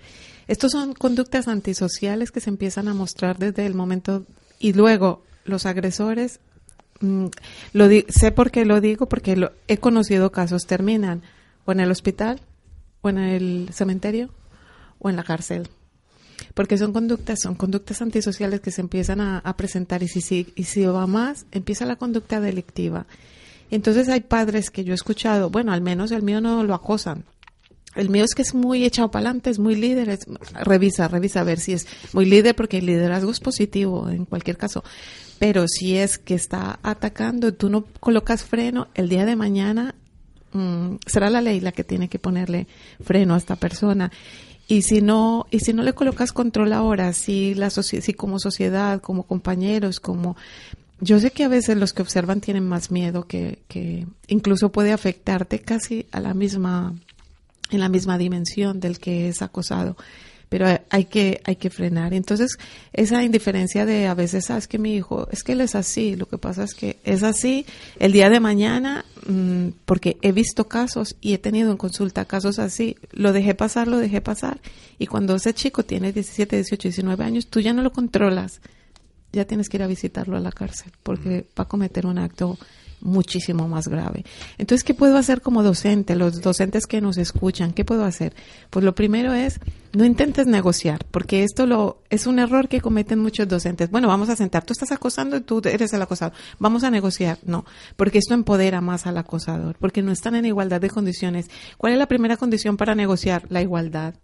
Estos 0.47 0.71
son 0.71 0.93
conductas 0.93 1.47
antisociales 1.47 2.31
que 2.31 2.41
se 2.41 2.49
empiezan 2.49 2.87
a 2.87 2.95
mostrar 2.95 3.37
desde 3.37 3.67
el 3.67 3.75
momento 3.75 4.25
y 4.57 4.73
luego 4.73 5.23
los 5.45 5.67
agresores, 5.67 6.39
mmm, 7.01 7.27
lo 7.73 7.87
sé 8.07 8.31
por 8.31 8.49
qué 8.49 8.65
lo 8.65 8.81
digo, 8.81 9.07
porque 9.07 9.49
he 9.67 9.77
conocido 9.77 10.31
casos, 10.31 10.65
terminan 10.65 11.21
o 11.65 11.71
en 11.71 11.81
el 11.81 11.91
hospital, 11.91 12.41
o 13.01 13.09
en 13.09 13.17
el 13.17 13.69
cementerio, 13.71 14.29
o 14.99 15.09
en 15.09 15.15
la 15.15 15.23
cárcel 15.23 15.69
porque 16.53 16.77
son 16.77 16.93
conductas, 16.93 17.39
son 17.41 17.55
conductas 17.55 18.01
antisociales 18.01 18.61
que 18.61 18.71
se 18.71 18.81
empiezan 18.81 19.21
a, 19.21 19.55
presentar 19.57 20.03
y 20.03 20.07
si, 20.07 20.21
si, 20.21 20.47
y 20.55 20.63
si 20.63 20.85
va 20.85 21.07
más, 21.07 21.45
empieza 21.51 21.85
la 21.85 21.97
conducta 21.97 22.39
delictiva. 22.39 23.05
Entonces 23.71 24.09
hay 24.09 24.21
padres 24.21 24.69
que 24.69 24.83
yo 24.83 24.93
he 24.93 24.95
escuchado, 24.95 25.49
bueno, 25.49 25.73
al 25.73 25.81
menos 25.81 26.11
el 26.11 26.23
mío 26.23 26.41
no 26.41 26.63
lo 26.63 26.73
acosan. 26.73 27.25
El 27.95 28.09
mío 28.09 28.23
es 28.23 28.35
que 28.35 28.43
es 28.43 28.53
muy 28.53 28.85
echado 28.85 29.09
para 29.09 29.25
adelante, 29.25 29.49
es 29.49 29.59
muy 29.59 29.75
líder, 29.75 30.19
revisa, 30.53 31.07
revisa 31.07 31.41
a 31.41 31.43
ver 31.43 31.59
si 31.59 31.73
es 31.73 31.87
muy 32.13 32.25
líder, 32.25 32.55
porque 32.55 32.77
el 32.77 32.85
liderazgo 32.85 33.31
es 33.31 33.39
positivo 33.39 34.09
en 34.09 34.25
cualquier 34.25 34.57
caso. 34.57 34.83
Pero 35.39 35.67
si 35.67 35.97
es 35.97 36.17
que 36.17 36.35
está 36.35 36.79
atacando, 36.83 37.53
tú 37.53 37.69
no 37.69 37.85
colocas 37.99 38.43
freno, 38.43 38.87
el 38.93 39.09
día 39.09 39.25
de 39.25 39.35
mañana 39.35 39.95
mmm, 40.53 40.95
será 41.05 41.29
la 41.29 41.41
ley 41.41 41.59
la 41.59 41.71
que 41.71 41.83
tiene 41.83 42.09
que 42.09 42.19
ponerle 42.19 42.67
freno 43.03 43.35
a 43.35 43.37
esta 43.37 43.55
persona. 43.55 44.11
Y 44.67 44.83
si 44.83 45.01
no 45.01 45.47
y 45.49 45.59
si 45.61 45.73
no 45.73 45.83
le 45.83 45.93
colocas 45.93 46.31
control 46.31 46.73
ahora 46.73 47.11
si 47.13 47.55
la 47.55 47.69
si 47.71 48.13
como 48.13 48.37
sociedad 48.39 49.01
como 49.01 49.23
compañeros 49.23 49.99
como 49.99 50.37
yo 51.01 51.19
sé 51.19 51.31
que 51.31 51.43
a 51.43 51.47
veces 51.47 51.77
los 51.77 51.93
que 51.93 52.03
observan 52.03 52.41
tienen 52.41 52.67
más 52.67 52.91
miedo 52.91 53.25
que, 53.25 53.59
que 53.67 54.05
incluso 54.27 54.71
puede 54.71 54.91
afectarte 54.91 55.59
casi 55.59 56.05
a 56.11 56.19
la 56.19 56.35
misma 56.35 56.93
en 57.71 57.79
la 57.79 57.89
misma 57.89 58.17
dimensión 58.17 58.79
del 58.79 58.99
que 58.99 59.29
es 59.29 59.41
acosado 59.41 59.95
pero 60.49 60.65
hay 60.89 61.05
que 61.05 61.41
hay 61.45 61.55
que 61.55 61.69
frenar. 61.69 62.13
Entonces 62.13 62.57
esa 62.91 63.23
indiferencia 63.23 63.85
de 63.85 64.07
a 64.07 64.15
veces 64.15 64.45
sabes 64.45 64.67
que 64.67 64.79
mi 64.79 64.95
hijo 64.95 65.27
es 65.31 65.43
que 65.43 65.53
él 65.53 65.61
es 65.61 65.75
así 65.75 66.15
lo 66.15 66.27
que 66.27 66.37
pasa 66.37 66.63
es 66.63 66.73
que 66.73 66.97
es 67.03 67.23
así 67.23 67.65
el 67.99 68.11
día 68.11 68.29
de 68.29 68.39
mañana 68.39 69.05
mmm, 69.27 69.69
porque 69.85 70.17
he 70.21 70.31
visto 70.31 70.67
casos 70.67 71.15
y 71.21 71.33
he 71.33 71.37
tenido 71.37 71.71
en 71.71 71.77
consulta 71.77 72.25
casos 72.25 72.59
así 72.59 72.97
lo 73.11 73.31
dejé 73.31 73.53
pasar 73.53 73.87
lo 73.87 73.99
dejé 73.99 74.21
pasar. 74.21 74.59
Y 74.97 75.05
cuando 75.05 75.35
ese 75.35 75.53
chico 75.53 75.83
tiene 75.83 76.11
17 76.11 76.55
18 76.55 76.89
19 76.89 77.23
años 77.23 77.47
tú 77.47 77.59
ya 77.59 77.73
no 77.73 77.83
lo 77.83 77.93
controlas. 77.93 78.61
Ya 79.31 79.45
tienes 79.45 79.69
que 79.69 79.77
ir 79.77 79.83
a 79.83 79.87
visitarlo 79.87 80.37
a 80.37 80.39
la 80.39 80.51
cárcel 80.51 80.91
porque 81.03 81.45
va 81.57 81.65
a 81.65 81.67
cometer 81.67 82.07
un 82.07 82.17
acto 82.17 82.57
muchísimo 83.01 83.67
más 83.67 83.87
grave. 83.87 84.25
Entonces, 84.57 84.83
¿qué 84.83 84.93
puedo 84.93 85.17
hacer 85.17 85.41
como 85.41 85.63
docente? 85.63 86.15
Los 86.15 86.41
docentes 86.41 86.85
que 86.85 87.01
nos 87.01 87.17
escuchan, 87.17 87.73
¿qué 87.73 87.85
puedo 87.85 88.05
hacer? 88.05 88.33
Pues 88.69 88.85
lo 88.85 88.95
primero 88.95 89.33
es, 89.33 89.59
no 89.93 90.05
intentes 90.05 90.47
negociar, 90.47 91.05
porque 91.11 91.43
esto 91.43 91.65
lo 91.65 92.01
es 92.09 92.27
un 92.27 92.39
error 92.39 92.67
que 92.67 92.81
cometen 92.81 93.19
muchos 93.19 93.47
docentes. 93.47 93.89
Bueno, 93.89 94.07
vamos 94.07 94.29
a 94.29 94.35
sentar, 94.35 94.63
tú 94.63 94.73
estás 94.73 94.91
acosando 94.91 95.37
y 95.37 95.41
tú 95.41 95.61
eres 95.65 95.93
el 95.93 96.01
acosador. 96.01 96.33
Vamos 96.59 96.83
a 96.83 96.91
negociar. 96.91 97.39
No, 97.43 97.65
porque 97.95 98.19
esto 98.19 98.33
empodera 98.33 98.81
más 98.81 99.07
al 99.07 99.17
acosador, 99.17 99.75
porque 99.79 100.01
no 100.01 100.11
están 100.11 100.35
en 100.35 100.45
igualdad 100.45 100.81
de 100.81 100.89
condiciones. 100.89 101.49
¿Cuál 101.77 101.93
es 101.93 101.99
la 101.99 102.07
primera 102.07 102.37
condición 102.37 102.77
para 102.77 102.95
negociar? 102.95 103.45
La 103.49 103.61
igualdad. 103.61 104.15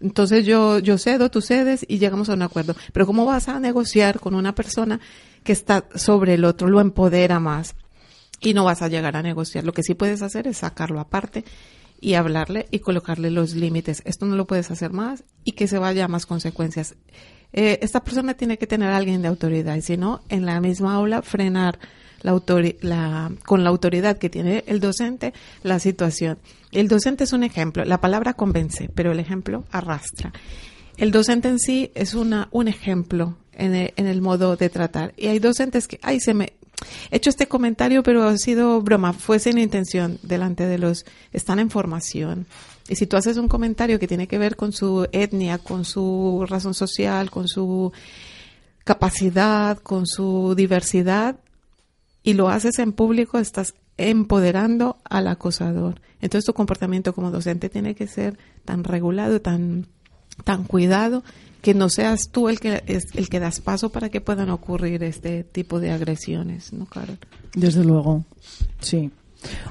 Entonces 0.00 0.46
yo, 0.46 0.78
yo 0.78 0.98
cedo, 0.98 1.30
tú 1.30 1.42
cedes 1.42 1.84
y 1.86 1.98
llegamos 1.98 2.30
a 2.30 2.34
un 2.34 2.42
acuerdo. 2.42 2.74
Pero 2.92 3.06
¿cómo 3.06 3.26
vas 3.26 3.48
a 3.48 3.60
negociar 3.60 4.20
con 4.20 4.34
una 4.34 4.54
persona 4.54 5.00
que 5.44 5.52
está 5.52 5.84
sobre 5.94 6.34
el 6.34 6.44
otro? 6.44 6.68
Lo 6.68 6.80
empodera 6.80 7.38
más 7.38 7.74
y 8.40 8.54
no 8.54 8.64
vas 8.64 8.82
a 8.82 8.88
llegar 8.88 9.16
a 9.16 9.22
negociar. 9.22 9.64
Lo 9.64 9.72
que 9.72 9.82
sí 9.82 9.94
puedes 9.94 10.22
hacer 10.22 10.46
es 10.46 10.58
sacarlo 10.58 11.00
aparte 11.00 11.44
y 12.00 12.14
hablarle 12.14 12.66
y 12.70 12.78
colocarle 12.78 13.30
los 13.30 13.54
límites. 13.54 14.02
Esto 14.04 14.26
no 14.26 14.36
lo 14.36 14.46
puedes 14.46 14.70
hacer 14.70 14.92
más 14.92 15.24
y 15.44 15.52
que 15.52 15.68
se 15.68 15.78
vaya 15.78 16.06
a 16.06 16.08
más 16.08 16.26
consecuencias. 16.26 16.96
Eh, 17.52 17.78
esta 17.82 18.02
persona 18.02 18.34
tiene 18.34 18.58
que 18.58 18.66
tener 18.66 18.88
a 18.88 18.96
alguien 18.96 19.22
de 19.22 19.28
autoridad 19.28 19.76
y 19.76 19.82
si 19.82 19.96
no, 19.96 20.22
en 20.28 20.46
la 20.46 20.60
misma 20.60 20.94
aula 20.94 21.22
frenar 21.22 21.78
la, 22.22 22.40
la, 22.80 23.32
con 23.44 23.64
la 23.64 23.70
autoridad 23.70 24.18
que 24.18 24.30
tiene 24.30 24.64
el 24.66 24.80
docente 24.80 25.32
la 25.62 25.78
situación. 25.78 26.38
El 26.72 26.88
docente 26.88 27.24
es 27.24 27.32
un 27.32 27.42
ejemplo. 27.42 27.84
La 27.84 28.00
palabra 28.00 28.34
convence, 28.34 28.88
pero 28.94 29.12
el 29.12 29.20
ejemplo 29.20 29.64
arrastra. 29.70 30.32
El 30.96 31.10
docente 31.10 31.48
en 31.48 31.58
sí 31.58 31.90
es 31.94 32.14
una, 32.14 32.48
un 32.50 32.68
ejemplo 32.68 33.36
en 33.52 33.74
el, 33.74 33.92
en 33.96 34.06
el 34.06 34.20
modo 34.20 34.56
de 34.56 34.68
tratar. 34.68 35.12
Y 35.16 35.28
hay 35.28 35.38
docentes 35.38 35.88
que, 35.88 35.98
ay, 36.02 36.20
se 36.20 36.34
me, 36.34 36.54
he 37.10 37.16
hecho 37.16 37.30
este 37.30 37.46
comentario, 37.46 38.02
pero 38.02 38.24
ha 38.24 38.36
sido 38.36 38.80
broma, 38.82 39.12
fue 39.12 39.38
sin 39.38 39.58
intención 39.58 40.18
delante 40.22 40.66
de 40.66 40.78
los, 40.78 41.04
están 41.32 41.58
en 41.58 41.70
formación. 41.70 42.46
Y 42.88 42.96
si 42.96 43.06
tú 43.06 43.16
haces 43.16 43.36
un 43.36 43.48
comentario 43.48 43.98
que 43.98 44.08
tiene 44.08 44.26
que 44.26 44.38
ver 44.38 44.56
con 44.56 44.72
su 44.72 45.06
etnia, 45.12 45.58
con 45.58 45.84
su 45.84 46.44
razón 46.48 46.74
social, 46.74 47.30
con 47.30 47.48
su 47.48 47.92
capacidad, 48.84 49.78
con 49.78 50.06
su 50.06 50.54
diversidad, 50.56 51.36
y 52.22 52.34
lo 52.34 52.48
haces 52.48 52.78
en 52.78 52.92
público, 52.92 53.38
estás 53.38 53.74
empoderando 53.96 54.98
al 55.04 55.28
acosador. 55.28 56.00
Entonces 56.20 56.46
tu 56.46 56.52
comportamiento 56.52 57.14
como 57.14 57.30
docente 57.30 57.68
tiene 57.68 57.94
que 57.94 58.06
ser 58.06 58.38
tan 58.64 58.84
regulado, 58.84 59.40
tan, 59.40 59.86
tan 60.44 60.64
cuidado, 60.64 61.22
que 61.60 61.74
no 61.74 61.88
seas 61.88 62.30
tú 62.30 62.48
el 62.48 62.60
que 62.60 62.82
es 62.86 63.04
el 63.14 63.28
que 63.28 63.40
das 63.40 63.60
paso 63.60 63.90
para 63.90 64.08
que 64.08 64.20
puedan 64.20 64.50
ocurrir 64.50 65.02
este 65.02 65.44
tipo 65.44 65.80
de 65.80 65.90
agresiones, 65.90 66.72
¿no, 66.72 66.86
Carol? 66.86 67.18
Desde 67.54 67.84
luego, 67.84 68.24
sí. 68.80 69.10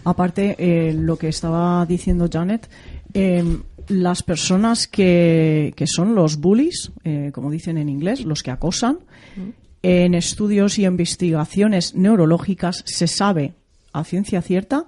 Aparte, 0.04 0.56
eh, 0.58 0.94
lo 0.94 1.18
que 1.18 1.30
estaba 1.30 1.86
diciendo 1.86 2.28
Janet, 2.32 2.70
eh, 3.14 3.44
las 3.88 4.24
personas 4.24 4.88
que, 4.88 5.74
que, 5.76 5.88
son 5.88 6.16
los 6.16 6.38
bullies, 6.38 6.92
eh, 7.04 7.32
como 7.34 7.52
dicen 7.52 7.78
en 7.78 7.90
inglés, 7.90 8.26
los 8.26 8.44
que 8.44 8.52
acosan, 8.52 9.00
mm. 9.36 9.50
en 9.84 10.14
estudios 10.16 10.78
y 10.80 10.86
investigaciones 10.86 11.96
neurológicas 11.96 12.84
se 12.86 13.08
sabe 13.08 13.54
a 13.94 14.04
ciencia 14.04 14.42
cierta 14.42 14.86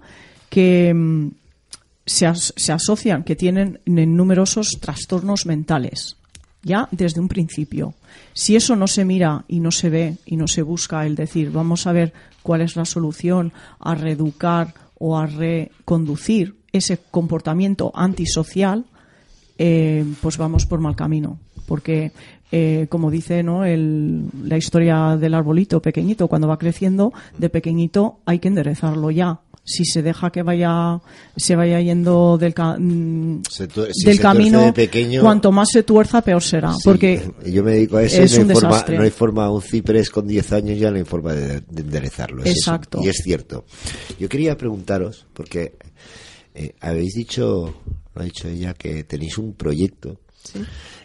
que 0.50 0.94
mm, 0.94 1.32
se, 2.06 2.28
as 2.28 2.54
se 2.56 2.72
asocian, 2.72 3.24
que 3.24 3.36
tienen 3.36 3.80
numerosos 3.86 4.78
trastornos 4.80 5.46
mentales 5.46 6.18
ya 6.64 6.88
desde 6.92 7.20
un 7.20 7.28
principio. 7.28 7.94
Si 8.34 8.56
eso 8.56 8.76
no 8.76 8.88
se 8.88 9.06
mira 9.06 9.46
y 9.48 9.60
no 9.60 9.72
se 9.72 9.90
ve 9.90 10.18
y 10.26 10.38
no 10.38 10.48
se 10.48 10.62
busca 10.62 11.06
el 11.06 11.16
decir, 11.16 11.52
vamos 11.52 11.88
a 11.88 11.92
ver 11.92 12.14
cuál 12.44 12.62
es 12.62 12.76
la 12.76 12.86
solución 12.86 13.52
a 13.80 13.96
reeducar 13.96 14.74
o 14.98 15.18
a 15.18 15.26
reconducir 15.26 16.56
ese 16.72 17.00
comportamiento 17.10 17.92
antisocial, 17.96 18.86
eh, 19.58 20.06
pues 20.22 20.38
vamos 20.38 20.66
por 20.66 20.80
mal 20.80 20.96
camino. 20.96 21.40
porque 21.68 22.12
eh, 22.52 22.88
como 22.90 23.10
dice 23.10 23.44
¿no? 23.44 23.64
el, 23.64 24.26
la 24.44 24.58
historia 24.58 25.16
del 25.16 25.34
arbolito 25.34 25.82
pequeñito, 25.82 26.28
cuando 26.28 26.50
va 26.50 26.58
creciendo, 26.58 27.14
de 27.38 27.50
pequeñito 27.50 28.20
hay 28.26 28.40
que 28.40 28.50
enderezarlo 28.50 29.10
ya. 29.10 29.40
Si 29.64 29.86
se 29.86 30.02
deja 30.02 30.32
que 30.32 30.42
vaya, 30.42 31.00
se 31.38 31.56
vaya 31.56 31.80
yendo 31.80 32.38
del, 32.38 32.54
ca- 32.54 32.78
mm, 32.80 33.44
Se 33.48 33.68
tu- 33.68 33.86
si 33.94 34.06
del 34.06 34.16
se 34.18 34.22
camino, 34.22 34.62
de 34.66 34.74
pequeño- 34.74 35.22
cuanto 35.22 35.52
más 35.52 35.70
se 35.70 35.84
tuerza, 35.84 36.22
peor 36.24 36.42
será. 36.42 36.74
Sí, 36.74 36.80
porque 36.84 37.32
yo 37.46 37.64
me 37.64 37.74
dedico 37.74 37.98
a 37.98 38.04
eso 38.04 38.16
y 38.24 38.44
no, 38.44 38.50
hay 38.50 38.56
forma, 38.56 38.86
no 38.98 39.04
hay 39.04 39.10
forma, 39.12 39.52
un 39.52 39.62
ciprés 39.62 40.10
con 40.10 40.28
10 40.28 40.52
años 40.54 40.80
ya 40.80 40.90
no 40.90 40.98
hay 40.98 41.04
forma 41.04 41.34
de, 41.34 41.62
de 41.62 41.82
enderezarlo. 41.84 42.44
es 42.44 42.50
eso. 42.52 42.72
Exacto. 42.72 43.00
Y 43.04 43.10
es 43.10 43.18
cierto. 43.24 43.66
Yo 44.20 44.28
quería 44.28 44.58
preguntaros, 44.58 45.28
porque 45.34 45.76
eh, 46.56 46.74
habéis 46.82 47.14
dicho, 47.14 47.74
lo 48.16 48.22
ha 48.22 48.26
dicho 48.26 48.48
ella, 48.48 48.74
que 48.74 49.04
tenéis 49.04 49.38
un 49.38 49.54
proyecto. 49.54 50.20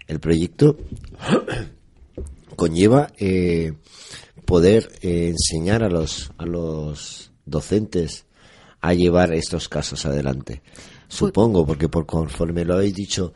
El 0.09 0.19
proyecto 0.19 0.79
conlleva 2.57 3.13
eh, 3.19 3.73
poder 4.45 4.91
eh, 5.03 5.29
enseñar 5.35 5.83
a 5.83 5.89
los, 5.91 6.31
a 6.39 6.47
los 6.47 7.33
docentes 7.45 8.25
a 8.89 8.95
llevar 8.95 9.32
estos 9.32 9.68
casos 9.68 10.05
adelante. 10.07 10.62
Supongo, 11.09 11.64
porque 11.66 11.89
por 11.89 12.05
conforme 12.07 12.64
lo 12.64 12.74
habéis 12.74 12.95
dicho, 12.95 13.32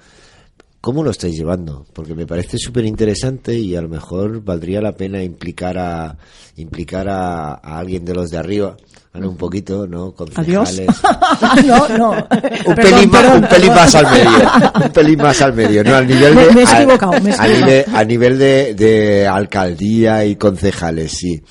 ¿cómo 0.80 1.02
lo 1.04 1.10
estáis 1.10 1.36
llevando? 1.36 1.86
Porque 1.92 2.14
me 2.14 2.26
parece 2.26 2.58
súper 2.58 2.84
interesante 2.84 3.54
y 3.54 3.76
a 3.76 3.80
lo 3.82 3.88
mejor 3.88 4.42
valdría 4.42 4.80
la 4.80 4.92
pena 4.92 5.22
implicar 5.22 5.78
a 5.78 6.16
implicar 6.56 7.08
a, 7.08 7.54
a 7.54 7.78
alguien 7.78 8.04
de 8.04 8.14
los 8.14 8.30
de 8.30 8.38
arriba, 8.38 8.76
un 9.14 9.36
poquito, 9.36 9.86
¿no? 9.86 10.14
Adiós. 10.34 10.76
Concejales. 10.76 11.66
no, 11.66 11.88
no. 11.98 12.10
Un, 12.10 12.74
pelín 12.74 13.10
más, 13.10 13.22
perdón. 13.22 13.42
un 13.44 13.48
pelín 13.48 13.74
más 13.74 13.94
al 13.94 14.04
medio. 14.10 14.50
Un 14.84 14.92
pelín 14.92 15.18
más 15.18 15.42
al 15.42 15.52
medio, 15.54 15.84
¿no? 15.84 15.94
Al 15.96 16.06
nivel 16.06 16.34
de, 16.34 16.52
me 16.54 16.62
he 16.62 16.66
a- 16.66 16.82
equivocado, 16.82 17.12
me 17.20 17.30
he 17.30 17.32
a, 17.32 17.46
equivocado. 17.46 17.66
nivel, 17.66 17.84
a 17.94 18.04
nivel 18.04 18.38
de, 18.38 18.74
de 18.74 19.26
alcaldía 19.26 20.24
y 20.24 20.36
concejales, 20.36 21.12
sí. 21.12 21.42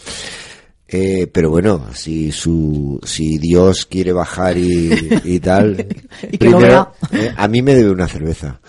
Eh, 0.92 1.28
pero 1.32 1.52
bueno, 1.52 1.86
si 1.94 2.32
su, 2.32 3.00
si 3.04 3.38
Dios 3.38 3.86
quiere 3.86 4.12
bajar 4.12 4.58
y, 4.58 4.90
y 5.24 5.40
tal, 5.40 5.86
Y 6.32 6.38
vea. 6.48 6.92
eh, 7.12 7.32
a 7.38 7.48
mí 7.48 7.62
me 7.62 7.76
debe 7.76 7.92
una 7.92 8.08
cerveza, 8.08 8.60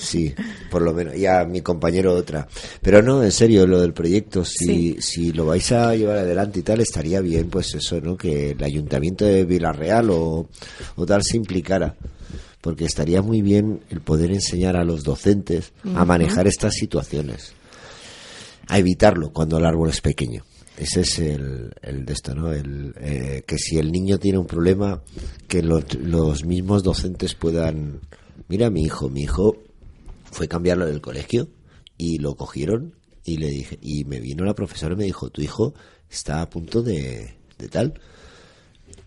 sí, 0.00 0.34
por 0.72 0.82
lo 0.82 0.92
menos, 0.92 1.14
y 1.16 1.26
a 1.26 1.44
mi 1.44 1.60
compañero 1.60 2.14
otra. 2.14 2.48
Pero 2.80 3.00
no, 3.00 3.22
en 3.22 3.30
serio, 3.30 3.64
lo 3.68 3.80
del 3.80 3.92
proyecto, 3.92 4.44
si, 4.44 4.96
si 5.00 5.30
lo 5.32 5.46
vais 5.46 5.70
a 5.70 5.94
llevar 5.94 6.18
adelante 6.18 6.58
y 6.58 6.62
tal, 6.62 6.80
estaría 6.80 7.20
bien, 7.20 7.48
pues 7.48 7.72
eso, 7.76 8.00
¿no? 8.00 8.16
Que 8.16 8.50
el 8.50 8.64
ayuntamiento 8.64 9.24
de 9.24 9.44
Villarreal 9.44 10.10
o, 10.10 10.48
o 10.96 11.06
tal 11.06 11.22
se 11.22 11.36
implicara. 11.36 11.94
Porque 12.60 12.84
estaría 12.86 13.22
muy 13.22 13.40
bien 13.42 13.80
el 13.90 14.00
poder 14.00 14.30
enseñar 14.32 14.76
a 14.76 14.84
los 14.84 15.02
docentes 15.04 15.72
a 15.96 16.04
manejar 16.04 16.46
estas 16.46 16.74
situaciones 16.74 17.52
a 18.68 18.78
evitarlo 18.78 19.32
cuando 19.32 19.58
el 19.58 19.64
árbol 19.66 19.90
es 19.90 20.00
pequeño. 20.00 20.44
Ese 20.76 21.02
es 21.02 21.18
el, 21.18 21.72
el 21.82 22.04
de 22.04 22.12
esto, 22.12 22.34
¿no? 22.34 22.52
El, 22.52 22.94
eh, 22.98 23.44
que 23.46 23.58
si 23.58 23.78
el 23.78 23.92
niño 23.92 24.18
tiene 24.18 24.38
un 24.38 24.46
problema, 24.46 25.02
que 25.46 25.62
los, 25.62 25.94
los 25.94 26.44
mismos 26.44 26.82
docentes 26.82 27.34
puedan... 27.34 28.00
Mira, 28.48 28.70
mi 28.70 28.82
hijo, 28.82 29.08
mi 29.08 29.22
hijo 29.22 29.56
fue 30.32 30.48
cambiarlo 30.48 30.86
del 30.86 31.00
colegio 31.00 31.48
y 31.98 32.18
lo 32.18 32.34
cogieron 32.34 32.94
y 33.24 33.36
le 33.36 33.48
dije 33.48 33.78
y 33.80 34.04
me 34.04 34.18
vino 34.18 34.44
la 34.44 34.54
profesora 34.54 34.94
y 34.94 34.96
me 34.96 35.04
dijo 35.04 35.30
tu 35.30 35.42
hijo 35.42 35.74
está 36.10 36.42
a 36.42 36.50
punto 36.50 36.82
de, 36.82 37.36
de 37.58 37.68
tal 37.68 38.00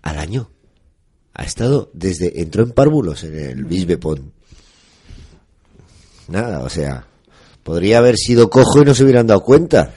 al 0.01 0.20
año. 0.20 0.49
Ha 1.34 1.43
estado 1.43 1.89
desde 1.93 2.41
entró 2.41 2.63
en 2.63 2.72
párvulos 2.72 3.24
en 3.24 3.38
el 3.38 3.66
Bisbepont 3.66 4.32
nada 6.30 6.63
o 6.63 6.70
sea 6.70 7.05
podría 7.63 7.97
haber 7.97 8.16
sido 8.16 8.49
cojo 8.49 8.82
y 8.82 8.86
no 8.86 8.95
se 8.95 9.03
hubieran 9.03 9.28
dado 9.28 9.41
cuenta 9.41 9.93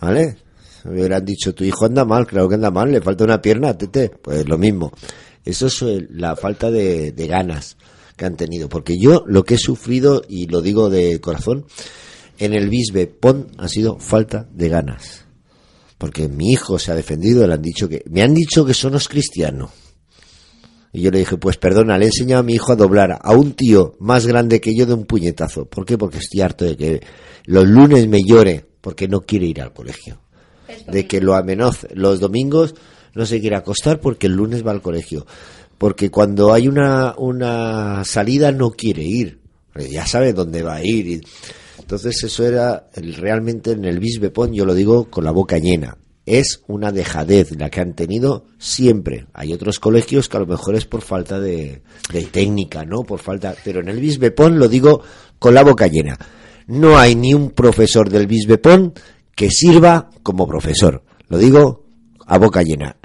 vale 0.00 0.38
hubieran 0.84 1.24
dicho 1.24 1.54
tu 1.54 1.64
hijo 1.64 1.86
anda 1.86 2.04
mal 2.04 2.26
claro 2.26 2.48
que 2.48 2.54
anda 2.54 2.70
mal 2.70 2.90
le 2.90 3.00
falta 3.00 3.24
una 3.24 3.40
pierna 3.40 3.76
tete 3.76 4.10
pues 4.10 4.48
lo 4.48 4.58
mismo 4.58 4.92
eso 5.44 5.66
es 5.66 5.82
eh, 5.82 6.06
la 6.10 6.36
falta 6.36 6.70
de, 6.70 7.12
de 7.12 7.26
ganas 7.26 7.76
que 8.16 8.24
han 8.24 8.36
tenido 8.36 8.68
porque 8.68 8.94
yo 8.98 9.24
lo 9.26 9.44
que 9.44 9.54
he 9.54 9.58
sufrido 9.58 10.22
y 10.28 10.46
lo 10.46 10.60
digo 10.60 10.90
de 10.90 11.20
corazón 11.20 11.66
en 12.38 12.52
el 12.52 12.68
Bisbe 12.68 13.06
Pon 13.06 13.48
ha 13.58 13.68
sido 13.68 13.98
falta 13.98 14.48
de 14.52 14.68
ganas 14.68 15.24
porque 15.98 16.28
mi 16.28 16.52
hijo 16.52 16.78
se 16.78 16.92
ha 16.92 16.94
defendido 16.94 17.46
le 17.46 17.54
han 17.54 17.62
dicho 17.62 17.88
que 17.88 18.02
me 18.10 18.22
han 18.22 18.34
dicho 18.34 18.64
que 18.64 18.74
sonos 18.74 19.08
cristiano 19.08 19.70
y 20.94 21.00
yo 21.00 21.10
le 21.10 21.18
dije, 21.18 21.36
pues 21.36 21.56
perdona, 21.56 21.98
le 21.98 22.04
he 22.04 22.08
enseñado 22.08 22.40
a 22.40 22.44
mi 22.44 22.54
hijo 22.54 22.70
a 22.70 22.76
doblar 22.76 23.18
a 23.20 23.32
un 23.32 23.54
tío 23.54 23.96
más 23.98 24.28
grande 24.28 24.60
que 24.60 24.76
yo 24.76 24.86
de 24.86 24.94
un 24.94 25.06
puñetazo. 25.06 25.64
¿Por 25.64 25.84
qué? 25.84 25.98
Porque 25.98 26.18
estoy 26.18 26.40
harto 26.40 26.64
de 26.64 26.76
que 26.76 27.00
los 27.46 27.66
lunes 27.66 28.06
me 28.06 28.22
llore 28.22 28.64
porque 28.80 29.08
no 29.08 29.22
quiere 29.22 29.46
ir 29.46 29.60
al 29.60 29.72
colegio. 29.72 30.20
De 30.86 31.06
que 31.06 31.20
lo 31.20 31.34
amenace. 31.34 31.88
Los 31.94 32.20
domingos 32.20 32.74
no 33.14 33.26
se 33.26 33.40
quiere 33.40 33.56
acostar 33.56 34.00
porque 34.00 34.26
el 34.26 34.34
lunes 34.34 34.66
va 34.66 34.70
al 34.72 34.82
colegio. 34.82 35.26
Porque 35.78 36.10
cuando 36.10 36.52
hay 36.52 36.68
una, 36.68 37.14
una 37.18 38.04
salida 38.04 38.52
no 38.52 38.70
quiere 38.70 39.02
ir. 39.02 39.40
Ya 39.90 40.06
sabe 40.06 40.32
dónde 40.32 40.62
va 40.62 40.76
a 40.76 40.84
ir. 40.84 41.06
y- 41.06 41.20
Entonces 41.78 42.22
eso 42.24 42.46
era 42.46 42.88
el- 42.94 43.14
realmente 43.14 43.72
en 43.72 43.84
el 43.84 43.98
Bisbepón, 43.98 44.52
yo 44.54 44.64
lo 44.64 44.74
digo 44.74 45.10
con 45.10 45.24
la 45.24 45.32
boca 45.32 45.58
llena. 45.58 45.98
Es 46.26 46.62
una 46.68 46.90
dejadez 46.92 47.50
la 47.58 47.68
que 47.68 47.80
han 47.82 47.92
tenido 47.94 48.46
siempre. 48.58 49.26
Hay 49.34 49.52
otros 49.52 49.78
colegios 49.78 50.28
que 50.30 50.36
a 50.38 50.40
lo 50.40 50.46
mejor 50.46 50.74
es 50.74 50.86
por 50.86 51.02
falta 51.02 51.38
de, 51.38 51.82
de 52.12 52.22
técnica, 52.24 52.84
¿no? 52.86 53.02
Por 53.02 53.18
falta, 53.18 53.54
pero 53.62 53.80
en 53.80 53.88
el 53.90 54.00
Bisbepón 54.00 54.58
lo 54.58 54.68
digo 54.68 55.02
con 55.38 55.52
la 55.52 55.62
boca 55.62 55.86
llena. 55.88 56.18
No 56.66 56.96
hay 56.96 57.14
ni 57.14 57.34
un 57.34 57.50
profesor 57.50 58.08
del 58.08 58.26
Bisbepón 58.26 58.94
que 59.34 59.50
sirva 59.50 60.10
como 60.22 60.46
profesor. 60.46 61.02
Lo 61.28 61.38
digo 61.38 61.84
a 62.26 62.38
boca 62.38 62.62
llena. 62.62 62.96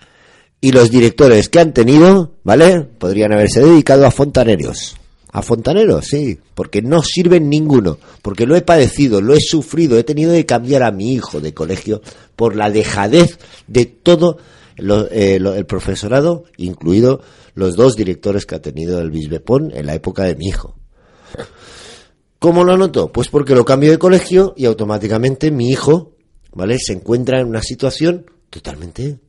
Y 0.62 0.72
los 0.72 0.92
directores 0.92 1.48
que 1.50 1.60
han 1.60 1.74
tenido, 1.74 2.34
¿vale? 2.44 2.82
Podrían 2.82 3.32
haberse 3.34 3.62
dedicado 3.62 4.06
a 4.06 4.12
fontaneros. 4.12 4.96
A 5.32 5.42
fontaneros, 5.42 6.06
sí, 6.08 6.40
porque 6.56 6.82
no 6.82 7.04
sirven 7.04 7.50
ninguno, 7.50 8.00
porque 8.24 8.48
lo 8.48 8.56
he 8.56 8.62
padecido, 8.62 9.22
lo 9.22 9.36
he 9.36 9.40
sufrido, 9.40 9.98
he 10.00 10.04
tenido 10.04 10.34
que 10.34 10.46
cambiar 10.48 10.82
a 10.84 10.92
mi 10.92 11.14
hijo 11.14 11.40
de 11.40 11.54
colegio 11.54 12.02
por 12.36 12.56
la 12.56 12.72
dejadez 12.72 13.38
de 13.68 13.86
todo 13.86 14.38
lo- 14.78 15.08
eh, 15.12 15.36
el 15.36 15.66
profesorado, 15.68 16.46
incluido 16.58 17.22
los 17.54 17.76
dos 17.76 17.96
directores 17.96 18.46
que 18.48 18.56
ha 18.56 18.62
tenido 18.62 19.00
el 19.02 19.12
Bisbepón 19.12 19.72
en 19.76 19.86
la 19.86 19.94
época 19.94 20.24
de 20.24 20.36
mi 20.36 20.48
hijo. 20.48 20.76
¿Cómo 22.40 22.64
lo 22.64 22.78
noto? 22.78 23.12
Pues 23.12 23.28
porque 23.28 23.54
lo 23.56 23.66
cambio 23.66 23.92
de 23.92 24.00
colegio 24.00 24.54
y 24.56 24.66
automáticamente 24.66 25.52
mi 25.52 25.70
hijo, 25.70 26.14
¿vale? 26.54 26.78
Se 26.80 26.94
encuentra 26.94 27.40
en 27.40 27.48
una 27.48 27.62
situación 27.62 28.26
totalmente 28.50 29.20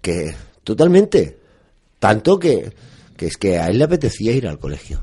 que 0.00 0.34
totalmente 0.64 1.38
tanto 1.98 2.38
que, 2.38 2.72
que 3.16 3.26
es 3.26 3.36
que 3.36 3.58
a 3.58 3.68
él 3.68 3.78
le 3.78 3.84
apetecía 3.84 4.32
ir 4.32 4.46
al 4.46 4.58
colegio. 4.58 5.02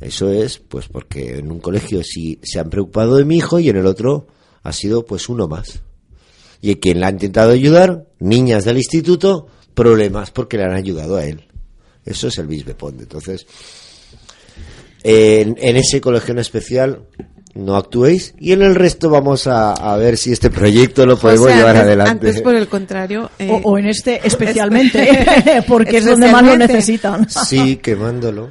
Eso 0.00 0.30
es 0.30 0.58
pues 0.58 0.88
porque 0.88 1.38
en 1.38 1.50
un 1.50 1.58
colegio 1.58 2.02
sí 2.02 2.38
se 2.42 2.60
han 2.60 2.68
preocupado 2.68 3.16
de 3.16 3.24
mi 3.24 3.38
hijo 3.38 3.58
y 3.58 3.70
en 3.70 3.76
el 3.76 3.86
otro 3.86 4.26
ha 4.62 4.72
sido 4.72 5.04
pues 5.04 5.28
uno 5.28 5.48
más. 5.48 5.80
Y 6.60 6.74
quien 6.76 7.00
le 7.00 7.06
ha 7.06 7.10
intentado 7.10 7.52
ayudar, 7.52 8.06
niñas 8.18 8.64
del 8.64 8.78
instituto, 8.78 9.46
problemas 9.74 10.30
porque 10.30 10.56
le 10.56 10.64
han 10.64 10.74
ayudado 10.74 11.16
a 11.16 11.24
él. 11.24 11.46
Eso 12.04 12.28
es 12.28 12.38
el 12.38 12.46
Bisbepont. 12.46 13.00
Entonces, 13.00 13.46
en, 15.02 15.56
en 15.58 15.76
ese 15.76 16.00
colegio 16.00 16.32
en 16.32 16.38
especial 16.38 17.06
no 17.56 17.76
actuéis 17.76 18.34
y 18.38 18.52
en 18.52 18.62
el 18.62 18.74
resto 18.74 19.08
vamos 19.10 19.46
a, 19.46 19.72
a 19.72 19.96
ver 19.96 20.16
si 20.16 20.30
este 20.32 20.50
proyecto 20.50 21.06
lo 21.06 21.18
podemos 21.18 21.46
O 21.46 21.48
sea, 21.48 21.56
llevar 21.56 21.70
antes, 21.76 21.86
adelante. 21.86 22.26
antes, 22.28 22.42
por 22.42 22.54
el 22.54 22.68
contrario. 22.68 23.30
eh, 23.38 23.48
O, 23.50 23.70
o 23.72 23.78
en 23.78 23.86
este 23.86 24.20
especialmente, 24.26 25.08
porque 25.68 25.98
es 25.98 26.04
donde 26.06 26.30
más 26.30 26.42
lo 26.44 26.56
necesitan. 26.56 27.28
Sí, 27.28 27.76
quemándolo. 27.76 28.50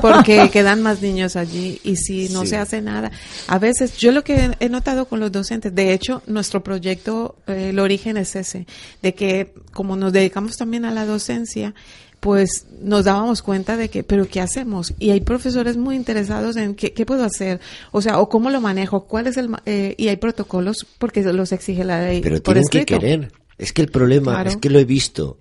porque 0.00 0.48
quedan 0.50 0.82
más 0.82 1.00
niños 1.02 1.36
allí 1.36 1.80
y 1.84 1.96
si 1.96 2.28
no 2.30 2.42
Sí. 2.42 2.48
se 2.48 2.56
hace 2.56 2.80
nada. 2.82 3.10
A 3.46 3.58
veces, 3.58 3.96
yo 3.98 4.10
lo 4.12 4.24
que 4.24 4.50
he 4.58 4.68
notado 4.68 5.06
con 5.06 5.20
los 5.20 5.30
docentes, 5.30 5.74
de 5.74 5.92
hecho, 5.92 6.22
nuestro 6.26 6.62
proyecto, 6.62 7.36
eh, 7.46 7.68
el 7.70 7.78
origen 7.78 8.16
es 8.16 8.34
ese, 8.36 8.66
de 9.02 9.14
que 9.14 9.52
como 9.72 9.96
nos 9.96 10.12
dedicamos 10.12 10.56
también 10.56 10.84
a 10.84 10.90
la 10.90 11.04
docencia, 11.06 11.74
pues 12.20 12.66
nos 12.80 13.04
dábamos 13.04 13.42
cuenta 13.42 13.76
de 13.76 13.88
que, 13.88 14.02
pero 14.04 14.28
¿qué 14.28 14.40
hacemos? 14.40 14.92
Y 14.98 15.10
hay 15.10 15.20
profesores 15.22 15.76
muy 15.76 15.96
interesados 15.96 16.56
en 16.56 16.74
qué, 16.74 16.92
qué 16.92 17.06
puedo 17.06 17.24
hacer, 17.24 17.60
o 17.92 18.02
sea, 18.02 18.20
o 18.20 18.28
cómo 18.28 18.50
lo 18.50 18.60
manejo, 18.60 19.06
cuál 19.06 19.26
es 19.26 19.38
el, 19.38 19.50
eh, 19.64 19.94
y 19.96 20.08
hay 20.08 20.16
protocolos 20.16 20.86
porque 20.98 21.22
los 21.22 21.52
exige 21.52 21.82
la 21.84 22.02
ley. 22.02 22.20
Pero 22.20 22.42
por 22.42 22.54
tienen 22.54 22.68
que 22.68 22.84
querer. 22.84 23.32
Es 23.56 23.72
que 23.72 23.82
el 23.82 23.90
problema 23.90 24.32
Claro. 24.32 24.50
es 24.50 24.56
que 24.56 24.70
lo 24.70 24.78
he 24.78 24.84
visto. 24.84 25.38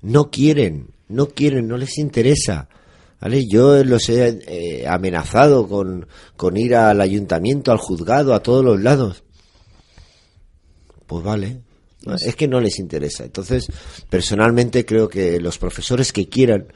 No 0.00 0.30
quieren, 0.30 0.88
no 1.08 1.28
quieren, 1.28 1.68
no 1.68 1.76
les 1.76 1.98
interesa. 1.98 2.68
¿Vale? 3.20 3.44
Yo 3.48 3.84
los 3.84 4.08
he 4.08 4.40
eh, 4.48 4.88
amenazado 4.88 5.68
con, 5.68 6.08
con 6.36 6.56
ir 6.56 6.74
al 6.74 7.00
ayuntamiento, 7.00 7.70
al 7.70 7.78
juzgado, 7.78 8.34
a 8.34 8.42
todos 8.42 8.64
los 8.64 8.80
lados. 8.80 9.22
Pues 11.06 11.22
vale. 11.22 11.60
Es 12.24 12.36
que 12.36 12.48
no 12.48 12.60
les 12.60 12.78
interesa. 12.78 13.24
Entonces, 13.24 13.66
personalmente 14.10 14.84
creo 14.84 15.08
que 15.08 15.38
los 15.40 15.58
profesores 15.58 16.12
que 16.12 16.28
quieran, 16.28 16.66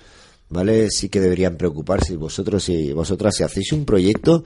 ¿vale? 0.48 0.88
Sí 0.90 1.08
que 1.08 1.20
deberían 1.20 1.56
preocuparse. 1.56 2.16
Vosotros 2.16 2.68
y 2.68 2.92
vosotras, 2.92 3.34
si 3.36 3.42
hacéis 3.42 3.72
un 3.72 3.84
proyecto, 3.84 4.44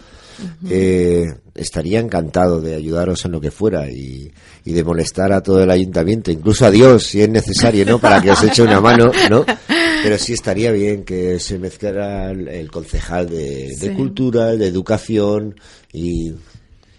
eh, 0.69 1.27
estaría 1.55 2.01
encantado 2.01 2.61
de 2.61 2.75
ayudaros 2.75 3.25
en 3.25 3.33
lo 3.33 3.41
que 3.41 3.51
fuera 3.51 3.91
y, 3.91 4.33
y 4.65 4.73
de 4.73 4.85
molestar 4.85 5.33
a 5.33 5.43
todo 5.43 5.63
el 5.63 5.71
ayuntamiento, 5.71 6.31
incluso 6.31 6.65
a 6.65 6.71
Dios, 6.71 7.05
si 7.05 7.21
es 7.21 7.29
necesario, 7.29 7.85
¿no? 7.85 7.99
Para 7.99 8.23
que 8.23 8.31
os 8.31 8.43
eche 8.43 8.63
una 8.63 8.81
mano, 8.81 9.13
¿no? 9.29 9.45
Pero 10.03 10.17
sí 10.17 10.33
estaría 10.33 10.73
bien 10.73 11.05
que 11.05 11.39
se 11.39 11.59
mezclara 11.59 12.31
el, 12.31 12.49
el 12.49 12.71
concejal 12.71 13.29
de, 13.29 13.77
de 13.79 13.93
cultura, 13.95 14.57
de 14.57 14.67
educación 14.67 15.57
y, 15.93 16.33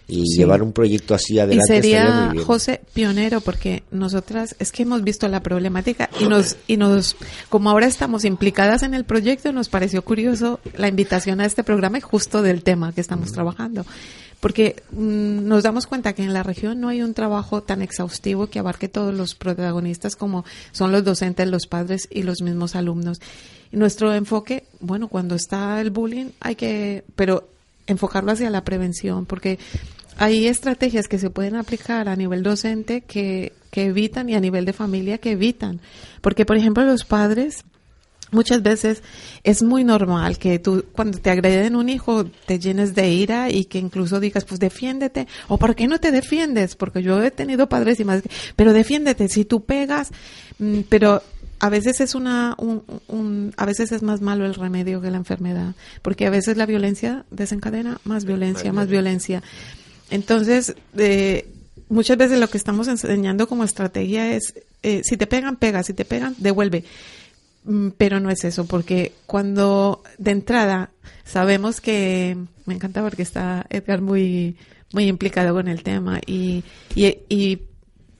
y 0.08 0.26
Sí. 0.26 0.38
llevar 0.38 0.62
un 0.62 0.72
proyecto 0.72 1.14
así 1.14 1.34
Y 1.34 1.38
adelante 1.38 1.76
estaría 1.76 2.02
sería, 2.06 2.20
muy 2.24 2.32
bien. 2.34 2.44
José, 2.44 2.80
pionero, 2.92 3.40
porque 3.40 3.82
nosotras 3.90 4.56
es 4.58 4.72
que 4.72 4.82
hemos 4.82 5.02
visto 5.04 5.28
la 5.28 5.42
problemática 5.42 6.10
y 6.20 6.24
nos, 6.24 6.56
y 6.66 6.76
nos, 6.76 7.16
como 7.48 7.70
ahora 7.70 7.86
estamos 7.86 8.24
implicadas 8.24 8.82
en 8.82 8.94
el 8.94 9.04
proyecto, 9.04 9.52
nos 9.52 9.68
pareció 9.68 10.02
curioso 10.02 10.60
la 10.76 10.88
invitación 10.88 11.40
a 11.40 11.46
este 11.46 11.64
programa 11.64 11.98
y 11.98 12.00
justo 12.02 12.42
del 12.42 12.62
tema 12.62 12.92
que 12.92 13.00
estamos 13.00 13.32
trabajando. 13.32 13.86
Porque 14.40 14.82
mm, 14.90 15.46
nos 15.46 15.62
damos 15.62 15.86
cuenta 15.86 16.14
que 16.14 16.24
en 16.24 16.32
la 16.32 16.42
región 16.42 16.80
no 16.80 16.88
hay 16.88 17.00
un 17.02 17.14
trabajo 17.14 17.62
tan 17.62 17.80
exhaustivo 17.80 18.48
que 18.48 18.58
abarque 18.58 18.88
todos 18.88 19.14
los 19.14 19.36
protagonistas 19.36 20.16
como 20.16 20.44
son 20.72 20.90
los 20.90 21.04
docentes, 21.04 21.46
los 21.48 21.68
padres 21.68 22.08
y 22.10 22.24
los 22.24 22.42
mismos 22.42 22.74
alumnos. 22.74 23.20
Y 23.70 23.76
nuestro 23.76 24.12
enfoque, 24.12 24.64
bueno, 24.80 25.06
cuando 25.06 25.36
está 25.36 25.80
el 25.80 25.90
bullying 25.90 26.30
hay 26.40 26.56
que, 26.56 27.04
pero 27.14 27.51
enfocarlo 27.86 28.32
hacia 28.32 28.50
la 28.50 28.64
prevención, 28.64 29.26
porque 29.26 29.58
hay 30.18 30.46
estrategias 30.46 31.08
que 31.08 31.18
se 31.18 31.30
pueden 31.30 31.56
aplicar 31.56 32.08
a 32.08 32.16
nivel 32.16 32.42
docente 32.42 33.02
que, 33.02 33.52
que 33.70 33.86
evitan 33.86 34.28
y 34.28 34.34
a 34.34 34.40
nivel 34.40 34.64
de 34.64 34.72
familia 34.72 35.18
que 35.18 35.32
evitan. 35.32 35.80
Porque, 36.20 36.44
por 36.44 36.56
ejemplo, 36.56 36.84
los 36.84 37.04
padres 37.04 37.64
muchas 38.32 38.62
veces 38.62 39.02
es 39.44 39.62
muy 39.62 39.84
normal 39.84 40.38
que 40.38 40.58
tú 40.58 40.84
cuando 40.92 41.18
te 41.18 41.30
agreden 41.30 41.76
un 41.76 41.88
hijo 41.88 42.24
te 42.46 42.58
llenes 42.58 42.94
de 42.94 43.10
ira 43.10 43.50
y 43.50 43.66
que 43.66 43.78
incluso 43.78 44.20
digas 44.20 44.44
pues 44.44 44.58
defiéndete 44.58 45.28
o 45.48 45.58
por 45.58 45.74
qué 45.74 45.86
no 45.86 46.00
te 46.00 46.10
defiendes 46.10 46.74
porque 46.74 47.02
yo 47.02 47.22
he 47.22 47.30
tenido 47.30 47.68
padres 47.68 48.00
y 48.00 48.04
más 48.04 48.22
pero 48.56 48.72
defiéndete 48.72 49.28
si 49.28 49.44
tú 49.44 49.64
pegas 49.64 50.12
mm, 50.58 50.80
pero 50.88 51.22
a 51.62 51.68
veces 51.70 52.00
es 52.00 52.14
una 52.14 52.54
un, 52.58 52.82
un- 53.08 53.54
a 53.56 53.64
veces 53.64 53.92
es 53.92 54.02
más 54.02 54.20
malo 54.20 54.44
el 54.44 54.54
remedio 54.54 55.00
que 55.00 55.10
la 55.10 55.16
enfermedad 55.16 55.74
porque 56.02 56.26
a 56.26 56.30
veces 56.30 56.56
la 56.58 56.66
violencia 56.66 57.24
desencadena 57.30 57.98
más 58.04 58.24
violencia 58.26 58.72
más 58.72 58.88
violencia. 58.88 59.42
Entonces 60.10 60.74
eh, 60.98 61.46
muchas 61.88 62.16
veces 62.18 62.38
lo 62.38 62.48
que 62.48 62.58
estamos 62.58 62.88
enseñando 62.88 63.46
como 63.48 63.64
estrategia 63.64 64.34
es 64.34 64.54
eh, 64.82 65.00
si 65.04 65.16
te 65.16 65.26
pegan 65.26 65.56
pega 65.56 65.82
si 65.82 65.94
te 65.94 66.04
pegan 66.04 66.34
devuelve. 66.38 66.84
Mm, 67.64 67.90
pero 67.96 68.18
no 68.18 68.28
es 68.28 68.42
eso, 68.42 68.66
porque 68.66 69.12
cuando 69.26 70.02
de 70.18 70.32
entrada 70.32 70.90
sabemos 71.24 71.80
que 71.80 72.36
me 72.66 72.74
encanta 72.74 73.02
porque 73.02 73.22
está 73.22 73.66
Edgar 73.70 74.00
muy 74.02 74.56
muy 74.92 75.04
implicado 75.06 75.54
con 75.54 75.68
el 75.68 75.82
tema 75.84 76.20
y, 76.26 76.64
y, 76.96 77.18
y 77.28 77.58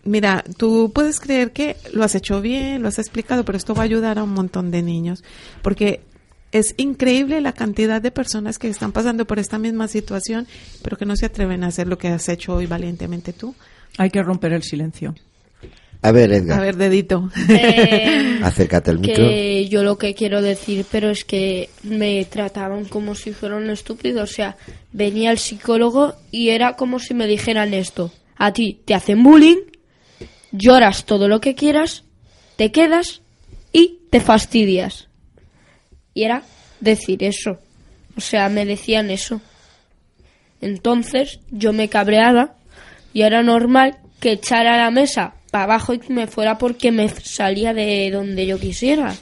mira, 0.04 0.44
tú 0.56 0.92
puedes 0.94 1.20
creer 1.20 1.52
que 1.52 1.76
lo 1.92 2.04
has 2.04 2.14
hecho 2.14 2.40
bien, 2.40 2.82
lo 2.82 2.88
has 2.88 2.98
explicado, 2.98 3.44
pero 3.44 3.58
esto 3.58 3.74
va 3.74 3.82
a 3.82 3.84
ayudar 3.84 4.18
a 4.18 4.24
un 4.24 4.32
montón 4.32 4.70
de 4.70 4.82
niños, 4.82 5.22
porque 5.62 6.00
es 6.52 6.74
increíble 6.76 7.40
la 7.40 7.52
cantidad 7.52 8.00
de 8.02 8.10
personas 8.10 8.58
que 8.58 8.68
están 8.68 8.92
pasando 8.92 9.26
por 9.26 9.38
esta 9.38 9.58
misma 9.58 9.88
situación, 9.88 10.46
pero 10.82 10.96
que 10.96 11.06
no 11.06 11.16
se 11.16 11.26
atreven 11.26 11.64
a 11.64 11.68
hacer 11.68 11.86
lo 11.86 11.98
que 11.98 12.08
has 12.08 12.28
hecho 12.28 12.54
hoy 12.54 12.66
valientemente 12.66 13.32
tú. 13.32 13.54
Hay 13.98 14.10
que 14.10 14.22
romper 14.22 14.52
el 14.52 14.62
silencio. 14.62 15.14
A 16.04 16.10
ver, 16.10 16.32
Edgar, 16.32 16.58
A 16.58 16.62
ver, 16.62 16.76
dedito. 16.76 17.30
Eh, 17.48 18.40
acércate 18.42 18.90
al 18.90 18.98
micro. 18.98 19.24
que 19.24 19.68
yo 19.68 19.84
lo 19.84 19.98
que 19.98 20.14
quiero 20.14 20.42
decir, 20.42 20.84
pero 20.90 21.10
es 21.10 21.24
que 21.24 21.70
me 21.84 22.24
trataban 22.24 22.86
como 22.86 23.14
si 23.14 23.32
fuera 23.32 23.56
un 23.56 23.70
estúpido. 23.70 24.24
O 24.24 24.26
sea, 24.26 24.56
venía 24.92 25.30
el 25.30 25.38
psicólogo 25.38 26.14
y 26.32 26.48
era 26.48 26.74
como 26.74 26.98
si 26.98 27.14
me 27.14 27.28
dijeran 27.28 27.72
esto. 27.72 28.12
A 28.36 28.52
ti 28.52 28.80
te 28.84 28.94
hacen 28.94 29.22
bullying, 29.22 29.58
lloras 30.52 31.04
todo 31.04 31.28
lo 31.28 31.40
que 31.40 31.54
quieras, 31.54 32.04
te 32.56 32.70
quedas 32.70 33.22
y 33.72 33.98
te 34.10 34.20
fastidias. 34.20 35.08
Y 36.14 36.24
era 36.24 36.42
decir 36.80 37.24
eso. 37.24 37.58
O 38.16 38.20
sea, 38.20 38.48
me 38.48 38.64
decían 38.64 39.10
eso. 39.10 39.40
Entonces 40.60 41.40
yo 41.50 41.72
me 41.72 41.88
cabreaba 41.88 42.54
y 43.12 43.22
era 43.22 43.42
normal 43.42 43.98
que 44.20 44.32
echara 44.32 44.76
la 44.76 44.90
mesa 44.90 45.34
para 45.50 45.64
abajo 45.64 45.94
y 45.94 46.00
me 46.08 46.26
fuera 46.26 46.58
porque 46.58 46.92
me 46.92 47.08
salía 47.08 47.74
de 47.74 48.10
donde 48.12 48.46
yo 48.46 48.58
quisiera. 48.58 49.14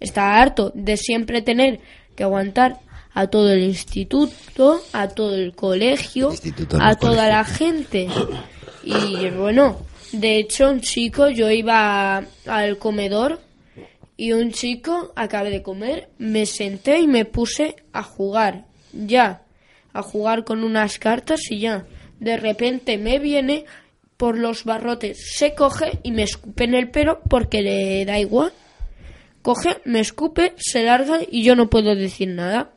Estaba 0.00 0.40
harto 0.40 0.70
de 0.74 0.96
siempre 0.96 1.42
tener 1.42 1.80
que 2.14 2.24
aguantar 2.24 2.78
a 3.14 3.26
todo 3.28 3.52
el 3.52 3.62
instituto, 3.64 4.80
a 4.92 5.08
todo 5.08 5.34
el 5.34 5.54
colegio, 5.54 6.30
a 6.78 6.94
toda 6.94 6.96
colegio. 6.96 7.14
la 7.14 7.44
gente. 7.44 8.08
Y 8.84 9.30
bueno, 9.30 9.78
de 10.12 10.38
hecho, 10.38 10.70
un 10.70 10.80
chico, 10.80 11.28
yo 11.28 11.50
iba 11.50 12.24
al 12.46 12.78
comedor 12.78 13.40
y 14.16 14.32
un 14.32 14.52
chico, 14.52 15.12
acabé 15.16 15.50
de 15.50 15.62
comer, 15.62 16.08
me 16.18 16.46
senté 16.46 16.98
y 17.00 17.06
me 17.06 17.24
puse 17.24 17.76
a 17.92 18.02
jugar. 18.02 18.64
Ya, 18.92 19.42
a 19.92 20.02
jugar 20.02 20.44
con 20.44 20.64
unas 20.64 20.98
cartas 20.98 21.40
y 21.50 21.60
ya. 21.60 21.86
De 22.20 22.36
repente 22.36 22.96
me 22.96 23.18
viene 23.18 23.64
por 24.16 24.36
los 24.36 24.64
barrotes, 24.64 25.34
se 25.36 25.54
coge 25.54 26.00
y 26.02 26.10
me 26.10 26.24
escupe 26.24 26.64
en 26.64 26.74
el 26.74 26.90
pelo 26.90 27.20
porque 27.28 27.62
le 27.62 28.04
da 28.04 28.18
igual. 28.18 28.52
Coge, 29.42 29.80
me 29.84 30.00
escupe, 30.00 30.54
se 30.56 30.82
larga 30.82 31.20
y 31.30 31.44
yo 31.44 31.54
no 31.54 31.70
puedo 31.70 31.94
decir 31.94 32.28
nada. 32.28 32.72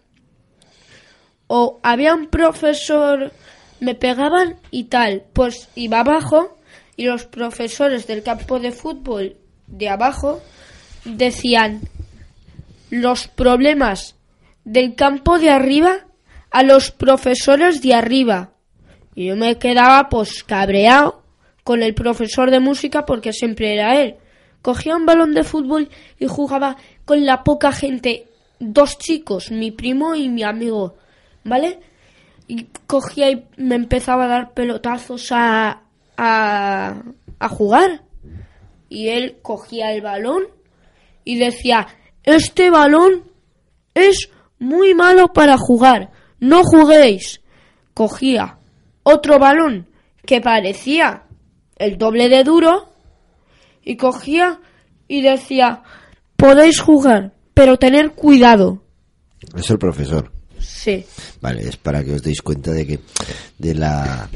O 1.48 1.80
había 1.82 2.14
un 2.14 2.28
profesor, 2.28 3.32
me 3.80 3.96
pegaban 3.96 4.58
y 4.70 4.86
tal, 4.86 5.24
pues 5.34 5.70
iba 5.76 6.02
abajo 6.02 6.58
y 7.02 7.06
los 7.06 7.26
profesores 7.26 8.06
del 8.06 8.22
campo 8.22 8.60
de 8.60 8.72
fútbol 8.72 9.36
de 9.66 9.90
abajo 9.90 10.40
decían 11.04 11.82
los 12.92 13.28
problemas 13.28 14.18
del 14.66 14.94
campo 14.94 15.40
de 15.40 15.50
arriba 15.50 16.06
a 16.52 16.62
los 16.62 16.92
profesores 16.92 17.82
de 17.82 17.96
arriba. 17.96 18.52
Y 19.16 19.26
yo 19.26 19.36
me 19.36 19.58
quedaba 19.58 20.10
pues 20.10 20.44
cabreado 20.44 21.24
con 21.64 21.82
el 21.82 21.96
profesor 21.96 22.52
de 22.52 22.60
música 22.60 23.04
porque 23.04 23.34
siempre 23.34 23.74
era 23.74 24.00
él. 24.00 24.18
Cogía 24.62 24.96
un 24.96 25.08
balón 25.08 25.34
de 25.34 25.44
fútbol 25.44 25.90
y 26.20 26.28
jugaba 26.28 26.78
con 27.04 27.26
la 27.26 27.44
poca 27.44 27.72
gente, 27.72 28.28
dos 28.60 29.00
chicos, 29.00 29.50
mi 29.50 29.72
primo 29.72 30.14
y 30.14 30.30
mi 30.30 30.44
amigo, 30.44 30.98
¿vale? 31.44 31.80
Y 32.48 32.68
cogía 32.86 33.32
y 33.32 33.48
me 33.58 33.74
empezaba 33.74 34.26
a 34.26 34.28
dar 34.28 34.54
pelotazos 34.54 35.32
a, 35.32 35.82
a, 36.18 37.02
a 37.40 37.50
jugar. 37.50 38.04
Y 38.90 39.10
él 39.10 39.38
cogía 39.42 39.94
el 39.94 40.02
balón 40.02 40.44
y 41.24 41.38
decía, 41.38 41.88
este 42.24 42.70
balón 42.70 43.24
es 43.94 44.30
muy 44.60 44.94
malo 44.94 45.34
para 45.34 45.58
jugar, 45.58 46.12
no 46.40 46.64
juguéis. 46.64 47.42
Cogía 47.94 48.58
otro 49.04 49.40
balón 49.40 49.88
que 50.26 50.42
parecía 50.42 51.24
el 51.78 51.98
doble 51.98 52.30
de 52.30 52.44
duro 52.44 52.94
y 53.84 53.98
cogía 53.98 54.60
y 55.08 55.22
decía, 55.22 55.84
podéis 56.38 56.80
jugar, 56.80 57.34
pero 57.54 57.78
tener 57.78 58.12
cuidado. 58.12 58.84
Es 59.56 59.70
el 59.70 59.80
profesor. 59.80 60.32
Sí. 60.60 61.04
Vale, 61.42 61.68
es 61.68 61.78
para 61.78 62.04
que 62.04 62.14
os 62.14 62.22
deis 62.22 62.42
cuenta 62.42 62.72
de 62.72 62.86
que 62.86 63.00
de 63.58 63.74
la 63.74 64.30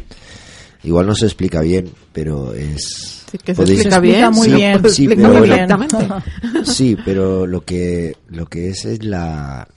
igual 0.85 1.07
no 1.07 1.15
se 1.15 1.25
explica 1.25 1.61
bien, 1.61 1.89
pero 2.13 2.53
es 2.53 3.23
Sí, 3.31 3.37
que 3.39 3.53
se 3.55 3.63
explica 3.63 3.99
bien. 3.99 4.31
muy 4.31 4.47
Sí, 4.49 4.53
bien. 4.55 4.79
sí, 4.89 5.05
explica 5.05 5.15
pero 5.15 5.27
muy 5.29 5.37
bueno. 5.47 5.55
bien. 5.55 5.81
Exactamente. 5.83 6.31
Sí, 6.71 6.97
pero 7.03 7.45
lo 7.47 7.61
que 7.65 8.15
lo 8.29 8.45
que 8.47 8.69
es 8.69 8.85
es 8.85 9.03
la 9.03 9.67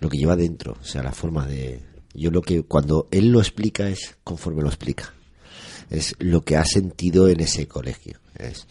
lo 0.00 0.08
que 0.08 0.18
lleva 0.18 0.34
dentro, 0.36 0.76
o 0.80 0.84
sea, 0.84 1.02
la 1.02 1.12
forma 1.12 1.46
de 1.46 1.80
yo 2.14 2.30
lo 2.30 2.42
que 2.42 2.62
cuando 2.64 3.06
él 3.10 3.28
lo 3.30 3.40
explica 3.40 3.88
es 3.88 4.16
conforme 4.24 4.62
lo 4.62 4.68
explica. 4.68 5.12
Es 5.90 6.14
lo 6.18 6.42
que 6.42 6.56
ha 6.56 6.64
sentido 6.64 7.28
en 7.28 7.40
ese 7.40 7.66
colegio. 7.68 8.18
Es, 8.38 8.66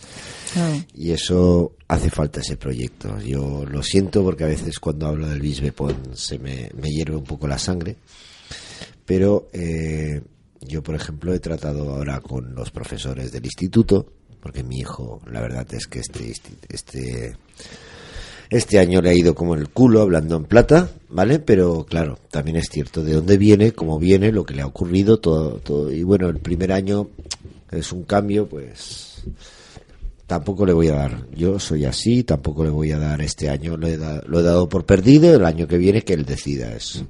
Claro. 0.54 0.84
y 0.96 1.12
eso 1.12 1.74
hace 1.88 2.10
falta 2.10 2.42
ese 2.42 2.58
proyecto. 2.58 3.20
Yo 3.22 3.64
lo 3.66 3.84
siento 3.84 4.24
porque 4.24 4.44
a 4.44 4.48
veces 4.48 4.80
cuando 4.80 5.06
hablo 5.08 5.28
del 5.30 5.40
Bisbepon 5.40 5.96
se 6.16 6.40
me, 6.40 6.70
me 6.76 6.90
hierve 6.90 7.16
un 7.16 7.24
poco 7.24 7.48
la 7.48 7.58
sangre. 7.60 7.96
Pero 9.06 9.48
eh, 9.54 10.22
yo, 10.62 10.82
por 10.84 10.96
ejemplo, 10.96 11.34
he 11.34 11.40
tratado 11.40 11.90
ahora 11.92 12.20
con 12.22 12.54
los 12.56 12.72
profesores 12.72 13.32
del 13.32 13.46
instituto, 13.46 14.06
porque 14.42 14.64
mi 14.64 14.80
hijo, 14.80 15.22
la 15.32 15.42
verdad 15.42 15.68
es 15.74 15.88
que 15.88 16.00
este, 16.00 16.34
este, 16.70 17.36
este 18.50 18.80
año 18.80 19.02
le 19.02 19.10
ha 19.10 19.14
ido 19.14 19.34
como 19.36 19.56
el 19.56 19.70
culo 19.70 20.02
hablando 20.02 20.36
en 20.36 20.46
plata, 20.46 20.90
¿vale? 21.10 21.40
Pero 21.40 21.86
claro, 21.86 22.18
también 22.30 22.58
es 22.58 22.68
cierto 22.72 23.04
de 23.04 23.14
dónde 23.14 23.38
viene, 23.38 23.72
cómo 23.72 23.98
viene, 24.00 24.32
lo 24.32 24.44
que 24.46 24.54
le 24.54 24.62
ha 24.62 24.68
ocurrido, 24.68 25.20
todo, 25.20 25.60
todo. 25.60 25.92
Y 25.92 26.04
bueno, 26.04 26.28
el 26.30 26.38
primer 26.40 26.72
año 26.72 27.08
es 27.72 27.92
un 27.92 28.04
cambio, 28.04 28.48
pues 28.48 29.24
tampoco 30.28 30.66
le 30.66 30.74
voy 30.74 30.88
a 30.90 30.94
dar. 30.96 31.28
Yo 31.36 31.60
soy 31.60 31.86
así, 31.86 32.24
tampoco 32.24 32.64
le 32.64 32.70
voy 32.70 32.92
a 32.92 32.98
dar 33.00 33.22
este 33.22 33.50
año. 33.50 33.78
Lo 33.78 33.88
he, 33.88 33.98
da- 33.98 34.22
lo 34.28 34.40
he 34.40 34.44
dado 34.44 34.68
por 34.70 34.86
perdido. 34.86 35.34
El 35.36 35.46
año 35.46 35.68
que 35.68 35.78
viene 35.78 36.04
que 36.04 36.14
él 36.14 36.26
decida. 36.26 36.74
Es, 36.74 37.04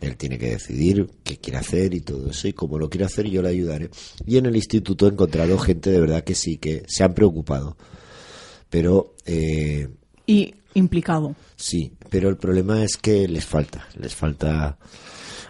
él 0.00 0.16
tiene 0.16 0.38
que 0.38 0.50
decidir 0.50 1.10
qué 1.24 1.38
quiere 1.38 1.58
hacer 1.58 1.94
y 1.94 2.00
todo 2.00 2.30
eso. 2.30 2.48
Y 2.48 2.52
como 2.52 2.78
lo 2.78 2.88
quiere 2.88 3.06
hacer, 3.06 3.26
yo 3.28 3.42
le 3.42 3.48
ayudaré. 3.48 3.90
Y 4.26 4.36
en 4.36 4.46
el 4.46 4.56
instituto 4.56 5.06
he 5.06 5.10
encontrado 5.10 5.58
gente 5.58 5.90
de 5.90 6.00
verdad 6.00 6.24
que 6.24 6.34
sí, 6.34 6.58
que 6.58 6.84
se 6.86 7.04
han 7.04 7.14
preocupado. 7.14 7.76
Pero 8.70 9.14
eh, 9.26 9.88
Y 10.26 10.54
implicado. 10.74 11.34
Sí, 11.56 11.92
pero 12.10 12.28
el 12.28 12.36
problema 12.36 12.84
es 12.84 12.96
que 12.96 13.26
les 13.28 13.44
falta, 13.44 13.88
les 13.98 14.14
falta... 14.14 14.78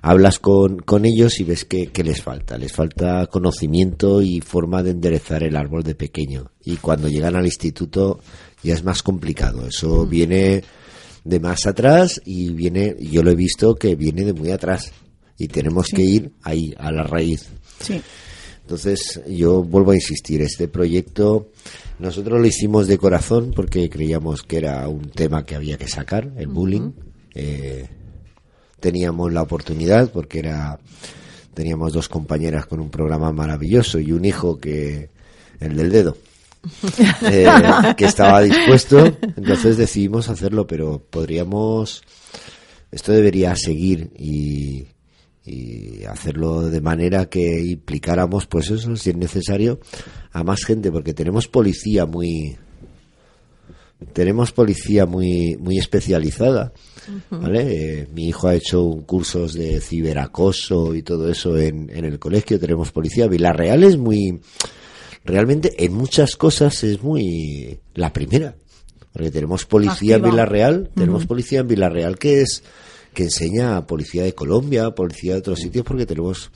Hablas 0.01 0.39
con, 0.39 0.79
con 0.79 1.05
ellos 1.05 1.41
y 1.41 1.45
ves 1.45 1.65
que, 1.65 1.89
que 1.89 2.05
les 2.05 2.23
falta, 2.23 2.57
les 2.57 2.73
falta 2.73 3.27
conocimiento 3.27 4.23
y 4.23 4.41
forma 4.41 4.85
de 4.85 4.93
enderezar 4.93 5.43
el 5.43 5.57
árbol 5.57 5.83
de 5.83 5.97
pequeño. 5.97 6.53
Y 6.65 6.77
cuando 6.77 7.09
llegan 7.09 7.35
al 7.35 7.47
instituto 7.47 8.21
ya 8.63 8.75
es 8.75 8.85
más 8.85 9.03
complicado. 9.03 9.67
Eso 9.67 10.07
viene 10.07 10.63
de 11.29 11.41
más 11.41 11.67
atrás 11.67 12.23
y 12.25 12.51
viene, 12.51 12.97
yo 12.99 13.23
lo 13.23 13.31
he 13.31 13.35
visto 13.35 13.75
que 13.75 13.95
viene 13.95 14.25
de 14.25 14.33
muy 14.33 14.51
atrás. 14.51 14.93
Y 15.37 15.49
tenemos 15.49 15.89
que 15.89 16.03
ir 16.03 16.33
ahí, 16.43 16.75
a 16.79 16.91
la 16.91 17.03
raíz. 17.05 17.49
Sí. 17.81 18.01
Entonces, 18.63 19.21
yo 19.29 19.63
vuelvo 19.63 19.93
a 19.93 19.95
insistir, 19.95 20.41
este 20.41 20.69
proyecto 20.69 21.51
nosotros 21.99 22.41
lo 22.41 22.47
hicimos 22.47 22.87
de 22.87 22.97
corazón 22.97 23.53
porque 23.55 23.91
creíamos 23.91 24.43
que 24.43 24.57
era 24.57 24.89
un 24.89 25.11
tema 25.11 25.45
que 25.45 25.55
había 25.55 25.77
que 25.77 25.89
sacar, 25.89 26.33
el 26.37 26.49
bullying. 26.49 26.93
Eh, 27.35 27.89
teníamos 28.81 29.33
la 29.33 29.43
oportunidad 29.43 30.11
porque 30.11 30.39
era 30.39 30.79
teníamos 31.53 31.93
dos 31.93 32.09
compañeras 32.09 32.67
con 32.67 32.81
un 32.81 32.89
programa 32.89 33.33
maravilloso 33.33 33.99
y 33.99 34.13
un 34.13 34.25
hijo 34.25 34.59
que 34.59 35.11
el 35.61 35.77
del 35.77 35.91
dedo 35.91 36.17
eh, 37.23 37.47
que 37.97 38.05
estaba 38.05 38.43
dispuesto 38.43 39.05
entonces 39.37 39.77
decidimos 39.77 40.29
hacerlo 40.29 40.67
pero 40.67 41.03
podríamos 41.11 42.03
esto 42.91 43.13
debería 43.13 43.55
seguir 43.55 44.11
y, 44.17 44.87
y 45.45 46.05
hacerlo 46.05 46.69
de 46.69 46.81
manera 46.81 47.27
que 47.27 47.61
implicáramos 47.61 48.47
pues 48.47 48.71
eso 48.71 48.97
si 48.97 49.11
es 49.11 49.17
necesario 49.17 49.81
a 50.33 50.43
más 50.43 50.65
gente 50.65 50.91
porque 50.91 51.15
tenemos 51.15 51.49
policía 51.49 52.07
muy 52.07 52.57
tenemos 54.13 54.53
policía 54.53 55.07
muy 55.07 55.57
muy 55.59 55.79
especializada 55.79 56.73
¿vale? 57.31 58.01
Eh, 58.01 58.09
mi 58.13 58.29
hijo 58.29 58.49
ha 58.49 58.55
hecho 58.55 58.83
un 58.83 59.03
cursos 59.03 59.55
de 59.55 59.81
ciberacoso 59.81 60.95
y 60.95 61.03
todo 61.03 61.31
eso 61.31 61.57
en, 61.57 61.91
en 61.91 62.05
el 62.05 62.19
colegio 62.19 62.59
tenemos 62.59 62.91
policía 62.93 63.27
Villarreal 63.27 63.85
es 63.85 63.97
muy 63.97 64.41
realmente 65.29 65.85
en 65.85 65.93
muchas 65.93 66.37
cosas 66.37 66.83
es 66.83 67.03
muy 67.03 67.79
la 67.95 68.13
primera 68.13 68.57
porque 69.13 69.31
tenemos 69.31 69.67
policía 69.67 70.17
en. 70.17 70.23
Villarreal 70.23 70.91
tenemos 70.95 71.27
policía 71.27 71.61
en 71.61 71.69
Villarreal 71.69 72.19
que 72.19 72.41
es 72.41 72.65
que 73.13 73.25
enseña 73.25 73.77
a 73.77 73.87
policía 73.87 74.25
de 74.25 74.35
Colombia 74.35 74.91
policía 74.93 75.35
de 75.35 75.41
otros 75.41 75.59
sitios 75.61 75.85
porque 75.85 76.07
tenemos 76.07 76.51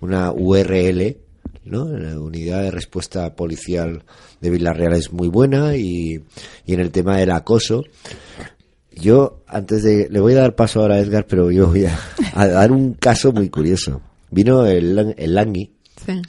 una 0.00 0.30
URL 0.32 1.16
¿no? 1.64 1.84
La 1.86 2.18
unidad 2.18 2.62
de 2.62 2.70
respuesta 2.70 3.34
policial 3.34 4.04
de 4.40 4.50
Villarreal 4.50 4.94
es 4.94 5.12
muy 5.12 5.28
buena 5.28 5.76
y, 5.76 6.22
y 6.64 6.74
en 6.74 6.80
el 6.80 6.92
tema 6.92 7.18
del 7.18 7.32
acoso 7.32 7.82
yo 8.94 9.42
antes 9.48 9.82
de 9.82 10.08
le 10.08 10.20
voy 10.20 10.34
a 10.34 10.42
dar 10.42 10.54
paso 10.54 10.80
ahora 10.80 10.94
a 10.94 11.00
Edgar 11.00 11.26
pero 11.26 11.50
yo 11.50 11.66
voy 11.66 11.86
a, 11.86 11.98
a 12.34 12.46
dar 12.46 12.70
un 12.70 12.94
caso 12.94 13.32
muy 13.32 13.48
curioso 13.48 14.00
vino 14.30 14.64
el, 14.64 15.14
el 15.18 15.34
Langui 15.34 15.72
Sí. 16.04 16.20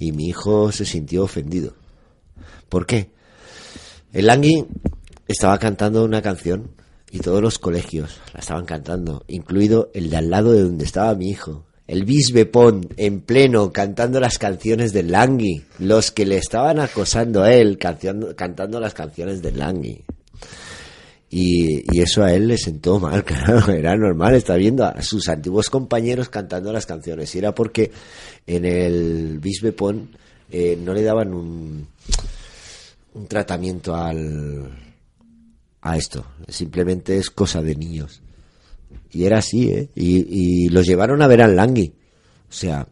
Y 0.00 0.10
mi 0.10 0.26
hijo 0.26 0.72
se 0.72 0.84
sintió 0.84 1.22
ofendido. 1.22 1.74
¿Por 2.68 2.86
qué? 2.86 3.10
El 4.12 4.26
Langui 4.26 4.66
estaba 5.28 5.58
cantando 5.58 6.04
una 6.04 6.22
canción 6.22 6.72
y 7.12 7.18
todos 7.20 7.40
los 7.42 7.58
colegios 7.58 8.18
la 8.32 8.40
estaban 8.40 8.64
cantando, 8.64 9.24
incluido 9.28 9.90
el 9.94 10.10
de 10.10 10.16
al 10.16 10.30
lado 10.30 10.52
de 10.52 10.62
donde 10.62 10.84
estaba 10.84 11.14
mi 11.14 11.28
hijo. 11.30 11.66
El 11.86 12.04
Bisbepón 12.04 12.88
en 12.96 13.20
pleno 13.20 13.72
cantando 13.72 14.20
las 14.20 14.38
canciones 14.38 14.92
del 14.92 15.10
Langui, 15.10 15.64
los 15.78 16.12
que 16.12 16.24
le 16.24 16.36
estaban 16.38 16.78
acosando 16.78 17.42
a 17.42 17.52
él 17.52 17.78
canción- 17.78 18.34
cantando 18.36 18.80
las 18.80 18.94
canciones 18.94 19.42
del 19.42 19.58
Langui. 19.58 20.04
Y, 21.32 21.84
y 21.96 22.02
eso 22.02 22.24
a 22.24 22.32
él 22.32 22.48
le 22.48 22.58
sentó 22.58 22.98
mal, 22.98 23.24
claro, 23.24 23.72
era 23.72 23.96
normal, 23.96 24.34
está 24.34 24.56
viendo 24.56 24.84
a 24.84 25.00
sus 25.00 25.28
antiguos 25.28 25.70
compañeros 25.70 26.28
cantando 26.28 26.72
las 26.72 26.86
canciones. 26.86 27.32
Y 27.34 27.38
era 27.38 27.54
porque 27.54 27.92
en 28.46 28.64
el 28.64 29.38
Bisbepón 29.38 30.10
eh, 30.50 30.76
no 30.82 30.92
le 30.92 31.02
daban 31.02 31.32
un, 31.32 31.86
un 33.14 33.26
tratamiento 33.26 33.94
al, 33.94 34.70
a 35.82 35.96
esto. 35.96 36.26
Simplemente 36.48 37.16
es 37.16 37.30
cosa 37.30 37.62
de 37.62 37.76
niños. 37.76 38.20
Y 39.12 39.24
era 39.24 39.38
así, 39.38 39.70
¿eh? 39.70 39.88
Y, 39.94 40.64
y 40.64 40.68
los 40.68 40.86
llevaron 40.86 41.22
a 41.22 41.28
ver 41.28 41.42
al 41.42 41.54
Langui. 41.54 41.92
O 42.48 42.52
sea, 42.52 42.86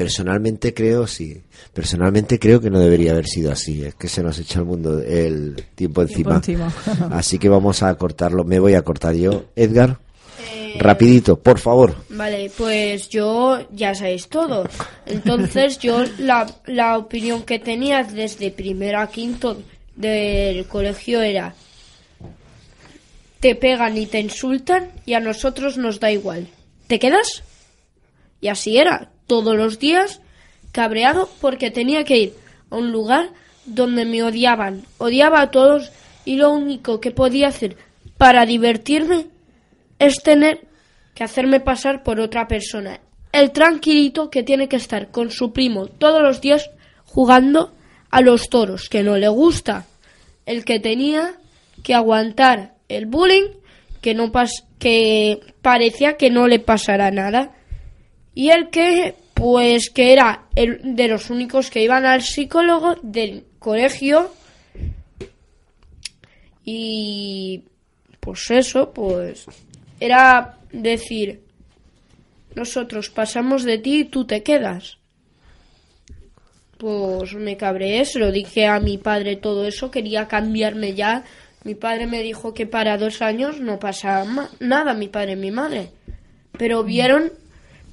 personalmente 0.00 0.72
creo, 0.72 1.06
sí. 1.06 1.42
Personalmente 1.74 2.38
creo 2.38 2.58
que 2.58 2.70
no 2.70 2.78
debería 2.78 3.12
haber 3.12 3.26
sido 3.26 3.52
así. 3.52 3.84
Es 3.84 3.96
que 3.96 4.08
se 4.08 4.22
nos 4.22 4.38
echa 4.38 4.60
el 4.60 4.64
mundo 4.64 4.98
el 4.98 5.62
tiempo 5.74 6.00
encima. 6.00 6.40
Tiempo 6.40 6.64
encima. 6.64 7.08
Así 7.18 7.38
que 7.38 7.50
vamos 7.50 7.82
a 7.82 7.94
cortarlo. 7.96 8.42
Me 8.42 8.58
voy 8.58 8.72
a 8.72 8.80
cortar 8.80 9.14
yo. 9.14 9.50
Edgar, 9.54 9.98
rapidito, 10.78 11.38
por 11.38 11.58
favor. 11.58 11.96
Vale, 12.08 12.50
pues 12.56 13.10
yo 13.10 13.58
ya 13.72 13.94
sabéis 13.94 14.30
todo. 14.30 14.66
Entonces 15.04 15.78
yo 15.80 16.02
la, 16.16 16.46
la 16.64 16.96
opinión 16.96 17.42
que 17.42 17.58
tenía 17.58 18.02
desde 18.02 18.50
primero 18.50 19.00
a 19.00 19.08
quinto 19.08 19.62
del 19.96 20.64
colegio 20.64 21.20
era 21.20 21.54
te 23.38 23.54
pegan 23.54 23.98
y 23.98 24.06
te 24.06 24.18
insultan 24.18 24.92
y 25.04 25.12
a 25.12 25.20
nosotros 25.20 25.76
nos 25.76 26.00
da 26.00 26.10
igual. 26.10 26.48
¿Te 26.86 26.98
quedas? 26.98 27.42
Y 28.40 28.48
así 28.48 28.78
era, 28.78 29.10
todos 29.30 29.56
los 29.56 29.78
días 29.78 30.20
cabreado 30.72 31.30
porque 31.40 31.70
tenía 31.70 32.02
que 32.02 32.18
ir 32.18 32.34
a 32.68 32.74
un 32.74 32.90
lugar 32.90 33.30
donde 33.64 34.04
me 34.04 34.24
odiaban, 34.24 34.82
odiaba 34.98 35.40
a 35.40 35.52
todos 35.52 35.92
y 36.24 36.34
lo 36.34 36.50
único 36.50 37.00
que 37.00 37.12
podía 37.12 37.46
hacer 37.46 37.76
para 38.18 38.44
divertirme 38.44 39.28
es 40.00 40.16
tener 40.24 40.66
que 41.14 41.22
hacerme 41.22 41.60
pasar 41.60 42.02
por 42.02 42.18
otra 42.18 42.48
persona. 42.48 42.98
El 43.30 43.52
tranquilito 43.52 44.30
que 44.30 44.42
tiene 44.42 44.68
que 44.68 44.74
estar 44.74 45.12
con 45.12 45.30
su 45.30 45.52
primo 45.52 45.86
todos 45.86 46.20
los 46.20 46.40
días 46.40 46.68
jugando 47.04 47.72
a 48.10 48.22
los 48.22 48.48
toros, 48.48 48.88
que 48.88 49.04
no 49.04 49.16
le 49.16 49.28
gusta. 49.28 49.86
El 50.44 50.64
que 50.64 50.80
tenía 50.80 51.34
que 51.84 51.94
aguantar 51.94 52.74
el 52.88 53.06
bullying, 53.06 53.50
que 54.00 54.12
no 54.14 54.32
pas 54.32 54.64
que 54.80 55.38
parecía 55.62 56.16
que 56.16 56.30
no 56.30 56.48
le 56.48 56.58
pasara 56.58 57.12
nada. 57.12 57.52
Y 58.34 58.50
el 58.50 58.70
que, 58.70 59.14
pues, 59.40 59.88
que 59.88 60.12
era 60.12 60.44
el 60.54 60.94
de 60.94 61.08
los 61.08 61.30
únicos 61.30 61.70
que 61.70 61.82
iban 61.82 62.04
al 62.04 62.20
psicólogo 62.22 62.96
del 63.02 63.46
colegio. 63.58 64.30
Y 66.64 67.64
pues 68.20 68.50
eso, 68.50 68.92
pues 68.92 69.46
era 69.98 70.58
decir, 70.72 71.40
nosotros 72.54 73.08
pasamos 73.08 73.64
de 73.64 73.78
ti 73.78 74.00
y 74.00 74.04
tú 74.04 74.26
te 74.26 74.42
quedas. 74.42 74.98
Pues 76.76 77.32
me 77.34 77.56
cabreé, 77.56 78.04
se 78.04 78.18
lo 78.18 78.30
dije 78.30 78.66
a 78.66 78.78
mi 78.78 78.98
padre 78.98 79.36
todo 79.36 79.66
eso, 79.66 79.90
quería 79.90 80.28
cambiarme 80.28 80.94
ya. 80.94 81.24
Mi 81.64 81.74
padre 81.74 82.06
me 82.06 82.22
dijo 82.22 82.52
que 82.52 82.66
para 82.66 82.98
dos 82.98 83.22
años 83.22 83.58
no 83.60 83.78
pasaba 83.78 84.50
nada, 84.60 84.92
mi 84.92 85.08
padre 85.08 85.32
y 85.32 85.36
mi 85.36 85.50
madre. 85.50 85.90
Pero 86.58 86.84
vieron 86.84 87.32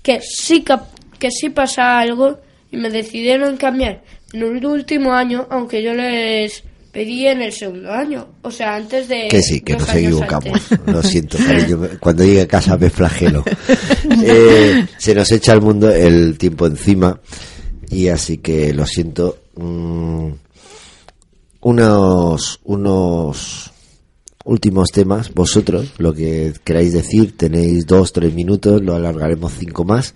que 0.04 0.20
sí, 0.22 0.62
cap- 0.64 0.88
que 1.20 1.32
sí 1.32 1.50
pasa 1.50 2.00
algo 2.00 2.40
y 2.72 2.78
me 2.78 2.90
decidieron 2.90 3.58
cambiar 3.58 4.04
en 4.34 4.42
el 4.42 4.66
último 4.66 5.14
año, 5.14 5.48
aunque 5.50 5.82
yo 5.82 5.94
les 5.94 6.64
pedí 6.92 7.28
en 7.28 7.42
el 7.42 7.54
segundo 7.54 7.92
año. 7.92 8.28
O 8.42 8.52
sea, 8.52 8.76
antes 8.76 9.08
de... 9.08 9.28
Que 9.30 9.42
sí, 9.42 9.62
que 9.62 9.74
nos 9.76 9.94
equivocamos. 9.94 10.72
antes. 10.72 10.94
Lo 10.94 11.04
siento, 11.04 11.38
cariño. 11.38 11.80
Cuando 12.00 12.24
llegue 12.24 12.42
a 12.42 12.48
casa 12.48 12.78
me 12.78 12.90
flagelo. 12.90 13.44
Eh, 14.30 14.86
se 14.98 15.14
nos 15.14 15.32
echa 15.32 15.54
el 15.54 15.62
mundo 15.62 15.94
el 15.94 16.38
tiempo 16.38 16.66
encima. 16.66 17.20
Y 17.90 18.08
así 18.08 18.40
que 18.40 18.74
lo 18.74 18.86
siento. 18.86 19.38
Mm, 19.56 20.32
unos, 21.62 22.60
unos 22.64 23.72
últimos 24.48 24.90
temas. 24.92 25.34
Vosotros, 25.34 25.94
lo 25.98 26.14
que 26.14 26.54
queráis 26.64 26.94
decir, 26.94 27.38
tenéis 27.38 27.86
dos, 27.86 28.12
tres 28.14 28.34
minutos. 28.34 28.82
Lo 28.82 28.96
alargaremos 28.96 29.54
cinco 29.58 29.84
más. 29.84 30.14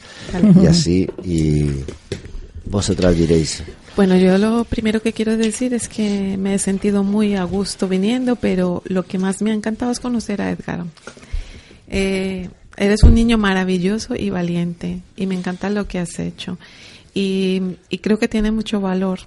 Y 0.61 0.65
así. 0.65 1.09
Y 1.23 1.65
vosotras 2.65 3.15
diréis. 3.15 3.63
Bueno, 3.95 4.15
yo 4.17 4.37
lo 4.37 4.63
primero 4.63 5.01
que 5.01 5.13
quiero 5.13 5.37
decir 5.37 5.73
es 5.73 5.87
que 5.89 6.37
me 6.37 6.55
he 6.55 6.59
sentido 6.59 7.03
muy 7.03 7.35
a 7.35 7.43
gusto 7.43 7.87
viniendo, 7.87 8.37
pero 8.37 8.81
lo 8.85 9.03
que 9.03 9.17
más 9.17 9.41
me 9.41 9.51
ha 9.51 9.53
encantado 9.53 9.91
es 9.91 9.99
conocer 9.99 10.41
a 10.41 10.49
Edgar. 10.49 10.85
Eh, 11.89 12.49
eres 12.77 13.03
un 13.03 13.13
niño 13.13 13.37
maravilloso 13.37 14.15
y 14.15 14.29
valiente 14.29 15.01
y 15.17 15.27
me 15.27 15.35
encanta 15.35 15.69
lo 15.69 15.87
que 15.87 15.99
has 15.99 16.17
hecho. 16.19 16.57
Y, 17.13 17.61
y 17.89 17.97
creo 17.97 18.17
que 18.17 18.29
tiene 18.29 18.51
mucho 18.51 18.79
valor. 18.79 19.19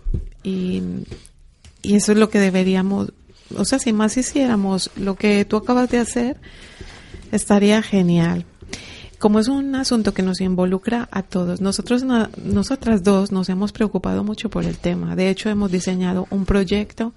Y 0.43 0.83
y 1.85 1.95
eso 1.95 2.13
es 2.13 2.19
lo 2.19 2.31
que 2.31 2.41
deberíamos, 2.41 3.13
o 3.57 3.65
sea, 3.65 3.79
si 3.79 3.93
más 3.93 4.17
hiciéramos 4.17 4.91
lo 4.97 5.17
que 5.17 5.45
tú 5.45 5.57
acabas 5.57 5.91
de 5.91 5.99
hacer, 5.99 6.37
estaría 7.33 7.83
genial. 7.83 8.45
Como 9.19 9.39
es 9.39 9.49
un 9.49 9.75
asunto 9.75 10.13
que 10.13 10.23
nos 10.23 10.41
involucra 10.41 11.09
a 11.11 11.23
todos, 11.23 11.61
nosotros, 11.61 12.05
nosotras 12.05 13.03
dos 13.03 13.33
nos 13.33 13.49
hemos 13.49 13.73
preocupado 13.73 14.23
mucho 14.23 14.51
por 14.51 14.65
el 14.65 14.77
tema. 14.77 15.17
De 15.17 15.31
hecho, 15.31 15.49
hemos 15.49 15.71
diseñado 15.71 16.27
un 16.31 16.45
proyecto 16.45 17.15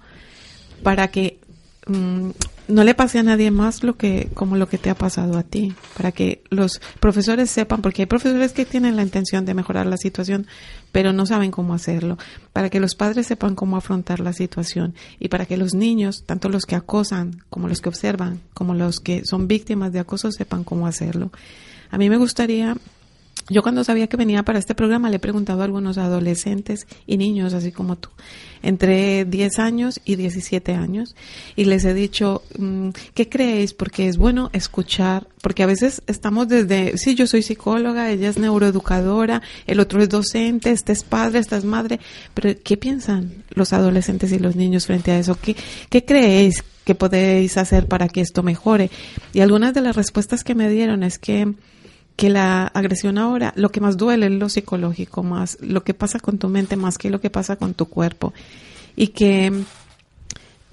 para 0.82 1.08
que 1.08 1.38
mm, 1.88 2.30
no 2.68 2.84
le 2.84 2.94
pase 2.94 3.18
a 3.18 3.22
nadie 3.22 3.50
más 3.50 3.82
lo 3.82 3.96
que 3.96 4.28
como 4.34 4.56
lo 4.56 4.68
que 4.68 4.78
te 4.78 4.90
ha 4.90 4.94
pasado 4.94 5.38
a 5.38 5.42
ti, 5.42 5.74
para 5.96 6.12
que 6.12 6.42
los 6.50 6.80
profesores 7.00 7.50
sepan, 7.50 7.82
porque 7.82 8.02
hay 8.02 8.06
profesores 8.06 8.52
que 8.52 8.66
tienen 8.66 8.94
la 8.94 9.02
intención 9.02 9.44
de 9.44 9.54
mejorar 9.54 9.86
la 9.86 9.96
situación, 9.96 10.46
pero 10.92 11.12
no 11.12 11.26
saben 11.26 11.50
cómo 11.50 11.74
hacerlo, 11.74 12.18
para 12.52 12.70
que 12.70 12.80
los 12.80 12.94
padres 12.94 13.26
sepan 13.26 13.54
cómo 13.54 13.76
afrontar 13.76 14.20
la 14.20 14.32
situación 14.32 14.94
y 15.18 15.28
para 15.28 15.46
que 15.46 15.56
los 15.56 15.74
niños, 15.74 16.24
tanto 16.24 16.48
los 16.48 16.66
que 16.66 16.76
acosan 16.76 17.42
como 17.48 17.68
los 17.68 17.80
que 17.80 17.88
observan, 17.88 18.40
como 18.52 18.74
los 18.74 19.00
que 19.00 19.24
son 19.24 19.48
víctimas 19.48 19.92
de 19.92 20.00
acoso, 20.00 20.30
sepan 20.30 20.62
cómo 20.64 20.86
hacerlo. 20.86 21.32
A 21.90 21.96
mí 21.96 22.10
me 22.10 22.18
gustaría 22.18 22.76
yo 23.48 23.62
cuando 23.62 23.84
sabía 23.84 24.06
que 24.08 24.16
venía 24.16 24.42
para 24.42 24.58
este 24.58 24.74
programa 24.74 25.08
le 25.10 25.16
he 25.16 25.20
preguntado 25.20 25.62
a 25.62 25.64
algunos 25.64 25.98
adolescentes 25.98 26.86
y 27.06 27.16
niños, 27.16 27.54
así 27.54 27.72
como 27.72 27.96
tú, 27.96 28.10
entre 28.62 29.24
10 29.24 29.58
años 29.58 30.00
y 30.04 30.16
17 30.16 30.74
años, 30.74 31.14
y 31.56 31.64
les 31.64 31.84
he 31.84 31.94
dicho, 31.94 32.42
mm, 32.58 32.90
¿qué 33.14 33.28
creéis? 33.28 33.72
Porque 33.74 34.08
es 34.08 34.18
bueno 34.18 34.50
escuchar, 34.52 35.28
porque 35.40 35.62
a 35.62 35.66
veces 35.66 36.02
estamos 36.06 36.48
desde, 36.48 36.98
sí, 36.98 37.14
yo 37.14 37.26
soy 37.26 37.42
psicóloga, 37.42 38.10
ella 38.10 38.28
es 38.28 38.38
neuroeducadora, 38.38 39.42
el 39.66 39.80
otro 39.80 40.02
es 40.02 40.08
docente, 40.08 40.70
este 40.70 40.92
es 40.92 41.04
padre, 41.04 41.38
esta 41.38 41.56
es 41.56 41.64
madre, 41.64 42.00
pero 42.34 42.50
¿qué 42.62 42.76
piensan 42.76 43.44
los 43.50 43.72
adolescentes 43.72 44.32
y 44.32 44.38
los 44.38 44.56
niños 44.56 44.86
frente 44.86 45.12
a 45.12 45.18
eso? 45.18 45.38
¿Qué, 45.40 45.56
qué 45.88 46.04
creéis 46.04 46.64
que 46.84 46.94
podéis 46.94 47.56
hacer 47.56 47.86
para 47.86 48.08
que 48.08 48.20
esto 48.20 48.42
mejore? 48.42 48.90
Y 49.32 49.40
algunas 49.40 49.74
de 49.74 49.80
las 49.80 49.96
respuestas 49.96 50.44
que 50.44 50.54
me 50.54 50.68
dieron 50.68 51.02
es 51.02 51.18
que 51.18 51.54
que 52.18 52.30
la 52.30 52.66
agresión 52.66 53.16
ahora, 53.16 53.52
lo 53.54 53.70
que 53.70 53.80
más 53.80 53.96
duele 53.96 54.26
es 54.26 54.32
lo 54.32 54.48
psicológico, 54.48 55.22
más 55.22 55.56
lo 55.60 55.84
que 55.84 55.94
pasa 55.94 56.18
con 56.18 56.36
tu 56.36 56.48
mente, 56.48 56.74
más 56.74 56.98
que 56.98 57.10
lo 57.10 57.20
que 57.20 57.30
pasa 57.30 57.54
con 57.54 57.74
tu 57.74 57.86
cuerpo. 57.86 58.34
Y 58.96 59.08
que 59.08 59.52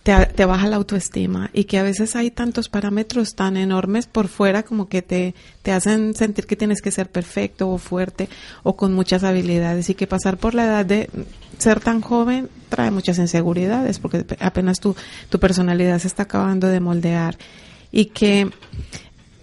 te, 0.02 0.46
baja 0.46 0.68
la 0.68 0.78
autoestima. 0.78 1.52
Y 1.54 1.66
que 1.66 1.78
a 1.78 1.84
veces 1.84 2.16
hay 2.16 2.32
tantos 2.32 2.68
parámetros 2.68 3.36
tan 3.36 3.58
enormes 3.58 4.08
por 4.08 4.28
fuera 4.28 4.64
como 4.64 4.89
que 4.89 5.04
te, 5.04 5.36
te 5.62 5.72
hacen 5.72 6.16
sentir 6.16 6.48
que 6.48 6.56
tienes 6.56 6.82
que 6.82 6.89
ser 6.89 7.12
perfecto 7.12 7.70
o 7.70 7.78
fuerte 7.78 8.28
o 8.64 8.76
con 8.76 8.96
muchas 8.96 9.24
habilidades. 9.24 9.88
Y 9.91 9.93
que 9.93 10.08
pasar 10.08 10.38
por 10.38 10.56
la 10.56 10.66
edad 10.66 10.84
de 10.84 11.12
ser 11.60 11.80
tan 11.80 12.02
joven 12.02 12.50
trae 12.70 12.89
muchas 12.89 13.20
inseguridades 13.20 14.00
porque 14.00 14.26
apenas 14.39 14.80
tu, 14.80 14.96
tu 15.30 15.39
personalidad 15.39 16.00
se 16.00 16.08
está 16.08 16.24
acabando 16.24 16.70
de 16.70 16.80
moldear. 16.80 17.38
Y 17.91 18.06
que 18.06 18.50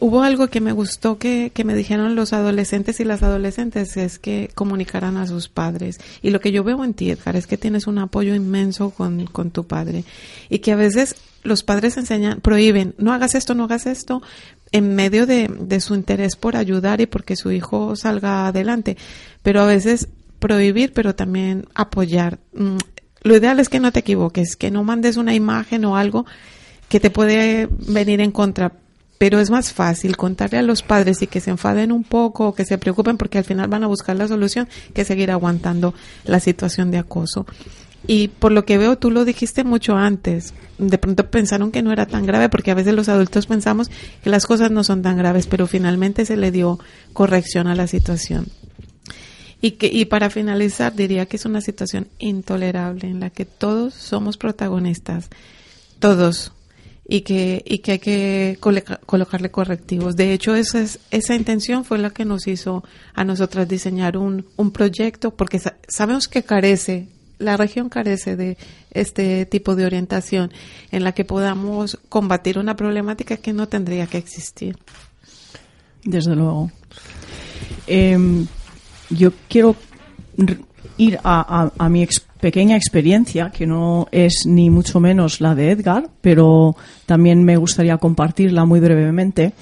Hubo 0.04 0.22
algo 0.22 0.48
que 0.48 0.60
me 0.60 0.72
gustó 0.72 1.16
que, 1.16 1.52
que 1.54 1.62
me 1.62 1.76
dijeron 1.76 2.16
los 2.16 2.32
adolescentes 2.32 2.98
y 2.98 3.04
las 3.04 3.22
adolescentes, 3.22 3.96
es 3.96 4.18
que 4.18 4.50
comunicaran 4.52 5.16
a 5.16 5.28
sus 5.28 5.48
padres. 5.48 6.00
Y 6.22 6.30
lo 6.30 6.40
que 6.40 6.50
yo 6.50 6.64
veo 6.64 6.82
en 6.82 6.92
ti, 6.92 7.08
Edgar, 7.08 7.36
es 7.36 7.46
que 7.46 7.56
tienes 7.56 7.86
un 7.86 7.98
apoyo 7.98 8.34
inmenso 8.34 8.90
con, 8.90 9.26
con 9.26 9.52
tu 9.52 9.64
padre. 9.64 10.02
Y 10.48 10.58
que 10.58 10.72
a 10.72 10.76
veces 10.76 11.14
los 11.44 11.62
padres 11.62 11.96
enseñan, 11.98 12.40
prohíben, 12.40 12.96
no 12.98 13.12
hagas 13.12 13.36
esto, 13.36 13.54
no 13.54 13.62
hagas 13.62 13.86
esto, 13.86 14.22
en 14.72 14.96
medio 14.96 15.24
de, 15.24 15.46
de 15.46 15.80
su 15.80 15.94
interés 15.94 16.34
por 16.34 16.56
ayudar 16.56 17.00
y 17.00 17.06
porque 17.06 17.36
su 17.36 17.52
hijo 17.52 17.94
salga 17.94 18.48
adelante. 18.48 18.96
Pero 19.44 19.60
a 19.60 19.66
veces 19.66 20.08
prohibir, 20.40 20.92
pero 20.92 21.14
también 21.14 21.66
apoyar. 21.76 22.40
Mm, 22.54 22.78
Lo 23.22 23.36
ideal 23.36 23.60
es 23.60 23.68
que 23.68 23.78
no 23.78 23.92
te 23.92 24.00
equivoques, 24.00 24.56
que 24.56 24.72
no 24.72 24.82
mandes 24.82 25.16
una 25.16 25.32
imagen 25.32 25.84
o 25.84 25.96
algo 25.96 26.26
que 26.88 26.98
te 26.98 27.10
puede 27.10 27.68
venir 27.86 28.20
en 28.20 28.32
contra, 28.32 28.72
pero 29.22 29.38
es 29.38 29.50
más 29.50 29.72
fácil 29.72 30.16
contarle 30.16 30.58
a 30.58 30.62
los 30.62 30.82
padres 30.82 31.22
y 31.22 31.28
que 31.28 31.38
se 31.38 31.50
enfaden 31.50 31.92
un 31.92 32.02
poco 32.02 32.56
que 32.56 32.64
se 32.64 32.76
preocupen 32.76 33.16
porque 33.16 33.38
al 33.38 33.44
final 33.44 33.68
van 33.68 33.84
a 33.84 33.86
buscar 33.86 34.16
la 34.16 34.26
solución 34.26 34.68
que 34.94 35.04
seguir 35.04 35.30
aguantando 35.30 35.94
la 36.24 36.40
situación 36.40 36.90
de 36.90 36.98
acoso. 36.98 37.46
Y 38.08 38.26
por 38.26 38.50
lo 38.50 38.64
que 38.64 38.78
veo, 38.78 38.98
tú 38.98 39.12
lo 39.12 39.24
dijiste 39.24 39.62
mucho 39.62 39.94
antes. 39.94 40.54
De 40.78 40.98
pronto 40.98 41.30
pensaron 41.30 41.70
que 41.70 41.82
no 41.82 41.92
era 41.92 42.06
tan 42.06 42.26
grave 42.26 42.48
porque 42.48 42.72
a 42.72 42.74
veces 42.74 42.94
los 42.94 43.08
adultos 43.08 43.46
pensamos 43.46 43.92
que 44.24 44.28
las 44.28 44.44
cosas 44.44 44.72
no 44.72 44.82
son 44.82 45.02
tan 45.02 45.16
graves, 45.16 45.46
pero 45.46 45.68
finalmente 45.68 46.26
se 46.26 46.36
le 46.36 46.50
dio 46.50 46.80
corrección 47.12 47.68
a 47.68 47.76
la 47.76 47.86
situación. 47.86 48.48
Y, 49.60 49.72
que, 49.72 49.86
y 49.86 50.04
para 50.06 50.30
finalizar, 50.30 50.96
diría 50.96 51.26
que 51.26 51.36
es 51.36 51.44
una 51.44 51.60
situación 51.60 52.08
intolerable 52.18 53.06
en 53.06 53.20
la 53.20 53.30
que 53.30 53.44
todos 53.44 53.94
somos 53.94 54.36
protagonistas. 54.36 55.30
Todos 56.00 56.50
y 57.08 57.22
que, 57.22 57.62
y 57.66 57.78
que 57.78 57.92
hay 57.92 57.98
que 57.98 58.56
coloca- 58.60 59.00
colocarle 59.06 59.50
correctivos. 59.50 60.16
De 60.16 60.32
hecho, 60.32 60.54
esa, 60.54 60.80
es, 60.80 61.00
esa 61.10 61.34
intención 61.34 61.84
fue 61.84 61.98
la 61.98 62.10
que 62.10 62.24
nos 62.24 62.46
hizo 62.46 62.84
a 63.14 63.24
nosotras 63.24 63.68
diseñar 63.68 64.16
un, 64.16 64.46
un 64.56 64.70
proyecto, 64.70 65.32
porque 65.34 65.58
sa- 65.58 65.76
sabemos 65.88 66.28
que 66.28 66.42
carece, 66.44 67.08
la 67.38 67.56
región 67.56 67.88
carece 67.88 68.36
de 68.36 68.56
este 68.92 69.46
tipo 69.46 69.74
de 69.74 69.84
orientación 69.86 70.52
en 70.92 71.02
la 71.02 71.12
que 71.12 71.24
podamos 71.24 71.98
combatir 72.08 72.58
una 72.58 72.76
problemática 72.76 73.36
que 73.36 73.52
no 73.52 73.66
tendría 73.68 74.06
que 74.06 74.18
existir. 74.18 74.78
Desde 76.04 76.34
luego. 76.36 76.70
Em, 77.86 78.46
yo 79.10 79.32
quiero 79.48 79.74
ir 81.04 81.18
a, 81.24 81.70
a- 81.78 81.88
mi 81.88 82.06
pequeña 82.40 82.76
experiencia, 82.76 83.50
que 83.50 83.66
no 83.66 84.08
es 84.10 84.44
ni 84.46 84.70
mucho 84.70 84.98
menos 85.00 85.40
la 85.40 85.54
de 85.54 85.70
Edgar, 85.70 86.08
pero 86.20 86.74
también 87.06 87.44
me 87.44 87.56
gustaría 87.56 87.98
compartirla 87.98 88.64
muy 88.64 88.80
brevemente. 88.80 89.52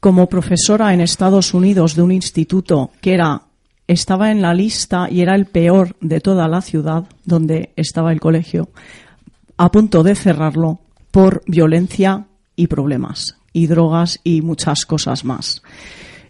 Como 0.00 0.28
profesora 0.28 0.94
en 0.94 1.00
Estados 1.00 1.54
Unidos 1.54 1.96
de 1.96 2.02
un 2.02 2.12
instituto 2.12 2.90
que 3.00 3.14
era 3.14 3.42
estaba 3.88 4.30
en 4.30 4.42
la 4.42 4.52
lista 4.54 5.08
y 5.10 5.22
era 5.22 5.34
el 5.34 5.46
peor 5.46 5.96
de 6.00 6.20
toda 6.20 6.46
la 6.46 6.60
ciudad 6.60 7.04
donde 7.24 7.70
estaba 7.74 8.12
el 8.12 8.20
colegio, 8.20 8.68
a 9.56 9.70
punto 9.72 10.02
de 10.02 10.14
cerrarlo 10.14 10.78
por 11.10 11.42
violencia 11.46 12.26
y 12.54 12.66
problemas, 12.66 13.36
y 13.52 13.66
drogas 13.66 14.20
y 14.22 14.42
muchas 14.42 14.84
cosas 14.86 15.24
más. 15.24 15.62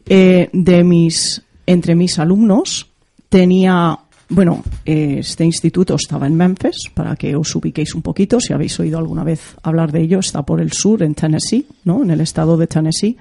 Eh, 0.07 0.49
de 0.53 0.85
mis, 0.85 1.43
entre 1.67 1.95
mis 1.95 2.19
alumnos 2.19 2.87
tenía, 3.29 3.99
bueno, 4.31 4.63
eh, 4.85 5.17
este 5.21 5.45
instituto 5.45 5.95
estaba 5.95 6.27
en 6.27 6.35
Memphis, 6.35 6.91
para 6.93 7.17
que 7.17 7.35
os 7.35 7.55
ubiquéis 7.55 7.95
un 7.95 8.03
poquito, 8.03 8.41
si 8.41 8.53
habéis 8.53 8.79
oído 8.79 8.99
alguna 8.99 9.25
vez 9.25 9.57
hablar 9.63 9.91
de 9.91 10.03
ello, 10.03 10.19
está 10.19 10.43
por 10.43 10.61
el 10.61 10.73
sur, 10.73 11.03
en 11.03 11.15
Tennessee, 11.15 11.67
¿no? 11.85 12.03
En 12.03 12.11
el 12.11 12.21
estado 12.21 12.57
de 12.59 12.67
Tennessee. 12.67 13.17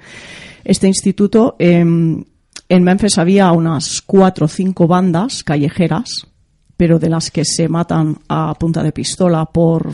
Este 0.66 0.88
instituto, 0.88 1.55
em, 1.60 2.24
en 2.68 2.84
Memphis 2.84 3.18
había 3.18 3.51
unas 3.53 4.01
cuatro 4.01 4.45
o 4.45 4.49
cinco 4.49 4.86
bandas 4.86 5.43
callejeras, 5.43 6.28
pero 6.76 6.99
de 6.99 7.10
las 7.10 7.32
que 7.32 7.45
se 7.45 7.70
matan 7.70 8.18
a 8.28 8.53
punta 8.55 8.84
de 8.84 8.91
pistola 8.91 9.45
por, 9.45 9.93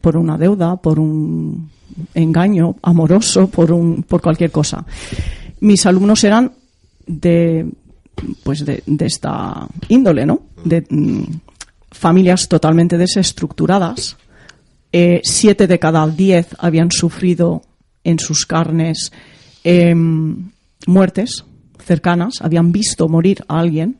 por 0.00 0.16
una 0.16 0.36
deuda, 0.36 0.76
por 0.76 0.98
un 0.98 1.70
engaño 2.14 2.76
amoroso, 2.82 3.46
por, 3.46 3.70
un, 3.70 4.02
por 4.02 4.20
cualquier 4.20 4.50
cosa. 4.50 4.84
Mis 5.60 5.86
alumnos 5.86 6.24
eran 6.24 6.52
de, 7.06 7.70
pues 8.42 8.64
de, 8.64 8.82
de 8.86 9.06
esta 9.06 9.66
índole, 9.88 10.26
¿no? 10.26 10.42
De 10.64 10.86
mm, 10.88 11.24
familias 11.90 12.48
totalmente 12.48 12.98
desestructuradas. 12.98 14.16
Eh, 14.92 15.20
siete 15.24 15.66
de 15.66 15.78
cada 15.78 16.06
diez 16.06 16.48
habían 16.58 16.90
sufrido 16.90 17.62
en 18.04 18.18
sus 18.18 18.46
carnes 18.46 19.12
em, 19.64 20.50
muertes 20.86 21.44
cercanas, 21.84 22.34
habían 22.40 22.72
visto 22.72 23.08
morir 23.08 23.44
a 23.48 23.58
alguien, 23.58 23.98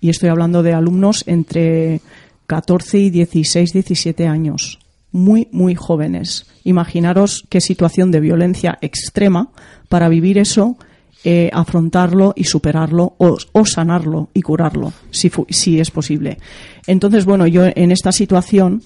y 0.00 0.10
estoy 0.10 0.28
hablando 0.28 0.62
de 0.62 0.72
alumnos 0.72 1.24
entre 1.26 2.00
14 2.46 2.98
y 2.98 3.10
16, 3.10 3.72
17 3.72 4.26
años, 4.26 4.78
muy, 5.10 5.48
muy 5.50 5.74
jóvenes. 5.74 6.46
Imaginaros 6.64 7.44
qué 7.48 7.60
situación 7.60 8.10
de 8.10 8.20
violencia 8.20 8.78
extrema 8.82 9.50
para 9.88 10.08
vivir 10.08 10.38
eso, 10.38 10.76
eh, 11.24 11.50
afrontarlo 11.52 12.34
y 12.36 12.44
superarlo 12.44 13.16
o, 13.18 13.66
sanarlo 13.66 14.28
y 14.32 14.42
curarlo, 14.42 14.92
si, 15.10 15.80
es 15.80 15.90
posible. 15.90 16.38
Entonces, 16.86 17.24
bueno, 17.24 17.48
yo 17.48 17.64
en 17.66 17.90
esta 17.90 18.12
situación, 18.12 18.82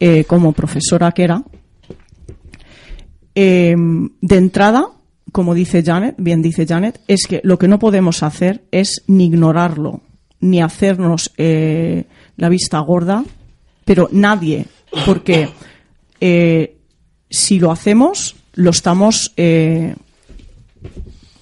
eh, 0.00 0.24
como 0.24 0.52
profesora 0.52 1.12
que 1.12 1.22
era, 1.22 1.44
eh, 3.36 3.76
de 4.20 4.36
entrada, 4.36 4.88
como 5.30 5.54
dice 5.54 5.84
Janet, 5.84 6.16
bien 6.18 6.42
dice 6.42 6.66
Janet, 6.66 7.00
es 7.06 7.26
que 7.28 7.40
lo 7.44 7.58
que 7.58 7.68
no 7.68 7.78
podemos 7.78 8.24
hacer 8.24 8.64
es 8.72 9.04
ni 9.06 9.26
ignorarlo, 9.26 10.00
ni 10.40 10.60
hacernos 10.60 11.32
eh, 11.36 12.06
la 12.36 12.48
vista 12.48 12.80
gorda, 12.80 13.24
pero 13.84 14.08
nadie, 14.10 14.66
porque 15.06 15.48
si 17.30 17.58
lo 17.60 17.70
hacemos, 17.70 18.34
lo 18.54 18.70
estamos 18.70 19.32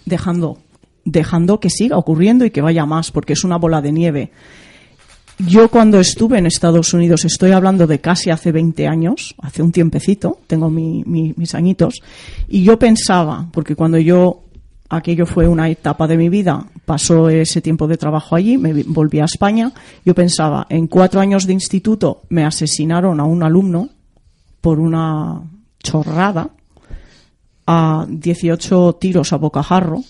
dejando, 0.07 0.59
dejando 1.05 1.61
que 1.61 1.71
siga 1.71 1.97
ocurriendo 1.99 2.45
y 2.45 2.51
que 2.51 2.61
vaya 2.63 2.87
más, 2.87 3.11
porque 3.11 3.33
es 3.35 3.45
una 3.45 3.57
bola 3.59 3.81
de 3.81 3.93
nieve. 3.93 4.31
yo 5.49 5.69
cuando 5.71 5.99
estuve 5.99 6.39
en 6.39 6.47
Estados 6.47 6.93
Unidos, 6.95 7.25
estoy 7.25 7.51
hablando 7.51 7.87
de 7.89 8.01
casi 8.01 8.31
hace 8.31 8.53
20 8.53 8.87
años, 8.87 9.35
hace 9.43 9.63
un 9.63 9.73
tiempecito, 9.73 10.39
tengo 10.47 10.71
mi- 10.71 11.03
mi- 11.05 11.35
mis 11.37 11.55
añitos, 11.57 12.01
y 12.49 12.63
yo 12.63 12.79
pensaba, 12.79 13.49
porque 13.51 13.75
cuando 13.75 13.99
yo, 13.99 14.45
aquello 14.89 15.27
fue 15.27 15.49
una 15.49 15.69
etapa 15.69 16.07
de 16.07 16.17
mi 16.17 16.29
vida, 16.29 16.67
pasó 16.85 17.29
ese 17.29 17.61
tiempo 17.61 17.89
de 17.89 17.97
trabajo 17.97 18.37
allí, 18.37 18.57
me 18.57 18.85
volví 18.85 19.19
a 19.19 19.25
España, 19.25 19.73
yo 20.05 20.15
pensaba, 20.15 20.67
en 20.69 20.87
cuatro 20.87 21.21
años 21.21 21.47
de 21.47 21.55
instituto 21.55 22.23
me 22.29 22.45
asesinaron 22.45 23.19
a 23.19 23.25
un 23.25 23.43
alumno 23.43 23.89
por 24.61 24.79
una 24.79 25.43
chorrada, 25.83 26.51
a 27.73 28.07
18 28.07 28.99
tiros 29.01 29.33
a 29.33 29.37
bocajarro 29.37 30.03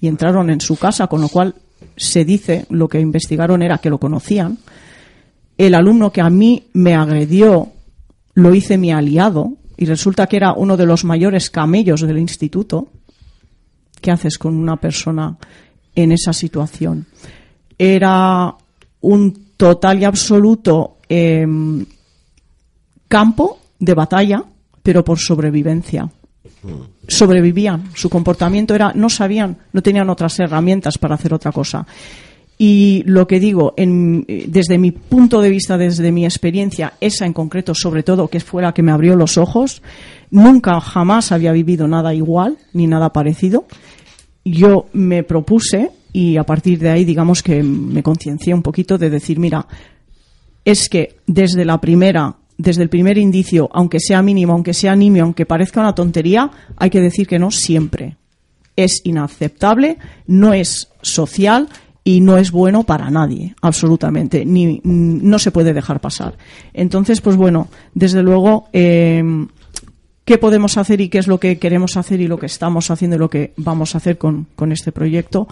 y 0.00 0.08
entraron 0.08 0.48
en 0.48 0.60
su 0.60 0.76
casa, 0.76 1.06
con 1.06 1.20
lo 1.20 1.28
cual 1.28 1.54
se 1.96 2.24
dice, 2.24 2.66
lo 2.70 2.88
que 2.88 2.98
investigaron 2.98 3.62
era 3.62 3.78
que 3.78 3.90
lo 3.90 3.98
conocían. 3.98 4.58
El 5.58 5.74
alumno 5.74 6.10
que 6.10 6.22
a 6.22 6.30
mí 6.30 6.68
me 6.72 6.94
agredió 6.94 7.68
lo 8.34 8.54
hice 8.54 8.78
mi 8.78 8.90
aliado 8.90 9.52
y 9.76 9.84
resulta 9.84 10.26
que 10.26 10.38
era 10.38 10.54
uno 10.54 10.78
de 10.78 10.86
los 10.86 11.04
mayores 11.04 11.50
camellos 11.50 12.00
del 12.00 12.18
instituto. 12.18 12.88
¿Qué 14.00 14.10
haces 14.10 14.38
con 14.38 14.54
una 14.54 14.76
persona 14.76 15.36
en 15.94 16.12
esa 16.12 16.32
situación? 16.32 17.06
Era 17.76 18.54
un 19.02 19.52
total 19.58 20.00
y 20.00 20.04
absoluto 20.04 20.96
em, 21.06 21.84
campo 23.08 23.58
de 23.78 23.92
batalla, 23.92 24.42
pero 24.82 25.04
por 25.04 25.18
sobrevivencia 25.18 26.10
sobrevivían. 27.08 27.84
Su 27.94 28.08
comportamiento 28.10 28.74
era, 28.74 28.92
no 28.94 29.08
sabían, 29.08 29.56
no 29.72 29.82
tenían 29.82 30.10
otras 30.10 30.38
herramientas 30.40 30.98
para 30.98 31.14
hacer 31.14 31.34
otra 31.34 31.52
cosa. 31.52 31.86
Y 32.58 33.02
lo 33.06 33.26
que 33.26 33.40
digo, 33.40 33.72
en- 33.76 34.24
desde 34.48 34.76
mi 34.76 34.90
punto 34.92 35.40
de 35.40 35.48
vista, 35.48 35.78
desde 35.78 36.12
mi 36.12 36.24
experiencia, 36.26 36.92
esa 37.00 37.24
en 37.24 37.32
concreto, 37.32 37.74
sobre 37.74 38.02
todo, 38.02 38.28
que 38.28 38.40
fue 38.40 38.62
la 38.62 38.74
que 38.74 38.82
me 38.82 38.92
abrió 38.92 39.16
los 39.16 39.38
ojos, 39.38 39.80
nunca 40.30 40.78
jamás 40.80 41.32
había 41.32 41.52
vivido 41.52 41.88
nada 41.88 42.12
igual 42.14 42.58
ni 42.74 42.86
nada 42.86 43.12
parecido. 43.14 43.64
Yo 44.44 44.86
me 44.92 45.22
propuse 45.22 45.90
y 46.12 46.36
a 46.36 46.44
partir 46.44 46.78
de 46.80 46.90
ahí, 46.90 47.04
digamos 47.04 47.42
que 47.42 47.62
me 47.62 48.02
conciencié 48.02 48.52
un 48.52 48.62
poquito 48.62 48.98
de 48.98 49.08
decir, 49.08 49.38
mira, 49.38 49.66
es 50.64 50.88
que 50.90 51.16
desde 51.26 51.64
la 51.64 51.80
primera, 51.80 52.36
desde 52.60 52.82
el 52.82 52.90
primer 52.90 53.16
indicio, 53.16 53.70
aunque 53.72 54.00
sea 54.00 54.20
mínimo, 54.20 54.52
aunque 54.52 54.74
sea 54.74 54.94
nimio, 54.94 55.24
aunque 55.24 55.46
parezca 55.46 55.80
una 55.80 55.94
tontería, 55.94 56.50
hay 56.76 56.90
que 56.90 57.00
decir 57.00 57.26
que 57.26 57.38
no 57.38 57.50
siempre. 57.50 58.16
Es 58.76 59.00
inaceptable, 59.04 59.96
no 60.26 60.52
es 60.52 60.90
social 61.00 61.68
y 62.04 62.20
no 62.20 62.36
es 62.36 62.50
bueno 62.50 62.84
para 62.84 63.10
nadie, 63.10 63.54
absolutamente. 63.62 64.44
Ni, 64.44 64.80
mm, 64.84 65.20
no 65.22 65.38
se 65.38 65.50
puede 65.50 65.72
dejar 65.72 66.00
pasar. 66.00 66.36
Entonces, 66.74 67.22
pues 67.22 67.36
bueno, 67.36 67.68
desde 67.94 68.22
luego, 68.22 68.68
eh, 68.74 69.22
qué 70.26 70.36
podemos 70.36 70.76
hacer 70.76 71.00
y 71.00 71.08
qué 71.08 71.18
es 71.18 71.28
lo 71.28 71.40
que 71.40 71.58
queremos 71.58 71.96
hacer 71.96 72.20
y 72.20 72.28
lo 72.28 72.38
que 72.38 72.46
estamos 72.46 72.90
haciendo 72.90 73.16
y 73.16 73.20
lo 73.20 73.30
que 73.30 73.54
vamos 73.56 73.94
a 73.94 73.98
hacer 73.98 74.18
con, 74.18 74.48
con 74.54 74.70
este 74.70 74.92
proyecto, 74.92 75.48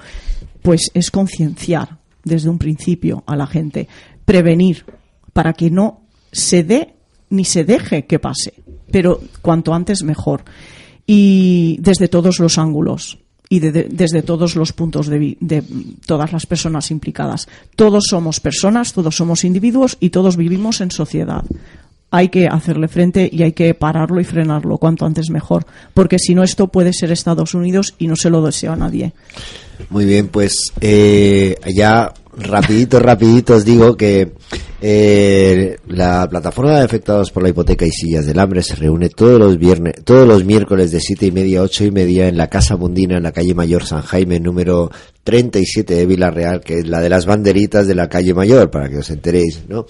pues 0.61 0.91
es 0.93 1.11
concienciar 1.11 1.97
desde 2.23 2.51
un 2.51 2.59
principio 2.59 3.25
a 3.27 3.35
la 3.35 3.47
gente, 3.47 3.89
prevenir 4.27 4.85
para 5.33 5.55
que 5.55 5.71
no 5.71 6.03
se 6.33 6.65
dé 6.65 6.97
ni 7.31 7.45
se 7.45 7.64
deje 7.64 8.07
que 8.07 8.18
pase, 8.18 8.55
pero 8.91 9.20
cuanto 9.43 9.74
antes 9.74 10.03
mejor. 10.03 10.43
Y 11.07 11.76
desde 11.81 12.09
todos 12.09 12.39
los 12.39 12.59
ángulos 12.59 13.18
y 13.49 13.61
de- 13.61 13.72
de- 13.72 13.89
desde 13.91 14.22
todos 14.22 14.57
los 14.57 14.72
puntos 14.74 15.07
de, 15.07 15.37
de 15.41 15.62
todas 16.07 16.33
las 16.33 16.45
personas 16.47 16.91
implicadas. 16.91 17.49
Todos 17.76 18.05
somos 18.11 18.41
personas, 18.41 18.93
todos 18.93 19.16
somos 19.16 19.45
individuos 19.45 19.97
y 20.01 20.11
todos 20.11 20.37
vivimos 20.37 20.81
en 20.83 20.91
sociedad 20.91 21.45
hay 22.11 22.31
que 22.31 22.47
hacerle 22.47 22.89
frente 22.89 23.29
y 23.31 23.43
hay 23.43 23.53
que 23.53 23.74
pararlo 23.74 24.18
y 24.18 24.24
frenarlo 24.24 24.79
cuanto 24.79 25.05
antes 25.05 25.29
mejor, 25.29 25.66
porque 25.93 26.18
si 26.18 26.35
no 26.35 26.43
esto 26.43 26.68
puede 26.68 26.95
ser 26.95 27.12
Estados 27.12 27.53
Unidos 27.53 27.95
y 27.99 28.07
no 28.07 28.16
se 28.16 28.31
lo 28.31 28.41
deseo 28.43 28.72
a 28.72 28.76
nadie. 28.76 29.12
Muy 29.91 30.07
bien, 30.07 30.29
pues 30.29 30.72
eh, 30.81 31.57
ya 31.76 32.14
rapidito, 32.35 32.99
rapidito 32.99 33.57
os 33.57 33.64
digo 33.66 33.95
que 33.99 34.33
eh, 34.81 35.79
la 35.89 36.29
plataforma 36.29 36.79
de 36.79 36.85
afectados 36.85 37.33
por 37.33 37.43
la 37.43 37.49
hipoteca 37.49 37.85
y 37.85 37.91
sillas 37.91 38.26
del 38.26 38.39
hambre 38.39 38.62
se 38.62 38.76
reúne 38.76 39.09
todos 39.09 39.39
los 39.39 39.59
viernes, 39.59 39.95
todos 40.05 40.26
los 40.26 40.45
miércoles 40.45 40.93
de 40.93 41.01
siete 41.01 41.26
y 41.26 41.33
media 41.33 41.61
a 41.61 41.62
ocho 41.62 41.85
y 41.85 41.91
media 41.91 42.29
en 42.29 42.37
la 42.37 42.49
Casa 42.49 42.76
Mundina 42.76 43.16
en 43.16 43.24
la 43.24 43.33
calle 43.33 43.55
Mayor 43.55 43.85
San 43.85 44.03
Jaime 44.03 44.39
número 44.39 44.91
37 45.24 45.95
de 45.95 46.07
Villarreal, 46.07 46.61
que 46.61 46.79
es 46.79 46.89
la 46.89 47.01
de 47.01 47.11
las 47.11 47.26
banderitas 47.26 47.87
de 47.87 47.95
la 47.95 48.09
calle 48.09 48.33
Mayor, 48.33 48.70
para 48.70 48.89
que 48.89 48.97
os 48.97 49.11
enteréis, 49.11 49.64
¿no? 49.68 49.85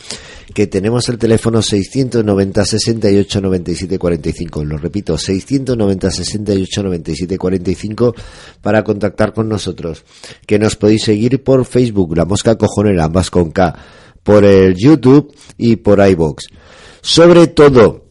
Que 0.52 0.66
tenemos 0.66 1.08
el 1.10 1.18
teléfono 1.18 1.62
690 1.62 2.64
68 2.64 3.40
97 3.40 3.98
45, 3.98 4.64
lo 4.64 4.78
repito, 4.78 5.16
690 5.16 6.10
68 6.10 6.82
97 6.82 7.38
45 7.38 8.14
para 8.60 8.82
contactar 8.82 9.32
con 9.32 9.48
nosotros. 9.48 10.02
Que 10.44 10.58
nos 10.58 10.74
podéis 10.74 11.02
seguir 11.02 11.44
por 11.44 11.64
Facebook, 11.64 12.16
La 12.16 12.24
Mosca 12.24 12.56
Cojonera, 12.56 13.04
ambas 13.04 13.30
con 13.30 13.52
K, 13.52 13.76
por 14.22 14.44
el 14.44 14.74
YouTube 14.74 15.34
y 15.56 15.76
por 15.76 16.06
iBox. 16.06 16.44
Sobre 17.00 17.46
todo, 17.48 18.04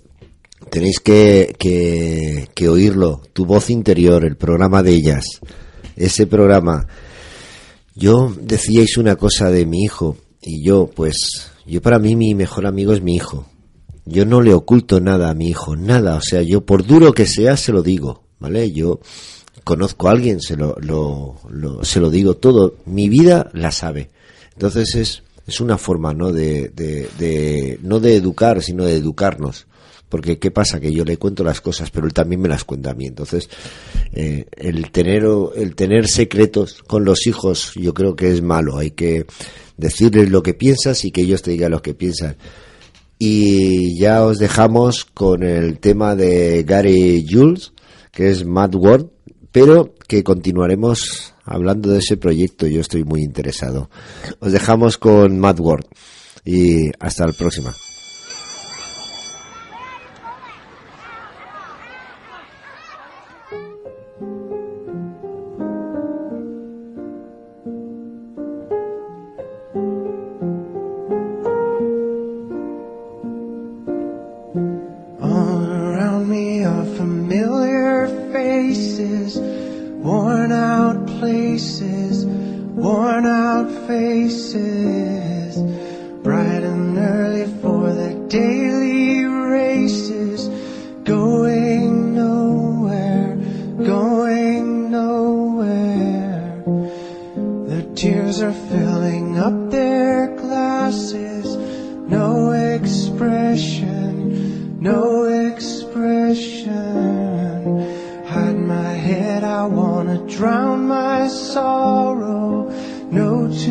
tenéis 0.69 0.99
que, 0.99 1.55
que, 1.59 2.69
oírlo, 2.69 3.21
tu 3.33 3.45
voz 3.45 3.69
interior, 3.69 4.25
el 4.25 4.37
programa 4.37 4.83
de 4.83 4.91
ellas. 4.93 5.25
Ese 5.95 6.27
programa. 6.27 6.87
Yo 7.95 8.33
decíais 8.39 8.97
una 8.97 9.15
cosa 9.15 9.49
de 9.49 9.65
mi 9.65 9.83
hijo 9.83 10.17
y 10.41 10.63
yo, 10.63 10.87
pues, 10.93 11.51
yo 11.65 11.81
para 11.81 11.97
mí 11.99 12.15
mi 12.15 12.35
mejor 12.35 12.67
amigo 12.67 12.93
es 12.93 13.01
mi 13.01 13.15
hijo. 13.15 13.47
Yo 14.05 14.25
no 14.25 14.41
le 14.41 14.53
oculto 14.53 15.01
nada 15.01 15.29
a 15.29 15.33
mi 15.33 15.49
hijo, 15.49 15.75
nada. 15.75 16.15
O 16.15 16.21
sea, 16.21 16.41
yo 16.41 16.65
por 16.65 16.85
duro 16.85 17.11
que 17.13 17.25
sea 17.25 17.57
se 17.57 17.71
lo 17.73 17.81
digo, 17.81 18.23
¿vale? 18.39 18.71
Yo 18.71 18.99
conozco 19.63 20.07
a 20.07 20.11
alguien, 20.11 20.39
se 20.39 20.55
lo, 20.55 20.75
lo- 20.79 21.35
lo- 21.49 21.83
se 21.83 21.99
lo 21.99 22.09
digo 22.09 22.35
todo. 22.35 22.75
Mi 22.85 23.09
vida 23.09 23.49
la 23.53 23.71
sabe. 23.71 24.09
Entonces 24.53 24.95
es, 24.95 25.23
es 25.47 25.61
una 25.61 25.77
forma, 25.77 26.13
¿no? 26.13 26.31
De, 26.33 26.69
de, 26.69 27.79
no 27.81 27.99
de 27.99 28.15
educar, 28.15 28.61
sino 28.61 28.85
de 28.85 28.95
educarnos. 28.95 29.65
Porque 30.09 30.39
qué 30.39 30.51
pasa 30.51 30.79
que 30.79 30.93
yo 30.93 31.03
le 31.03 31.17
cuento 31.17 31.43
las 31.43 31.59
cosas, 31.59 31.89
pero 31.89 32.05
él 32.05 32.13
también 32.13 32.41
me 32.41 32.49
las 32.49 32.63
cuenta 32.63 32.91
a 32.91 32.93
mí. 32.93 33.05
Entonces, 33.07 33.49
eh, 34.13 34.45
el 34.55 34.91
tener 34.91 35.25
el 35.55 35.75
tener 35.75 36.07
secretos 36.07 36.81
con 36.83 37.03
los 37.03 37.27
hijos, 37.27 37.73
yo 37.75 37.93
creo 37.93 38.15
que 38.15 38.31
es 38.31 38.41
malo. 38.41 38.77
Hay 38.77 38.91
que 38.91 39.25
decirles 39.75 40.29
lo 40.29 40.43
que 40.43 40.53
piensas 40.53 41.03
y 41.03 41.11
que 41.11 41.21
ellos 41.21 41.41
te 41.41 41.51
digan 41.51 41.71
lo 41.71 41.81
que 41.81 41.93
piensan. 41.93 42.37
Y 43.19 43.99
ya 43.99 44.23
os 44.23 44.37
dejamos 44.37 45.05
con 45.05 45.43
el 45.43 45.79
tema 45.79 46.15
de 46.15 46.63
Gary 46.63 47.25
Jules, 47.27 47.73
que 48.11 48.29
es 48.29 48.45
Mad 48.45 48.75
World, 48.75 49.09
pero 49.51 49.95
que 50.07 50.23
continuaremos 50.23 51.33
hablando 51.47 51.89
de 51.89 51.99
ese 51.99 52.17
proyecto. 52.17 52.67
Yo 52.67 52.81
estoy 52.81 53.03
muy 53.03 53.21
interesado. 53.21 53.89
Os 54.39 54.51
dejamos 54.51 54.97
con 54.97 55.39
Mad 55.39 55.59
World 55.59 55.87
y 56.45 56.91
hasta 56.99 57.25
la 57.25 57.33
próxima. 57.33 57.73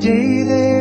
day 0.00 0.42
they 0.44 0.75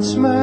touch 0.00 0.16
my 0.16 0.39